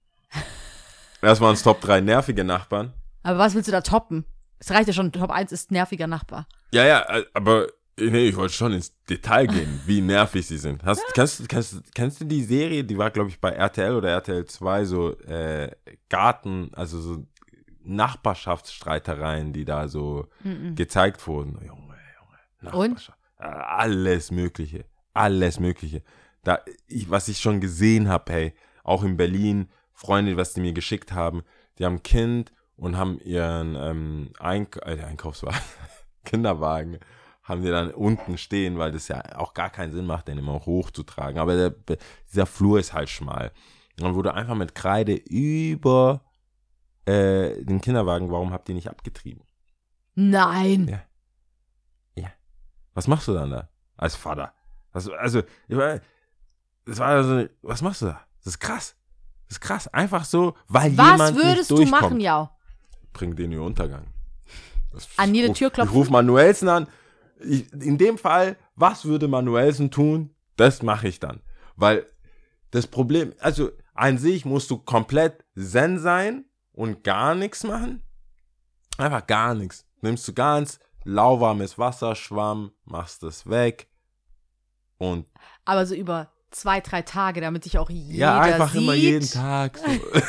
[1.21, 2.93] Erst waren es Top 3 nervige Nachbarn.
[3.23, 4.25] Aber was willst du da toppen?
[4.59, 6.47] Es reicht ja schon, Top 1 ist nerviger Nachbar.
[6.71, 7.67] Ja, ja, äh, aber
[7.99, 10.83] nee, ich wollte schon ins Detail gehen, wie nervig sie sind.
[10.83, 14.45] Hast, kennst, kennst, kennst du die Serie, die war, glaube ich, bei RTL oder RTL
[14.45, 15.71] 2, so äh,
[16.09, 17.25] Garten, also so
[17.83, 20.75] Nachbarschaftsstreitereien, die da so Mhm.
[20.75, 21.53] gezeigt wurden.
[21.65, 21.95] Junge,
[22.61, 22.89] Junge, Und?
[22.91, 23.17] Nachbarschaft.
[23.39, 26.01] Äh, Alles Mögliche, alles Mögliche.
[26.43, 30.73] Da, ich, was ich schon gesehen habe, hey, auch in Berlin, Freunde, was die mir
[30.73, 31.43] geschickt haben,
[31.77, 35.59] die haben ein Kind und haben ihren ähm, Eink äh, Einkaufswagen,
[36.25, 36.99] Kinderwagen,
[37.47, 40.53] haben die dann unten stehen, weil das ja auch gar keinen Sinn macht, den immer
[40.65, 41.39] hochzutragen.
[41.39, 41.97] Aber der,
[42.29, 43.51] dieser Flur ist halt schmal.
[43.97, 46.21] Und dann wurde einfach mit Kreide über
[47.05, 49.43] äh, den Kinderwagen, warum habt ihr nicht abgetrieben?
[50.15, 50.99] Nein.
[52.15, 52.29] Ja.
[52.93, 54.53] Was machst du dann da als Vater?
[54.91, 56.01] Was, also, ich meine,
[56.85, 58.19] das war so, was machst du da?
[58.43, 58.95] Das ist krass.
[59.47, 59.87] Das ist krass.
[59.89, 62.01] Einfach so, weil Was jemand würdest nicht du durchkommt.
[62.01, 62.51] machen, ja?
[63.13, 64.07] Bring den in den Untergang.
[65.17, 65.91] An jede ruf- Tür klopfen?
[65.93, 66.87] Ich rufe Manuelsen an.
[67.41, 70.35] Ich, in dem Fall, was würde Manuelsen tun?
[70.55, 71.41] Das mache ich dann.
[71.75, 72.05] Weil
[72.71, 78.03] das Problem, also an sich musst du komplett zen sein und gar nichts machen.
[78.97, 79.85] Einfach gar nichts.
[80.01, 83.89] Nimmst du ganz lauwarmes Wasser, Schwamm, machst es weg
[84.97, 85.25] und
[85.65, 88.81] Aber so über zwei, drei Tage, damit sich auch jeder ja, einfach sieht.
[88.81, 89.77] immer jeden Tag.
[89.77, 89.85] So.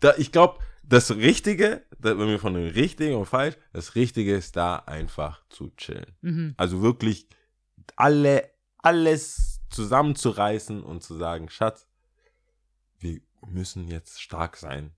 [0.00, 0.58] da, ich glaube,
[0.90, 5.70] das Richtige, wenn wir von dem Richtigen und falsch, das Richtige ist da einfach zu
[5.76, 6.16] chillen.
[6.20, 6.54] Mhm.
[6.56, 7.28] Also wirklich
[7.94, 11.86] alle, alles zusammenzureißen und zu sagen, Schatz,
[12.98, 14.90] wir müssen jetzt stark sein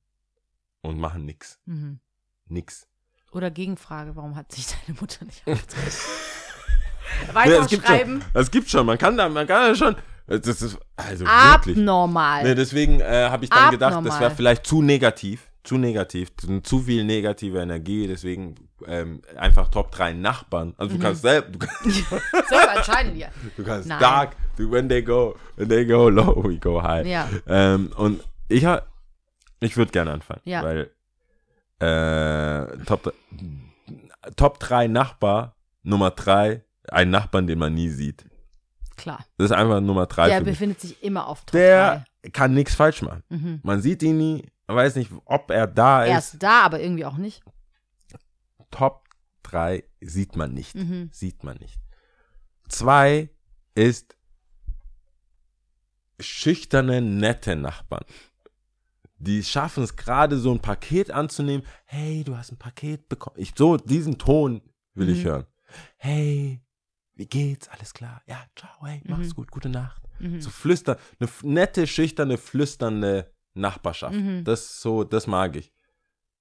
[0.81, 1.61] und machen nix.
[1.67, 2.01] Mhm.
[2.47, 2.89] Nix.
[3.31, 5.45] Oder Gegenfrage, warum hat sich deine Mutter nicht
[7.35, 8.23] Weiter gibt schreiben.
[8.23, 9.95] schon, es gibt schon, man kann da, man kann da schon,
[10.27, 11.77] das ist, also wirklich.
[11.77, 12.45] Abnormal.
[12.45, 14.21] Nee, deswegen äh, habe ich dann gedacht, das Abnormal.
[14.21, 15.52] wäre vielleicht zu negativ.
[15.65, 16.31] Zu negativ,
[16.65, 18.57] zu, viel negative Energie, deswegen
[18.87, 20.75] ähm, einfach Top 3 Nachbarn.
[20.77, 20.99] Also Mhm.
[20.99, 22.09] du kannst selbst, du, kannst-
[22.49, 23.29] Selber entscheiden wir.
[23.57, 24.01] du kannst Nein.
[24.01, 27.07] dark, du, when they go, when they go low, we go high.
[27.07, 27.29] Ja.
[27.47, 28.67] Ähm, und ich
[29.61, 30.65] ich würde gerne anfangen, Ja.
[30.65, 30.91] weil
[31.79, 33.13] äh, Top,
[34.37, 38.25] Top 3 Nachbar, Nummer 3, ein Nachbarn, den man nie sieht.
[38.97, 39.25] Klar.
[39.39, 43.03] Das ist einfach Nummer 3 Der befindet sich immer auf Top Der kann nichts falsch
[43.03, 43.23] machen.
[43.31, 43.37] 3.
[43.37, 43.61] Mhm.
[43.63, 46.35] Man sieht ihn nie, weiß nicht, ob er da Er ist.
[46.35, 47.43] ist da, aber irgendwie auch nicht.
[48.71, 49.09] Top
[49.43, 50.75] 3 sieht man nicht.
[50.75, 51.11] Mhm.
[51.13, 51.79] Sieht man nicht.
[52.69, 53.29] Zwei
[53.75, 54.17] ist
[56.21, 58.05] schüchterne, nette Nachbarn.
[59.19, 61.67] Die schaffen es gerade so ein Paket anzunehmen.
[61.85, 63.37] Hey, du hast ein Paket bekommen.
[63.39, 64.63] Ich, so, diesen Ton
[64.95, 65.29] will ich Mhm.
[65.29, 65.47] hören.
[65.97, 66.61] Hey,
[67.15, 67.69] wie geht's?
[67.69, 68.23] Alles klar?
[68.27, 69.35] Ja, ciao, hey, mach's Mhm.
[69.35, 70.03] gut, gute Nacht.
[70.19, 70.41] Mhm.
[70.41, 74.15] So flüstern, eine nette, schüchterne, flüsternde Nachbarschaft.
[74.15, 74.45] Mhm.
[74.45, 75.73] Das so, das mag ich.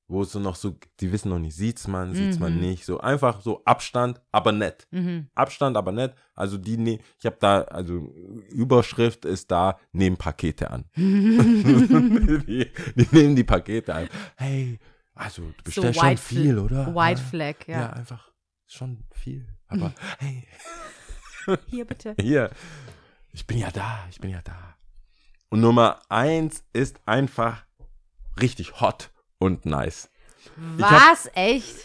[0.07, 2.59] Wo es so noch so, die wissen noch nicht, sieht's man, sieht's man Mhm.
[2.59, 2.85] nicht.
[2.85, 4.85] So einfach so Abstand, aber nett.
[4.91, 5.29] Mhm.
[5.35, 6.15] Abstand, aber nett.
[6.35, 8.13] Also die, ne ich habe da, also
[8.49, 10.83] Überschrift ist da, nehmen Pakete an.
[10.97, 14.09] die, die nehmen die Pakete an.
[14.35, 14.79] Hey,
[15.13, 16.87] also du bestellst schon White viel, oder?
[16.93, 17.79] White ja, Flag, ja.
[17.79, 18.31] ja, einfach
[18.67, 19.47] schon viel.
[19.67, 20.45] Aber hey,
[21.67, 22.15] Hier bitte.
[22.19, 22.49] hier,
[23.31, 24.75] ich bin ja da, ich bin ja da.
[25.51, 27.65] Und Nummer eins ist einfach
[28.39, 30.09] richtig hot und nice.
[30.77, 31.29] Was?
[31.35, 31.75] Echt?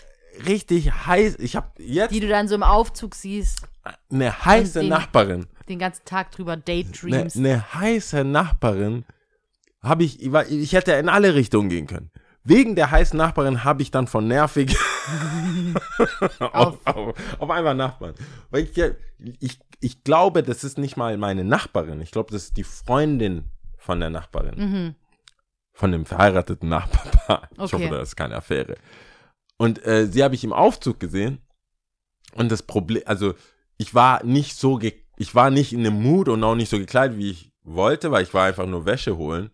[0.47, 1.37] Richtig heiß.
[1.41, 3.63] Ich habe jetzt Die du dann so im Aufzug siehst,
[4.11, 5.47] eine heiße den- Nachbarin.
[5.69, 7.35] den ganzen Tag drüber Eine Daydreams.
[7.35, 9.05] ne heiße Nachbarin
[9.83, 12.11] habe ich, ich hätte in alle Richtungen gehen können.
[12.45, 14.77] wegen der heißen Nachbarin habe ich dann von nervig
[16.39, 18.15] auf, auf, auf einmal Nachbarn.
[18.51, 18.81] Weil ich,
[19.41, 22.01] ich, ich glaube, das ist nicht mal meine Nachbarin.
[22.01, 23.45] Ich glaube, das ist die Freundin
[23.87, 24.55] von der Nachbarin.
[24.59, 24.95] Mhm.
[25.73, 27.49] Von dem verheirateten Nachbarpaar.
[27.53, 27.85] Ich Okay.
[27.87, 28.77] hoffe, das ist keine Affäre.
[29.57, 31.39] Und äh, sie habe ich im Aufzug gesehen.
[32.35, 33.35] Und das Problem, also
[33.79, 37.17] ich war nicht so, ich war nicht in dem Mut und auch nicht so gekleidet,
[37.17, 39.51] wie ich wollte, weil ich war einfach nur Wäsche holen.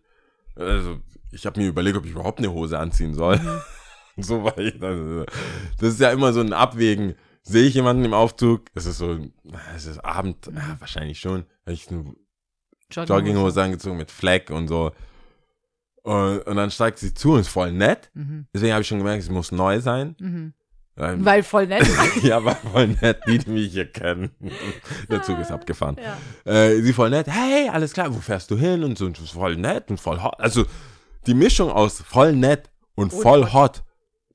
[0.55, 0.99] Also
[1.31, 3.39] ich habe mir überlegt, ob ich überhaupt eine Hose anziehen soll.
[4.17, 4.81] so war ich.
[4.81, 5.25] Also,
[5.79, 7.15] das ist ja immer so ein Abwägen.
[7.43, 8.65] Sehe ich jemanden im Aufzug?
[8.73, 9.19] Es ist so,
[9.75, 11.45] es ist Abend, ja, wahrscheinlich schon.
[11.65, 12.13] Ich eine
[12.91, 14.91] Jogginghose angezogen mit Fleck und so.
[16.03, 18.11] Und, und dann steigt sie zu und ist voll nett.
[18.13, 18.47] Mhm.
[18.53, 20.15] Deswegen habe ich schon gemerkt, sie muss neu sein.
[20.19, 20.53] Mhm.
[20.95, 21.87] Ähm, Weil voll nett.
[22.23, 24.29] ja, war voll nett, die, die mich hier kennen.
[25.09, 25.97] Der Zug ist abgefahren.
[25.99, 26.17] ja.
[26.51, 28.83] Äh, sie voll nett, hey, alles klar, wo fährst du hin?
[28.83, 30.39] Und so, und voll nett und voll hot.
[30.39, 30.65] Also,
[31.25, 33.53] die Mischung aus voll nett und Und voll hot.
[33.53, 33.83] hot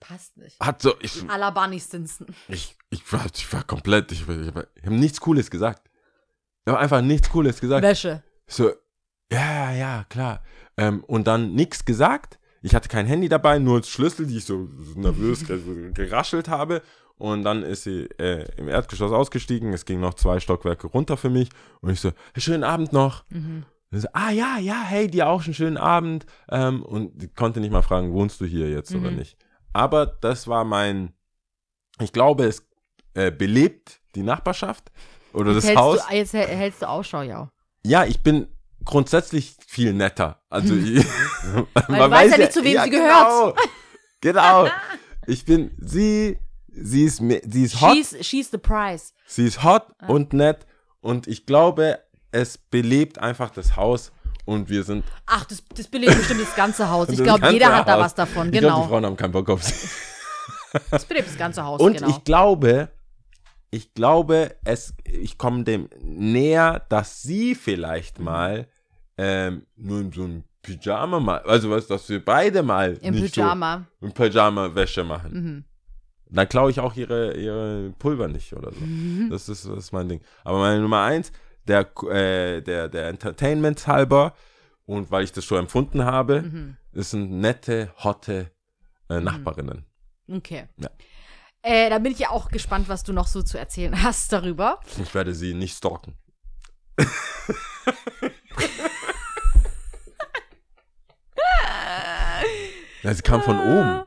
[0.01, 0.59] Passt nicht.
[0.59, 2.27] hat so, ich, A la Barney Stinson.
[2.49, 5.89] ich, ich, war, ich war komplett, ich, ich, ich habe nichts Cooles gesagt.
[6.65, 7.83] Ich habe einfach nichts Cooles gesagt.
[7.83, 8.23] Wäsche.
[8.49, 8.71] So,
[9.33, 10.43] ja, ja, klar.
[10.77, 12.39] Ähm, und dann nichts gesagt.
[12.63, 16.83] Ich hatte kein Handy dabei, nur Schlüssel, die ich so nervös ge- geraschelt habe.
[17.17, 19.73] Und dann ist sie äh, im Erdgeschoss ausgestiegen.
[19.73, 21.51] Es ging noch zwei Stockwerke runter für mich.
[21.81, 23.25] Und ich so, hey, schönen Abend noch.
[23.31, 23.65] Mhm.
[23.91, 26.27] So, ah ja, ja, hey, dir auch einen schönen Abend.
[26.51, 29.17] Ähm, und konnte nicht mal fragen, wohnst du hier jetzt oder Mhm.
[29.19, 29.37] nicht.
[29.73, 31.13] Aber das war mein,
[32.01, 32.67] ich glaube, es
[33.15, 34.91] äh, belebt die Nachbarschaft
[35.33, 36.07] oder Jetzt das Haus.
[36.09, 37.51] Du, jetzt häl- hältst du Ausschau, ja.
[37.85, 38.47] Ja, ich bin
[38.85, 40.41] grundsätzlich viel netter.
[40.51, 41.05] Also ich,
[41.89, 43.55] Weil du weißt ja nicht, zu wem sie Genau,
[44.21, 44.69] genau.
[45.27, 49.13] Ich bin sie, sie ist sie ist hot, She's, she's the prize.
[49.27, 50.07] sie ist hot Ah.
[50.07, 50.67] und nett
[51.01, 51.99] und ich glaube,
[52.33, 54.11] es belebt einfach das Haus
[54.47, 57.09] und wir sind Ach, das, das belebt bestimmt das ganze Haus.
[57.11, 58.47] Ich glaube, jeder hat da was davon.
[58.47, 58.89] Ich glaube, die Genau.
[58.89, 59.89] Frauen haben keinen Bock auf sie.
[60.91, 62.09] Das belebt das ganze Haus, Und genau.
[62.09, 62.89] ich glaube,
[63.71, 68.67] ich glaube, es, ich komme dem näher, dass sie vielleicht mal
[69.17, 73.87] ähm, nur in so einem Pyjama mal, also was, dass wir beide mal Im Pyjama.
[74.01, 75.33] so im Pyjama Wäsche machen.
[75.33, 75.65] Mhm.
[76.31, 78.79] Dann klaue ich auch ihre, ihre Pulver nicht oder so.
[79.31, 80.21] Das, ist, das ist mein Ding.
[80.45, 81.33] Aber meine Nummer eins,
[81.67, 84.35] der, äh, der, der Entertainment halber
[84.87, 86.77] und weil ich das schon empfunden habe, Mhm.
[86.93, 88.51] das sind nette, hotte
[89.11, 89.85] äh, Nachbarinnen.
[90.31, 90.69] Okay.
[90.79, 90.91] Ja.
[91.63, 94.81] Äh, da bin ich ja auch gespannt, was du noch so zu erzählen hast darüber.
[95.03, 96.17] Ich werde sie nicht stalken.
[103.03, 104.03] ja, sie kam von oben.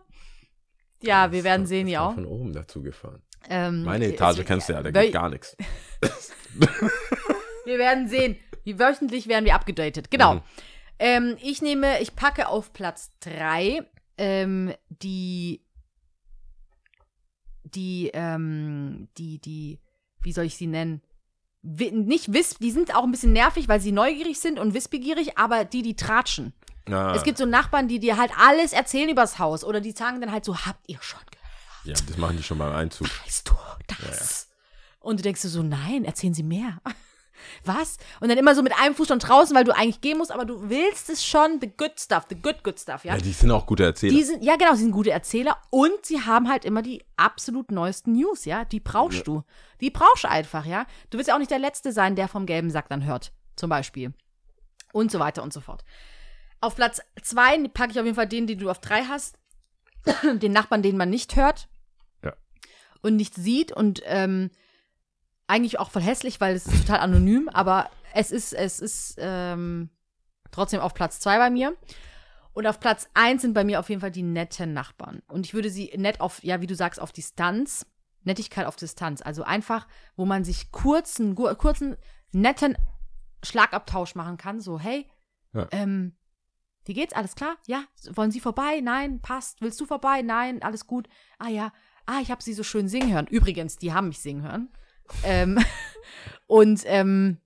[1.02, 2.12] Ja, wir werden sehen, Sie ja.
[2.12, 3.22] von oben dazu gefahren.
[3.50, 5.58] Ähm, Meine Etage es- kennst du ja, da geht gar nichts.
[7.66, 8.38] Wir werden sehen.
[8.64, 10.12] Wie wöchentlich werden wir abgedatet.
[10.12, 10.36] Genau.
[10.36, 10.42] Mhm.
[11.00, 13.82] Ähm, ich nehme, ich packe auf Platz 3
[14.18, 15.64] ähm, die,
[17.76, 19.80] die, ähm, die, die,
[20.22, 21.02] wie soll ich sie nennen?
[21.64, 25.38] Wi nicht wisp, die sind auch ein bisschen nervig, weil sie neugierig sind und wissbegierig,
[25.38, 26.54] aber die, die tratschen.
[26.90, 30.20] Ja, Es gibt so Nachbarn, die dir halt alles erzählen übers Haus oder die sagen
[30.22, 32.00] dann halt so, habt ihr schon gehört?
[32.00, 33.08] ja, das machen die schon beim Einzug.
[33.26, 33.54] weißt du
[33.88, 34.50] das?
[35.00, 36.80] Und du denkst dir so, nein, erzählen Sie mehr.
[37.66, 37.98] Was?
[38.20, 40.46] Und dann immer so mit einem Fuß schon draußen, weil du eigentlich gehen musst, aber
[40.46, 43.16] du willst es schon, the good stuff, the good, good stuff, ja?
[43.16, 44.14] Ja, die sind auch gute Erzähler.
[44.14, 47.72] Die sind, ja, genau, sie sind gute Erzähler und sie haben halt immer die absolut
[47.72, 48.66] neuesten News, ja?
[48.66, 49.44] Die brauchst du.
[49.80, 50.86] Die brauchst du einfach, ja?
[51.10, 53.70] Du willst ja auch nicht der Letzte sein, der vom gelben Sack dann hört, zum
[53.70, 54.14] Beispiel.
[54.94, 55.84] Und so weiter und so fort.
[56.60, 59.40] Auf Platz zwei packe ich auf jeden Fall den, den du auf drei hast.
[60.24, 61.68] den Nachbarn, den man nicht hört.
[62.24, 62.34] Ja.
[63.02, 64.52] Und nicht sieht und ähm,
[65.52, 69.90] eigentlich auch voll hässlich, weil es ist total anonym, aber es ist, es ist ähm,
[70.52, 71.76] trotzdem auf Platz zwei bei mir.
[72.54, 75.22] Und auf Platz eins sind bei mir auf jeden Fall die netten Nachbarn.
[75.28, 77.86] Und ich würde sie nett auf, ja, wie du sagst, auf Distanz,
[78.24, 79.22] Nettigkeit auf Distanz.
[79.22, 81.96] Also einfach, wo man sich kurzen, kurzen,
[82.34, 82.78] netten
[83.44, 84.60] Schlagabtausch machen kann.
[84.60, 85.10] So, hey,
[85.54, 85.68] Ja.
[85.72, 86.16] ähm,
[86.86, 87.14] wie geht's?
[87.14, 87.56] Alles klar?
[87.68, 87.84] Ja?
[88.14, 88.82] Wollen Sie vorbei?
[88.82, 89.22] Nein?
[89.22, 89.62] Passt.
[89.62, 90.22] Willst du vorbei?
[90.22, 90.62] Nein?
[90.62, 91.08] Alles gut?
[91.40, 91.72] Ah ja.
[92.06, 93.28] Ah, ich habe Sie so schön singen hören.
[93.28, 94.70] Übrigens, die haben mich singen hören.
[95.24, 95.60] Ähm,
[96.48, 97.38] und, ähm,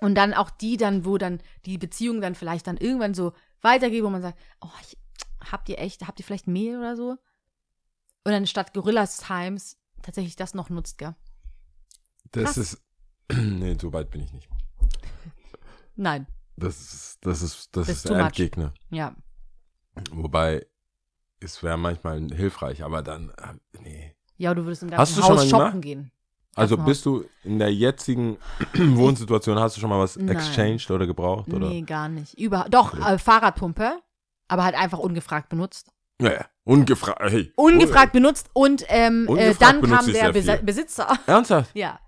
[0.00, 4.02] und dann auch die dann, wo dann die Beziehung dann vielleicht dann irgendwann so weitergeht,
[4.02, 4.96] wo man sagt, oh, ich,
[5.50, 7.10] habt ihr echt, habt ihr vielleicht Mehl oder so?
[8.24, 11.14] Und dann statt Gorillas Times tatsächlich das noch nutzt, gell?
[12.32, 12.56] Das krass.
[12.58, 12.82] ist.
[13.32, 14.48] nee, so weit bin ich nicht.
[15.96, 16.26] Nein.
[16.56, 18.18] Das ist, das ist, das Das ist der.
[18.18, 18.74] Endgegner.
[18.90, 19.16] Ja.
[20.12, 20.66] Wobei,
[21.40, 24.14] es wäre manchmal hilfreich, aber dann, äh, nee.
[24.36, 25.82] Ja, du würdest im Hast ganzen schon Haus shoppen gemacht?
[25.82, 26.12] gehen.
[26.60, 28.36] Also bist du in der jetzigen
[28.74, 30.28] Wohnsituation, hast du schon mal was Nein.
[30.28, 31.52] exchanged oder gebraucht?
[31.52, 31.68] Oder?
[31.68, 32.38] Nee, gar nicht.
[32.38, 33.98] Über Doch, äh, Fahrradpumpe,
[34.48, 35.90] aber halt einfach ungefragt benutzt.
[36.20, 36.44] Ja, ja.
[36.64, 37.20] Ungefragt.
[37.22, 37.52] Hey.
[37.56, 40.62] ungefragt benutzt und ähm, äh, Ungefragt dann benutze kam der viel.
[40.62, 41.74] Besitzer Ernsthaft?
[41.74, 41.98] Ja.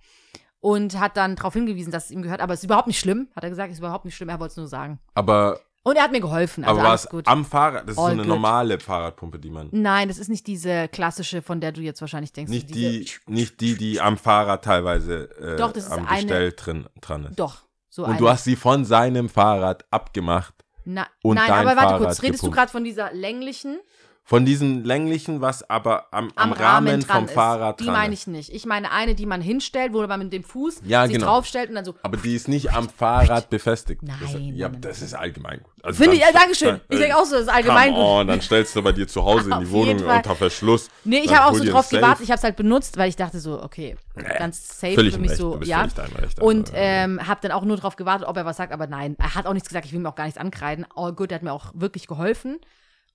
[0.61, 2.41] Und hat dann darauf hingewiesen, dass es ihm gehört.
[2.41, 3.73] Aber es ist überhaupt nicht schlimm, hat er gesagt.
[3.73, 5.01] Ist überhaupt nicht schlimm, er wollte es nur sagen.
[5.15, 6.63] Aber, Und er hat mir geholfen.
[6.65, 7.27] Also aber war es gut.
[7.27, 7.83] am Fahrrad?
[7.85, 8.29] Das ist so eine good.
[8.29, 9.69] normale Fahrradpumpe, die man.
[9.73, 12.51] Nein, das ist nicht diese klassische, von der du jetzt wahrscheinlich denkst.
[12.53, 16.53] Nicht die, nicht die, die am Fahrrad teilweise äh, Doch, das ist am eine- Gestell
[16.53, 17.39] drin, dran ist.
[17.41, 18.19] Doch, so Und eine.
[18.19, 20.55] du hast sie von seinem Fahrrad abgemacht.
[20.85, 22.23] Na, und nein, aber warte Fahrrad kurz.
[22.23, 22.57] Redest du gepumpt.
[22.57, 23.79] gerade von dieser länglichen
[24.25, 27.81] Von diesen länglichen, was aber am, am, am, Rahmen, dran vom Fahrrad ist?
[27.81, 28.21] Die dran meine ist.
[28.21, 28.55] ich nicht.
[28.55, 31.27] Ich meine eine, die man hinstellt, wo man mit dem Fuß Ja, sich genau.
[31.27, 31.97] draufstellt und dann so.
[32.03, 34.03] Aber die ist nicht am Fahrrad befestigt.
[34.05, 35.73] Nein, Das, ja, das ist allgemein gut.
[35.83, 36.81] Also Finde ich, ja, Dankeschön.
[36.89, 37.99] Ich denke auch so, das ist allgemein gut.
[37.99, 40.89] on, dann stellst du bei dir zu Hause in die Wohnung unter Verschluss.
[41.05, 42.23] Nee, ich habe auch so drauf gewartet.
[42.23, 45.31] Ich habe es halt benutzt, weil ich dachte so, okay, Ja, ganz safe für mich
[45.31, 45.83] Recht, so, ja.
[45.83, 49.17] Recht, Und ähm, habe dann auch nur drauf gewartet, ob er was sagt, aber nein,
[49.19, 49.85] er hat auch nichts gesagt.
[49.87, 50.87] Ich will ihm auch gar nichts ankreiden.
[50.95, 52.61] All good, er hat mir auch wirklich geholfen.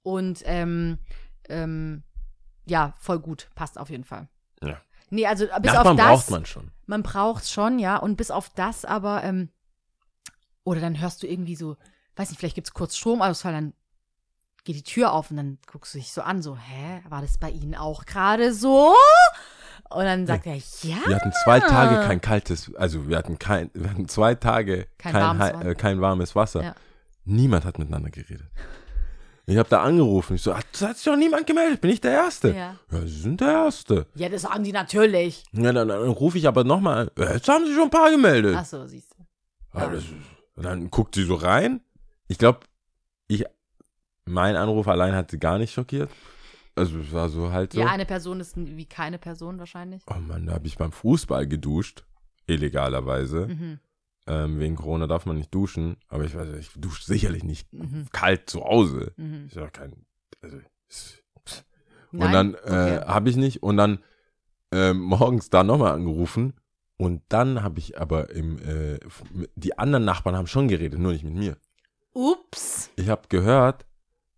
[0.07, 0.99] Und ähm,
[1.49, 2.01] ähm,
[2.65, 4.29] ja, voll gut, passt auf jeden Fall.
[4.63, 4.77] Ja.
[5.09, 6.07] Nee, also bis Nachbarn auf das.
[6.07, 6.71] braucht man schon.
[6.85, 7.97] Man braucht schon, ja.
[7.97, 9.49] Und bis auf das aber, ähm,
[10.63, 11.75] oder dann hörst du irgendwie so,
[12.15, 13.73] weiß nicht, vielleicht gibt es kurz Stromausfall, dann
[14.63, 17.37] geht die Tür auf und dann guckst du dich so an, so, hä, war das
[17.37, 18.95] bei Ihnen auch gerade so?
[19.89, 20.97] Und dann sagt er, ja.
[21.05, 25.11] Wir hatten zwei Tage kein kaltes, also wir hatten kein, wir hatten zwei Tage Kein
[25.11, 25.65] kein, warmes Wasser.
[25.65, 26.63] äh, kein warmes Wasser.
[26.63, 26.75] Ja.
[27.25, 28.47] Niemand hat miteinander geredet.
[29.49, 30.35] Ich habe da angerufen.
[30.35, 31.79] Ich so, hat, hat sich doch niemand gemeldet.
[31.79, 32.49] Bin ich der Erste?
[32.49, 32.75] Ja.
[32.91, 34.05] ja Sie sind der Erste.
[34.15, 35.45] Ja, das sagen die natürlich.
[35.53, 37.11] Ja, dann, dann rufe ich aber nochmal an.
[37.17, 38.55] Ja, Jetzt haben sich schon ein paar gemeldet.
[38.57, 39.79] Ach so, siehst du.
[39.79, 40.03] Ja, das
[40.57, 41.81] dann guckt sie so rein.
[42.27, 42.59] Ich glaube,
[43.27, 43.45] ich,
[44.25, 46.09] mein Anruf allein hat sie gar nicht schockiert.
[46.75, 47.79] Also es war so halt so.
[47.79, 50.03] Ja, eine Person ist wie keine Person wahrscheinlich.
[50.07, 52.03] oh Mann, da habe ich beim Fußball geduscht.
[52.47, 53.47] Illegalerweise.
[53.47, 53.79] Mhm.
[54.27, 55.97] Ähm, wegen Corona darf man nicht duschen.
[56.09, 58.07] Aber ich weiß, ich dusche sicherlich nicht Mhm.
[58.11, 59.13] kalt zu Hause.
[59.17, 59.47] Mhm.
[59.47, 60.05] Ist ja kein.
[60.41, 60.57] Also,
[62.11, 62.25] Nein?
[62.27, 62.57] und dann äh,
[62.99, 63.05] Okay.
[63.07, 63.63] habe ich nicht.
[63.63, 63.99] Und dann
[64.71, 66.53] ähm, morgens da nochmal angerufen.
[66.97, 68.99] Und dann habe ich aber im, äh,
[69.55, 71.57] die anderen Nachbarn haben schon geredet, nur nicht mit mir.
[72.13, 72.89] Ups.
[72.95, 73.85] Ich habe gehört,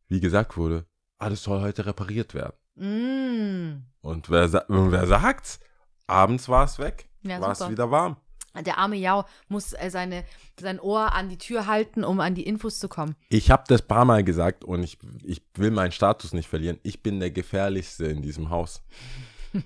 [0.09, 0.85] wie gesagt wurde,
[1.19, 2.53] ah, das soll heute repariert werden.
[2.75, 3.85] Mm.
[4.01, 5.59] Und wer, wer sagt's?
[6.07, 8.17] Abends war es weg, Ja, war es wieder warm.
[8.65, 10.23] Der arme Jau muss äh, seine,
[10.59, 13.15] sein Ohr an die Tür halten, um an die Infos zu kommen.
[13.29, 16.79] Ich habe das paar Mal gesagt und ich, ich will meinen Status nicht verlieren.
[16.83, 18.81] Ich bin der gefährlichste in diesem Haus.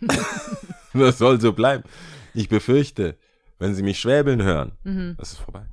[0.93, 1.84] das soll so bleiben.
[2.34, 3.18] Ich befürchte,
[3.60, 5.15] wenn sie mich schwäbeln hören, Mhm.
[5.18, 5.65] das ist vorbei.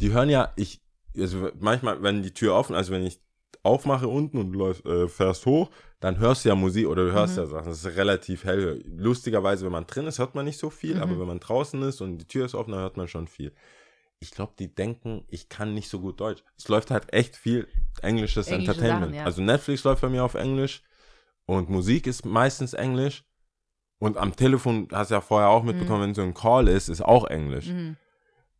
[0.00, 0.80] Die hören ja, ich,
[1.16, 3.20] also manchmal, wenn die Tür offen, also wenn ich
[3.64, 5.70] aufmache unten und du läufst, äh, fährst hoch,
[6.00, 7.42] dann hörst du ja Musik oder du hörst Mhm.
[7.42, 7.68] ja Sachen.
[7.68, 8.84] Das ist relativ hell.
[8.86, 11.02] Lustigerweise, wenn man drin ist, hört man nicht so viel, Mhm.
[11.02, 13.52] aber wenn man draußen ist und die Tür ist offen, dann hört man schon viel.
[14.20, 16.42] Ich glaube, die denken, ich kann nicht so gut Deutsch.
[16.56, 17.66] Es läuft halt echt viel
[18.00, 19.06] englisches Englische Entertainment.
[19.06, 19.24] Sachen, ja.
[19.24, 20.82] Also Netflix läuft bei mir auf Englisch
[21.46, 23.24] und Musik ist meistens Englisch.
[23.98, 27.00] Und am Telefon, hast du ja vorher auch mitbekommen, wenn so ein Call ist, ist
[27.02, 27.66] auch Englisch.
[27.68, 27.96] Mhm.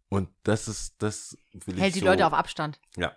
[0.08, 2.80] Und das ist, das will Hält ich die so, Leute auf Abstand.
[2.96, 3.12] Ja.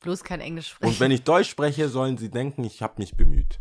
[0.00, 0.92] Bloß kein Englisch sprechen.
[0.92, 3.60] Und wenn ich Deutsch spreche, sollen sie denken, ich habe mich bemüht.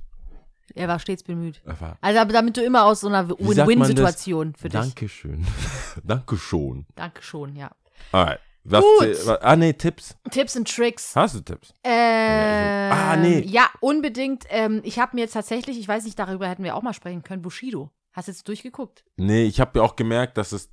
[0.74, 1.62] er war stets bemüht.
[2.02, 3.30] Also, aber damit du immer aus so einer?
[3.30, 4.80] Win-Win-Situation für dich.
[4.80, 5.46] Dankeschön.
[6.04, 6.86] Danke schon.
[6.96, 7.72] Danke schon, ja.
[8.12, 8.40] Alright.
[8.68, 9.28] Was, Gut.
[9.28, 10.16] was, ah, nee, Tipps.
[10.32, 11.16] Tipps und Tricks.
[11.16, 11.72] Hast du Tipps?
[11.84, 13.42] Ähm, Ah, nee.
[13.42, 14.46] Ja, unbedingt.
[14.50, 17.22] Ähm, ich habe mir jetzt tatsächlich, ich weiß nicht, darüber hätten wir auch mal sprechen
[17.24, 17.92] können, Bushido.
[18.12, 19.04] Hast du jetzt durchgeguckt?
[19.18, 20.70] Nee, ich habe ja auch gemerkt, dass es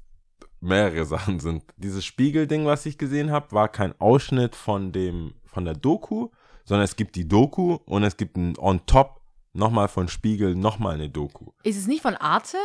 [0.61, 1.65] mehrere Sachen sind.
[1.77, 6.31] Dieses Spiegelding, was ich gesehen habe, war kein Ausschnitt von dem von der Doku,
[6.65, 9.21] sondern es gibt die Doku und es gibt ein on top
[9.53, 11.53] nochmal von Spiegel nochmal eine Doku.
[11.63, 12.57] Ist es nicht von Arte?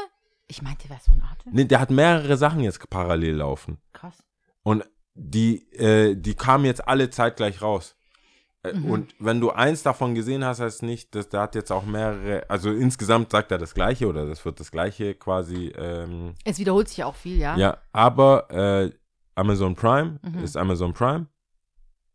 [0.47, 1.49] Ich meinte, es von Arte?
[1.51, 3.80] Nee, der hat mehrere Sachen jetzt parallel laufen.
[3.93, 4.23] Krass.
[4.64, 7.95] Und die, äh, die kamen jetzt alle zeitgleich raus.
[8.64, 8.85] Äh, Mhm.
[8.85, 12.49] Und wenn du eins davon gesehen hast, heißt nicht, dass der hat jetzt auch mehrere,
[12.49, 16.88] also insgesamt sagt er das Gleiche oder das wird das Gleiche quasi, ähm, Es wiederholt
[16.89, 17.55] sich auch viel, ja?
[17.57, 18.91] ja, aber äh,
[19.35, 20.39] Amazon Prime Mhm.
[20.39, 21.27] ist Amazon Prime.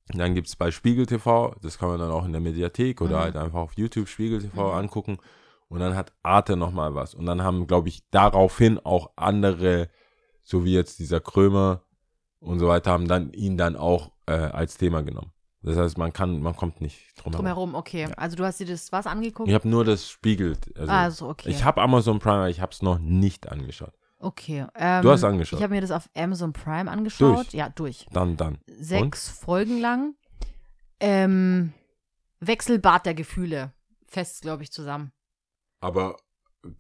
[0.09, 3.19] Dann gibt es bei Spiegel TV, das kann man dann auch in der Mediathek oder
[3.19, 3.21] Mhm.
[3.23, 4.79] halt einfach auf YouTube Spiegel TV Mhm.
[4.79, 5.19] angucken.
[5.69, 7.15] Und dann hat Arte nochmal was.
[7.15, 9.89] Und dann haben, glaube ich, daraufhin auch andere,
[10.43, 11.83] so wie jetzt dieser Krömer
[12.41, 15.33] und so weiter, haben dann ihn dann auch äh, als Thema genommen.
[15.63, 17.47] Das heißt, man kann, man kommt nicht drum herum.
[17.47, 18.09] Drumherum, okay.
[18.17, 19.49] Also du hast dir das was angeguckt?
[19.49, 20.57] Ich habe nur das Spiegel.
[20.77, 21.49] Also, also, okay.
[21.51, 23.93] Ich habe Amazon Prime, aber ich habe es noch nicht angeschaut.
[24.23, 24.67] Okay.
[24.75, 25.59] Ähm, Du hast angeschaut.
[25.59, 27.37] Ich habe mir das auf Amazon Prime angeschaut.
[27.37, 27.53] Durch?
[27.53, 28.07] Ja, durch.
[28.13, 28.59] Dann, dann.
[28.67, 30.15] Sechs Folgen lang.
[31.01, 31.73] Ähm,
[32.41, 33.73] Wechselbad der Gefühle.
[34.07, 35.13] Fest, glaube ich, zusammen.
[35.81, 36.17] Aber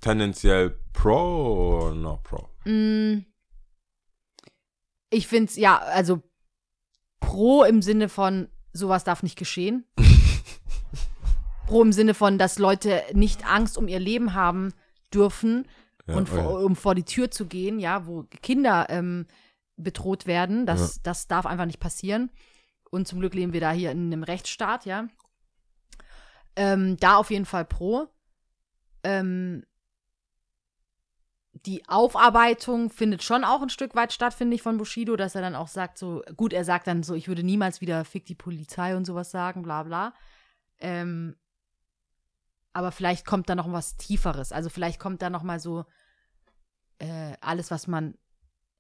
[0.01, 2.49] tendenziell Pro oder no Pro?
[2.65, 3.25] Mm,
[5.11, 6.23] ich finde es, ja, also
[7.21, 9.85] pro im Sinne von, sowas darf nicht geschehen.
[11.67, 14.75] Pro im Sinne von, dass Leute nicht Angst um ihr Leben haben
[15.13, 15.67] dürfen
[16.07, 16.43] Ja, und oh ja.
[16.43, 19.27] vor, um vor die Tür zu gehen, ja, wo Kinder ähm,
[19.77, 20.67] bedroht werden.
[20.67, 22.31] Das, das darf einfach nicht passieren.
[22.91, 25.09] Und zum Glück leben wir da hier in einem Rechtsstaat, ja.
[26.57, 28.09] Ähm, da auf jeden Fall pro.
[29.03, 29.65] Ähm,
[31.67, 35.43] die Aufarbeitung findet schon auch ein Stück weit statt, finde ich, von Bushido, dass er
[35.43, 38.35] dann auch sagt, so, gut, er sagt dann so, ich würde niemals wieder fick die
[38.35, 40.15] Polizei und sowas sagen, bla bla.
[40.81, 41.37] Ähm,
[42.73, 44.53] aber vielleicht kommt da noch was Tieferes.
[44.53, 45.85] Also vielleicht kommt da noch mal so
[46.99, 48.15] äh, alles, was man.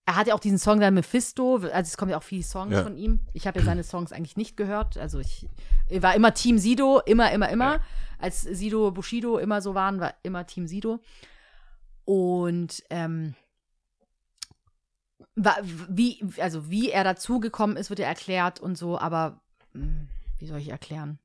[0.04, 2.72] Er hat ja auch diesen Song dann Mephisto, also es kommen ja auch viele Songs
[2.72, 2.82] Ja.
[2.82, 3.20] von ihm.
[3.34, 4.98] Ich habe ja seine Songs eigentlich nicht gehört.
[4.98, 5.48] Also ich,
[5.88, 7.80] ich war immer Team Sido, immer, immer, immer.
[8.18, 10.98] Als Sido, Bushido immer so waren, war immer Team Sido.
[12.04, 13.34] Und ähm,
[15.88, 19.40] wie, also wie er dazugekommen ist, wird ja erklärt und so, aber
[19.72, 20.06] mh,
[20.38, 21.18] wie soll ich erklären?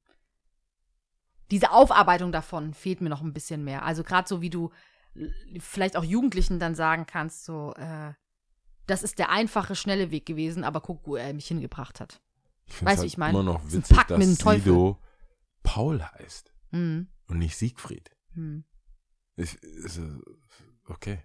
[1.52, 3.84] Diese Aufarbeitung davon fehlt mir noch ein bisschen mehr.
[3.84, 4.72] Also gerade so wie du
[5.60, 8.14] vielleicht auch Jugendlichen dann sagen kannst, so, äh,
[8.86, 12.22] das ist der einfache, schnelle Weg gewesen, aber guck, wo er mich hingebracht hat.
[12.68, 14.62] Ich Weißt du, halt ich mein, immer noch witzig, mit dass Teufel.
[14.64, 15.00] Sido
[15.64, 18.12] Paul heißt Hm, und nicht Siegfried.
[18.34, 18.64] hm.
[19.36, 20.02] Ich, ist,
[20.88, 21.20] okay.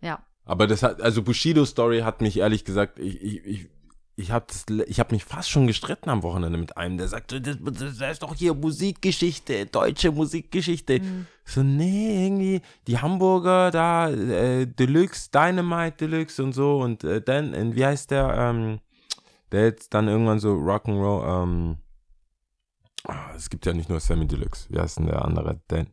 [0.00, 0.24] Ja.
[0.44, 3.68] Aber das hat, also Bushido Story hat mich ehrlich gesagt, ich, ich, ich,
[4.16, 8.12] ich habe hab mich fast schon gestritten am Wochenende mit einem, der sagte, das, das
[8.12, 10.96] ist doch hier Musikgeschichte, deutsche Musikgeschichte.
[10.96, 11.26] Hm.
[11.44, 17.54] So, nee, irgendwie, die Hamburger da, äh, Deluxe, Dynamite Deluxe und so und äh, dann,
[17.54, 18.80] äh, wie heißt der, ähm,
[19.50, 21.76] der jetzt dann irgendwann so Rock'n'Roll, ähm,
[23.04, 25.60] ah, es gibt ja nicht nur Sammy Deluxe, wie heißt denn der andere?
[25.68, 25.86] Dan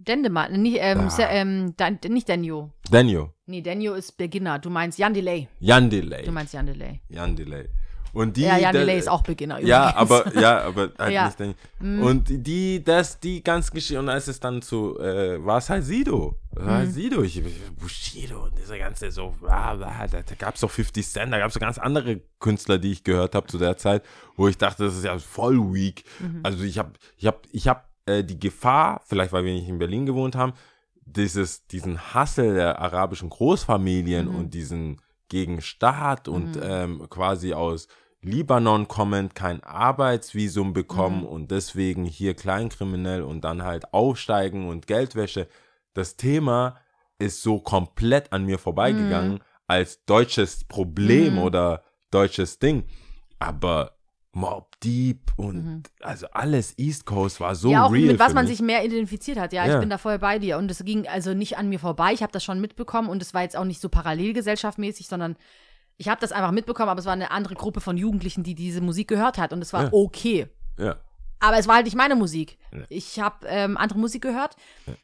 [0.00, 1.28] Dendemann, nicht, ähm, Ah.
[1.30, 2.70] Ähm, Dan, nicht Denjo.
[2.90, 4.58] Daniel, Nee, Denjo ist Beginner.
[4.58, 5.48] Du meinst Jan Delay.
[5.58, 6.22] Jan Delay.
[6.24, 7.00] Du meinst Jan Delay.
[7.08, 7.68] Jan Delay.
[8.12, 9.58] Und die, ja, Jan da- Delay ist auch Beginner.
[9.60, 10.10] Ja, übrigens.
[10.30, 11.26] aber, ja, aber halt Ja.
[11.26, 11.56] nicht Daniel.
[11.80, 12.02] Mhm.
[12.02, 15.84] Und die, das, die ganze Geschichte, und als es dann zu, äh, war es halt
[15.84, 16.36] Sido.
[16.52, 16.92] War halt Mhm.
[16.92, 17.22] Sido.
[17.22, 17.42] Ich,
[17.76, 21.48] Bushido und dieser ganze so, ah, da, da gab es doch 50 Cent, da gab
[21.48, 24.02] es so ganz andere Künstler, die ich gehört habe zu der Zeit,
[24.36, 26.04] wo ich dachte, das ist ja voll weak.
[26.20, 26.40] Mhm.
[26.42, 29.78] Also ich habe, ich habe, ich habe äh, die Gefahr, vielleicht weil wir nicht in
[29.78, 30.52] Berlin gewohnt haben,
[31.04, 34.34] dieses, diesen Hassel der arabischen Großfamilien Mhm.
[34.34, 36.62] und diesen gegen Staat und Mhm.
[36.62, 37.88] ähm, quasi aus
[38.20, 41.26] Libanon kommend kein Arbeitsvisum bekommen Mhm.
[41.26, 45.48] und deswegen hier kleinkriminell und dann halt aufsteigen und Geldwäsche.
[45.94, 46.76] Das Thema
[47.18, 51.38] ist so komplett an mir vorbeigegangen als deutsches Problem Mhm.
[51.40, 52.84] oder deutsches Ding.
[53.38, 53.98] Aber
[54.32, 55.82] Mob Deep und Mhm.
[56.00, 58.06] also alles East Coast war so ja, auch real.
[58.12, 58.56] mit was man mich.
[58.58, 59.52] sich mehr identifiziert hat.
[59.52, 59.74] Ja, Ja.
[59.74, 60.56] ich bin da voll bei dir.
[60.58, 62.12] Und es ging also nicht an mir vorbei.
[62.12, 65.36] Ich habe das schon mitbekommen und es war jetzt auch nicht so parallelgesellschaftmäßig, sondern
[65.96, 68.80] ich habe das einfach mitbekommen, aber es war eine andere Gruppe von Jugendlichen, die diese
[68.80, 69.88] Musik gehört hat und es war Ja.
[69.92, 70.46] okay.
[70.78, 70.96] Ja.
[71.40, 72.58] Aber es war halt nicht meine Musik.
[72.72, 72.80] Ja.
[72.88, 74.56] Ich habe ähm, andere Musik gehört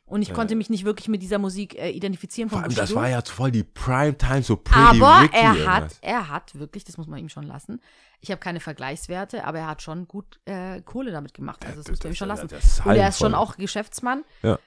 [0.05, 3.09] und ich konnte mich nicht wirklich mit dieser Musik äh, identifizieren Vor allem, das war
[3.09, 5.67] ja voll die Primetime, so Pretty aber Ricky er irgendwas.
[5.75, 7.81] hat, er hat wirklich, das muss man ihm schon lassen.
[8.21, 11.65] Ich habe keine Vergleichswerte, aber er hat schon gut äh, Kohle damit gemacht.
[11.65, 12.49] Also das, das- muss man ihm schon lassen.
[12.89, 14.25] Und er ist schon auch Geschäftsmann.
[14.43, 14.59] Ja.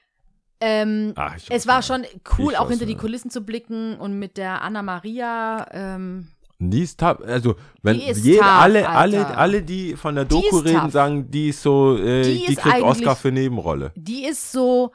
[0.59, 2.03] Ähm, Ah, ich es war schon
[2.39, 3.01] cool, auch hinter die nicht.
[3.01, 5.67] Kulissen zu blicken und mit der Anna Maria.
[5.71, 6.29] Ähm,
[6.59, 7.19] Die ist tough.
[7.21, 8.99] Also, wenn Die ist jede, tough, alle, Alter.
[9.27, 10.91] alle, alle, die von der Doku reden, tough.
[10.91, 13.91] sagen, die ist so, äh, Die die, ist kriegt Oscar für Nebenrolle.
[13.95, 14.91] die ist so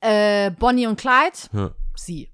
[0.00, 1.36] äh, Bonnie und Clyde.
[1.52, 1.70] Ja.
[1.96, 2.30] Sie.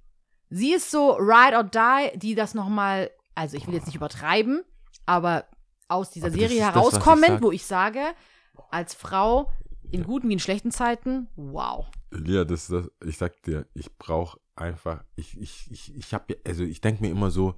[0.51, 4.63] Sie ist so Ride or Die, die das nochmal, also ich will jetzt nicht übertreiben,
[5.07, 5.45] aber
[5.89, 8.01] aus dieser Aber Serie ist das, ich herauskommend, wo ich sage,
[8.71, 9.51] als Frau
[9.91, 11.87] in guten wie in schlechten Zeiten, wow.
[12.27, 16.37] Ja, das ist das, ich sag dir, ich brauche einfach, ich, ich, ich, ich habe,
[16.47, 17.55] also ich denke mir immer so,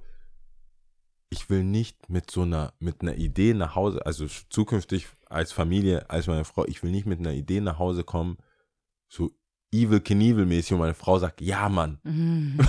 [1.29, 6.09] ich will nicht mit so einer, mit einer Idee nach Hause, also zukünftig als Familie,
[6.09, 8.37] als meine Frau, ich will nicht mit einer Idee nach Hause kommen,
[9.07, 9.31] so
[9.71, 11.99] Evil Knievel mäßig und meine Frau sagt, ja Mann.
[12.03, 12.57] Mhm.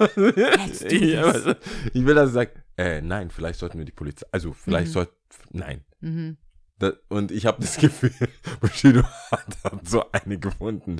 [0.00, 4.92] ich, will, dass sie sagt, äh, nein, vielleicht sollten wir die Polizei, also vielleicht Mhm.
[4.92, 5.12] sollte,
[5.50, 5.84] nein.
[6.00, 6.36] Mhm.
[6.78, 8.12] Da, und ich habe das Gefühl,
[8.60, 10.98] Bushido hat so eine gefunden,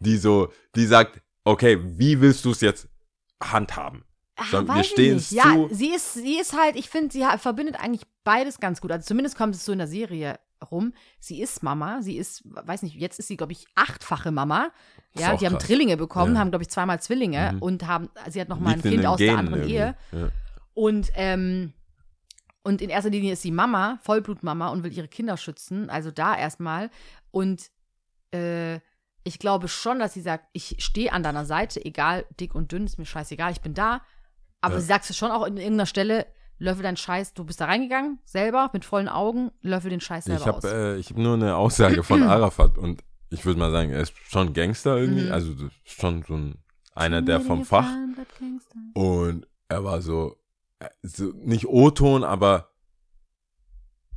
[0.00, 2.88] die so, die sagt, okay, wie willst du es jetzt
[3.40, 4.05] handhaben?
[4.36, 5.42] Ah, So, wir ich stehen's nicht.
[5.44, 5.68] Ja, zu.
[5.72, 8.92] sie ist, sie ist halt, ich finde, sie verbindet eigentlich beides ganz gut.
[8.92, 10.38] Also zumindest kommt es so in der Serie
[10.70, 10.92] rum.
[11.20, 14.70] Sie ist Mama, sie ist, weiß nicht, jetzt ist sie, glaube ich, achtfache Mama.
[15.14, 15.66] Ja, die haben krass.
[15.66, 16.40] Drillinge bekommen, Ja.
[16.40, 17.62] haben, glaube ich, zweimal Zwillinge Mhm.
[17.62, 19.74] und haben, sie hat noch mal ein Kind aus der Genen anderen irgendwie.
[19.74, 19.96] Ehe.
[20.12, 20.28] Ja.
[20.74, 21.72] Und, ähm,
[22.62, 25.88] und in erster Linie ist sie Mama, Vollblutmama und will ihre Kinder schützen.
[25.88, 26.90] Also da erstmal.
[27.30, 27.70] Und
[28.34, 28.80] äh,
[29.24, 32.84] ich glaube schon, dass sie sagt, ich stehe an deiner Seite, egal dick und dünn,
[32.84, 34.02] ist mir scheißegal, ich bin da.
[34.66, 34.80] Aber Ja.
[34.80, 36.26] sie sagt es schon auch in irgendeiner Stelle,
[36.58, 40.40] löffel deinen Scheiß, du bist da reingegangen, selber, mit vollen Augen, löffel den Scheiß selber
[40.42, 40.64] Ich aus.
[40.64, 44.00] habe äh, ich hab nur eine Aussage von Arafat und ich würde mal sagen, er
[44.00, 45.32] ist schon Gangster irgendwie, Mhm.
[45.32, 46.54] also schon so ein,
[46.94, 47.88] einer der vom Fach.
[48.94, 50.36] Und er war so,
[50.78, 52.70] äh, so nicht O-Ton, aber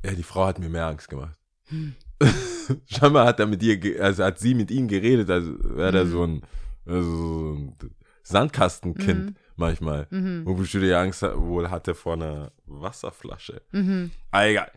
[0.06, 1.36] ja, die Frau hat mir mehr Angst gemacht.
[1.66, 1.96] Hm.
[2.88, 6.12] Scheinbar hat er mit ihr, also hat sie mit ihm geredet, also wäre er Mhm.
[6.12, 6.42] so ein,
[6.86, 7.76] also so ein
[8.24, 9.36] Sandkastenkind Mhm.
[9.60, 10.08] Manchmal.
[10.10, 10.42] Mhm.
[10.46, 13.62] Wo bestimmt Angst ha- wohl hatte vor einer Wasserflasche.
[13.72, 14.12] Mhm.
[14.32, 14.72] Ah, egal.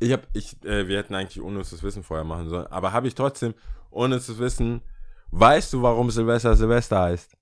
[0.00, 3.14] Ich hab, ich, äh, wir hätten eigentlich unnützes Wissen vorher machen sollen, aber habe ich
[3.14, 3.54] trotzdem
[3.90, 4.80] unnützes Wissen.
[5.30, 7.36] Weißt du, warum Silvester Silvester heißt?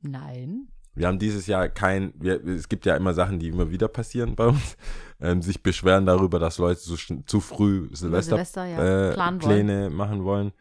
[0.00, 0.68] Nein.
[0.94, 4.36] Wir haben dieses Jahr kein, wir, es gibt ja immer Sachen, die immer wieder passieren
[4.36, 4.76] bei uns,
[5.20, 10.22] ähm, sich beschweren darüber, dass Leute so schn- zu früh Silvester, Silvester, ja, äh, machen
[10.22, 10.52] wollen.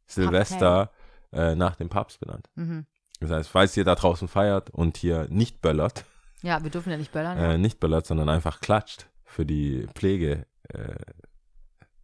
[0.07, 0.91] Silvester,
[1.33, 2.47] äh, nach dem Papst benannt.
[2.55, 2.85] Mhm.
[3.19, 6.05] Das heißt, falls ihr da draußen feiert und hier nicht böllert,
[6.41, 7.37] Ja, wir dürfen ja nicht böllern.
[7.37, 10.45] äh, nicht böllert, sondern einfach klatscht für die Pflegekräfte,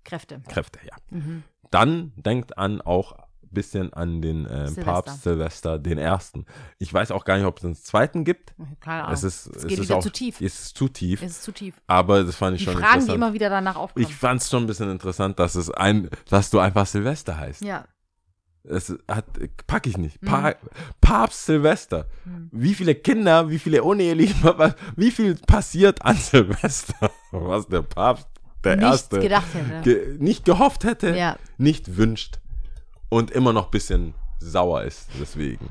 [0.03, 0.79] Kräfte.
[0.83, 0.95] ja.
[1.09, 1.43] Mhm.
[1.69, 3.13] Dann denkt an auch
[3.51, 4.83] bisschen an den äh, Silvester.
[4.83, 6.45] Papst Silvester, den ersten.
[6.79, 8.53] Ich weiß auch gar nicht, ob es einen zweiten gibt.
[8.79, 9.13] Keine Ahnung.
[9.13, 10.41] Es ist, es es geht ist wieder auch, zu tief.
[10.41, 11.21] Es ist zu tief.
[11.21, 11.75] Es ist zu tief.
[11.87, 13.15] aber das fand ich Die schon Fragen, die interessant.
[13.17, 14.05] immer wieder danach aufkommen.
[14.05, 17.61] ich fand es schon ein bisschen interessant, dass es ein, dass du einfach Silvester heißt.
[17.63, 17.85] ja.
[18.63, 19.25] Es hat,
[19.65, 20.21] pack ich nicht.
[20.21, 20.27] Mhm.
[20.27, 20.53] Pa
[21.01, 22.05] Papst Silvester.
[22.25, 22.47] Mhm.
[22.51, 28.27] Wie viele Kinder, wie viele uneheliche, was- wie viel passiert an Silvester, was der Papst,
[28.63, 29.81] der Nichts Erste, gedacht hätte.
[29.81, 31.37] ge nicht gehofft hätte, Ja.
[31.57, 32.39] nicht wünscht
[33.11, 35.69] und immer noch ein bisschen sauer ist deswegen.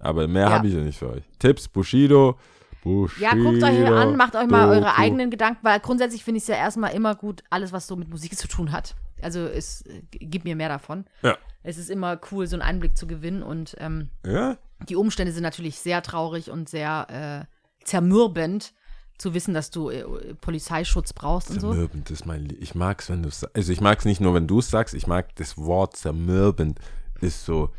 [0.00, 0.50] Aber mehr Ja.
[0.54, 1.22] habe ich ja nicht für euch.
[1.38, 2.36] Tipps, Bushido,
[2.82, 3.22] Bushido.
[3.24, 4.92] Ja, guckt euch an, macht euch mal eure Doku.
[5.00, 8.08] eigenen Gedanken, weil grundsätzlich finde ich es ja erstmal immer gut, alles, was so mit
[8.08, 8.96] Musik zu tun hat.
[9.20, 11.04] Also es äh, gibt mir mehr davon.
[11.22, 11.36] Ja.
[11.62, 14.56] Es ist immer cool, so einen Einblick zu gewinnen und ähm, Ja?
[14.88, 18.72] die Umstände sind natürlich sehr traurig und sehr äh, zermürbend,
[19.18, 20.04] zu wissen, dass du äh,
[20.40, 21.70] Polizeischutz brauchst und so.
[21.70, 22.58] Zermürbend ist mein Lieb.
[22.60, 24.70] Ich mag es, wenn du es Also ich mag es nicht nur, wenn du es
[24.70, 26.80] sagst, ich mag das Wort zermürbend.
[27.20, 27.70] Ist so.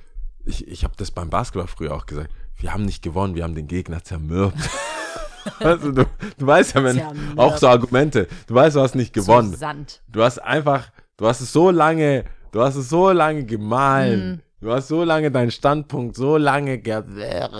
[0.45, 2.29] Ich, ich habe das beim Basketball früher auch gesagt.
[2.57, 4.57] Wir haben nicht gewonnen, wir haben den Gegner zermürbt.
[5.59, 6.05] also du,
[6.37, 7.39] du weißt ja, wenn Zermürbt.
[7.39, 9.51] auch so Argumente, du weißt, du hast nicht gewonnen.
[9.51, 10.01] So Sand.
[10.07, 14.41] Du hast einfach, du hast es so lange, du hast es so lange gemahlen.
[14.63, 17.51] Du hast so lange deinen Standpunkt, so lange gewährt.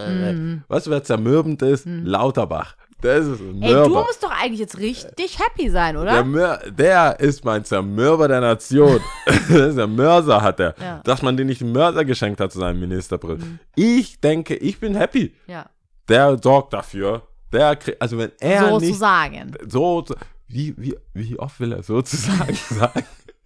[0.70, 1.86] Weißt du, wer zermürbend ist?
[1.86, 2.78] Lauterbach.
[3.04, 6.24] Das ist ein Ey, du musst doch eigentlich jetzt richtig happy sein, Der, oder?
[6.24, 9.02] Mör der ist mein Zermürber der Nation.
[9.50, 10.74] der Mörser hat er.
[10.80, 11.02] Ja.
[11.04, 13.60] Dass man den nicht einen Mörser geschenkt hat zu seinem Ministerpräsident.
[13.76, 15.36] Ich denke, ich bin happy.
[15.48, 15.70] Ja.
[16.08, 17.28] Der sorgt dafür.
[17.52, 19.52] Der kriegt, also wenn er nicht Sozusagen.
[19.68, 20.06] so,
[20.48, 23.04] wie, wie, wie oft will er sozusagen sagen?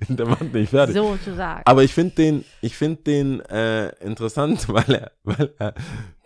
[0.08, 0.96] Der macht nicht fertig.
[0.96, 1.64] Sozusagen.
[1.66, 5.74] Aber ich finde den, ich finde den äh, interessant, weil er, weil er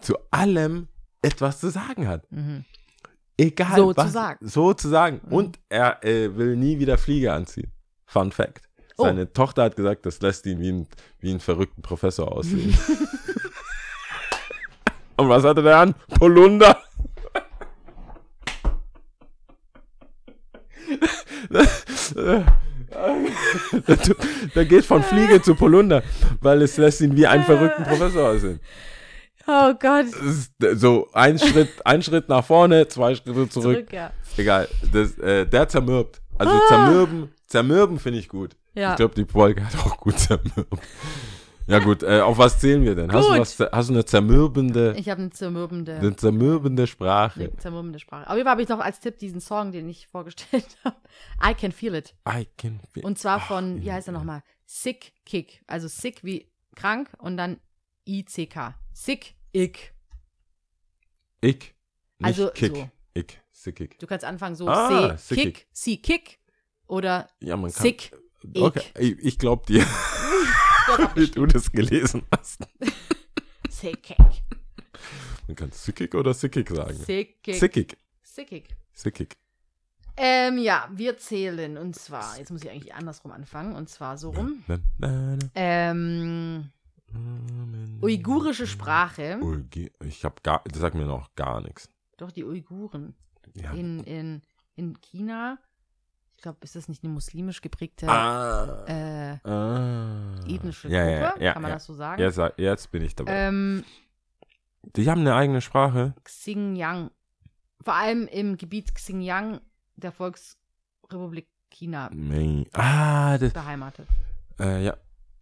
[0.01, 0.89] zu allem
[1.21, 2.29] etwas zu sagen hat.
[2.29, 2.65] Mhm.
[3.41, 4.13] Egal So zu was.
[4.13, 4.47] sagen.
[4.47, 5.21] So zu sagen.
[5.25, 5.33] Mhm.
[5.33, 7.71] Und er äh, will nie wieder Fliege anziehen.
[8.05, 8.61] Fun Fact.
[8.97, 9.03] Oh.
[9.05, 10.87] Seine Tochter hat gesagt, das lässt ihn wie ein,
[11.19, 12.77] wie einen verrückten Professor aussehen.
[15.17, 15.95] Und was hatte der an?
[16.19, 16.77] Polunder.
[24.55, 26.03] Der geht von Fliege zu Polunder,
[26.41, 28.59] weil es lässt ihn wie einen verrückten Professor aussehen.
[29.47, 30.05] Oh Gott.
[30.07, 33.75] Ist so ein Schritt, ein Schritt nach vorne, zwei Schritte zurück.
[33.77, 34.11] Zurück, ja.
[34.37, 36.21] Egal, das, äh, der zermürbt.
[36.37, 38.55] Also zermürben, zermürben finde ich gut.
[38.75, 38.79] Ah.
[38.79, 38.89] Ja.
[38.91, 40.77] Ich glaube, die Folge hat auch gut zermürbt.
[41.67, 43.11] Ja gut, äh, auf was zählen wir denn?
[43.13, 43.39] Hast du, Gut.
[43.41, 47.39] was, hast du eine zermürbende, Ich habe eine zermürbende, eine zermürbende Sprache?
[47.41, 48.27] eine zermürbende Sprache.
[48.29, 50.95] Auf jeden Fall habe ich noch als Tipp diesen Song, den ich vorgestellt habe.
[51.47, 52.15] I Can Feel It.
[52.27, 54.41] I can feel- Und zwar Ach, von, wie ja, heißt er nochmal?
[54.65, 55.61] Sick Kick.
[55.67, 57.57] Also sick wie krank und dann
[58.05, 58.75] I-C-K.
[58.93, 59.93] Sick, ick.
[61.41, 61.73] Nicht
[62.21, 62.75] Also Kick.
[62.75, 62.89] so.
[63.13, 63.97] Ich, sickig.
[63.99, 65.55] Du kannst anfangen so Ah, C, sickig.
[65.55, 66.39] Kick, Sie Kick
[66.87, 67.81] oder Ja, man kann.
[67.83, 68.11] Sick,
[68.55, 69.83] Okay, ich, ich glaube dir,
[71.15, 72.61] wie du das gelesen hast.
[73.69, 74.17] Sick Kick.
[75.47, 76.95] Man kann sickig oder sickig sagen.
[76.95, 77.55] Sick Kick.
[77.55, 77.97] Sickig.
[78.23, 78.75] Sickig.
[78.93, 79.37] Sickig.
[80.17, 81.77] Ähm, ja, wir zählen.
[81.77, 83.75] Und zwar, jetzt muss ich eigentlich andersrum anfangen.
[83.75, 84.63] Und zwar so rum.
[85.55, 86.69] Ähm,
[88.01, 89.37] uigurische Sprache.
[89.41, 91.89] Uigi- Ich habe gar, das sagt mir noch gar nichts.
[92.17, 93.15] Doch, die Uiguren.
[93.55, 93.71] Ja.
[93.71, 94.41] In, in,
[94.75, 95.57] in China.
[96.35, 98.85] Ich glaube, ist das nicht eine muslimisch geprägte Ah.
[98.87, 100.39] äh, ah.
[100.47, 101.39] ethnische ja, Gruppe?
[101.39, 102.19] ja, ja, Kann man das so sagen?
[102.21, 103.31] Jetzt, jetzt bin ich dabei.
[103.31, 103.83] Ähm,
[104.95, 106.15] Die haben eine eigene Sprache.
[106.23, 107.11] Xinjiang.
[107.83, 109.61] Vor allem im Gebiet Xinjiang
[109.97, 112.65] der Volksrepublik China Nee.
[112.73, 114.07] Ah, das, beheimatet.
[114.59, 114.97] äh, ja.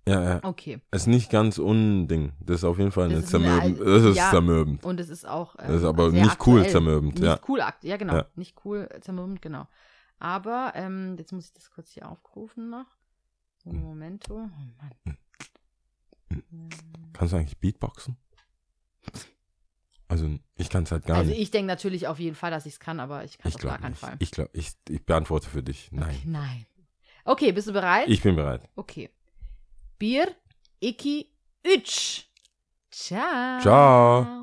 [0.10, 0.40] Ja, ja.
[0.44, 0.80] Okay.
[0.92, 2.34] Ist nicht ganz unding.
[2.40, 3.80] Das ist auf jeden Fall eine zermürbend.
[3.80, 4.30] Das ist ja.
[4.32, 4.84] zermürbend.
[4.84, 5.56] Und es ist auch.
[5.60, 6.72] ähm, Das ist aber sehr nicht cool aktuell.
[6.72, 7.40] zermürbend, Nicht ja.
[7.48, 8.16] cool, ja, genau.
[8.16, 8.26] Ja.
[8.36, 9.68] Nicht cool zermürbend, genau.
[10.20, 12.86] Aber, ähm, jetzt muss ich das kurz hier aufrufen noch.
[13.66, 14.34] Un Momento.
[14.36, 14.50] Oh
[14.82, 15.18] Mann.
[16.32, 16.70] Ähm,
[17.14, 18.18] Kannst du eigentlich Beatboxen?
[20.08, 21.40] Also, ich kann es halt gar Also, nicht.
[21.42, 23.62] ich denke natürlich auf jeden Fall, dass ich es kann, aber ich kann es auf
[23.62, 24.00] gar keinen nicht.
[24.00, 24.16] Fall.
[24.20, 25.90] Ich glaube, ich, ich beantworte für dich.
[25.92, 26.10] Nein.
[26.10, 26.66] Okay, nein.
[27.26, 28.08] Okay, bist du bereit?
[28.08, 28.68] Ich bin bereit.
[28.76, 29.10] Okay.
[30.00, 30.34] Bier,
[30.80, 31.28] Iki,
[31.66, 32.24] Ütsch.
[32.90, 33.60] Ciao.
[33.62, 34.40] Ciao.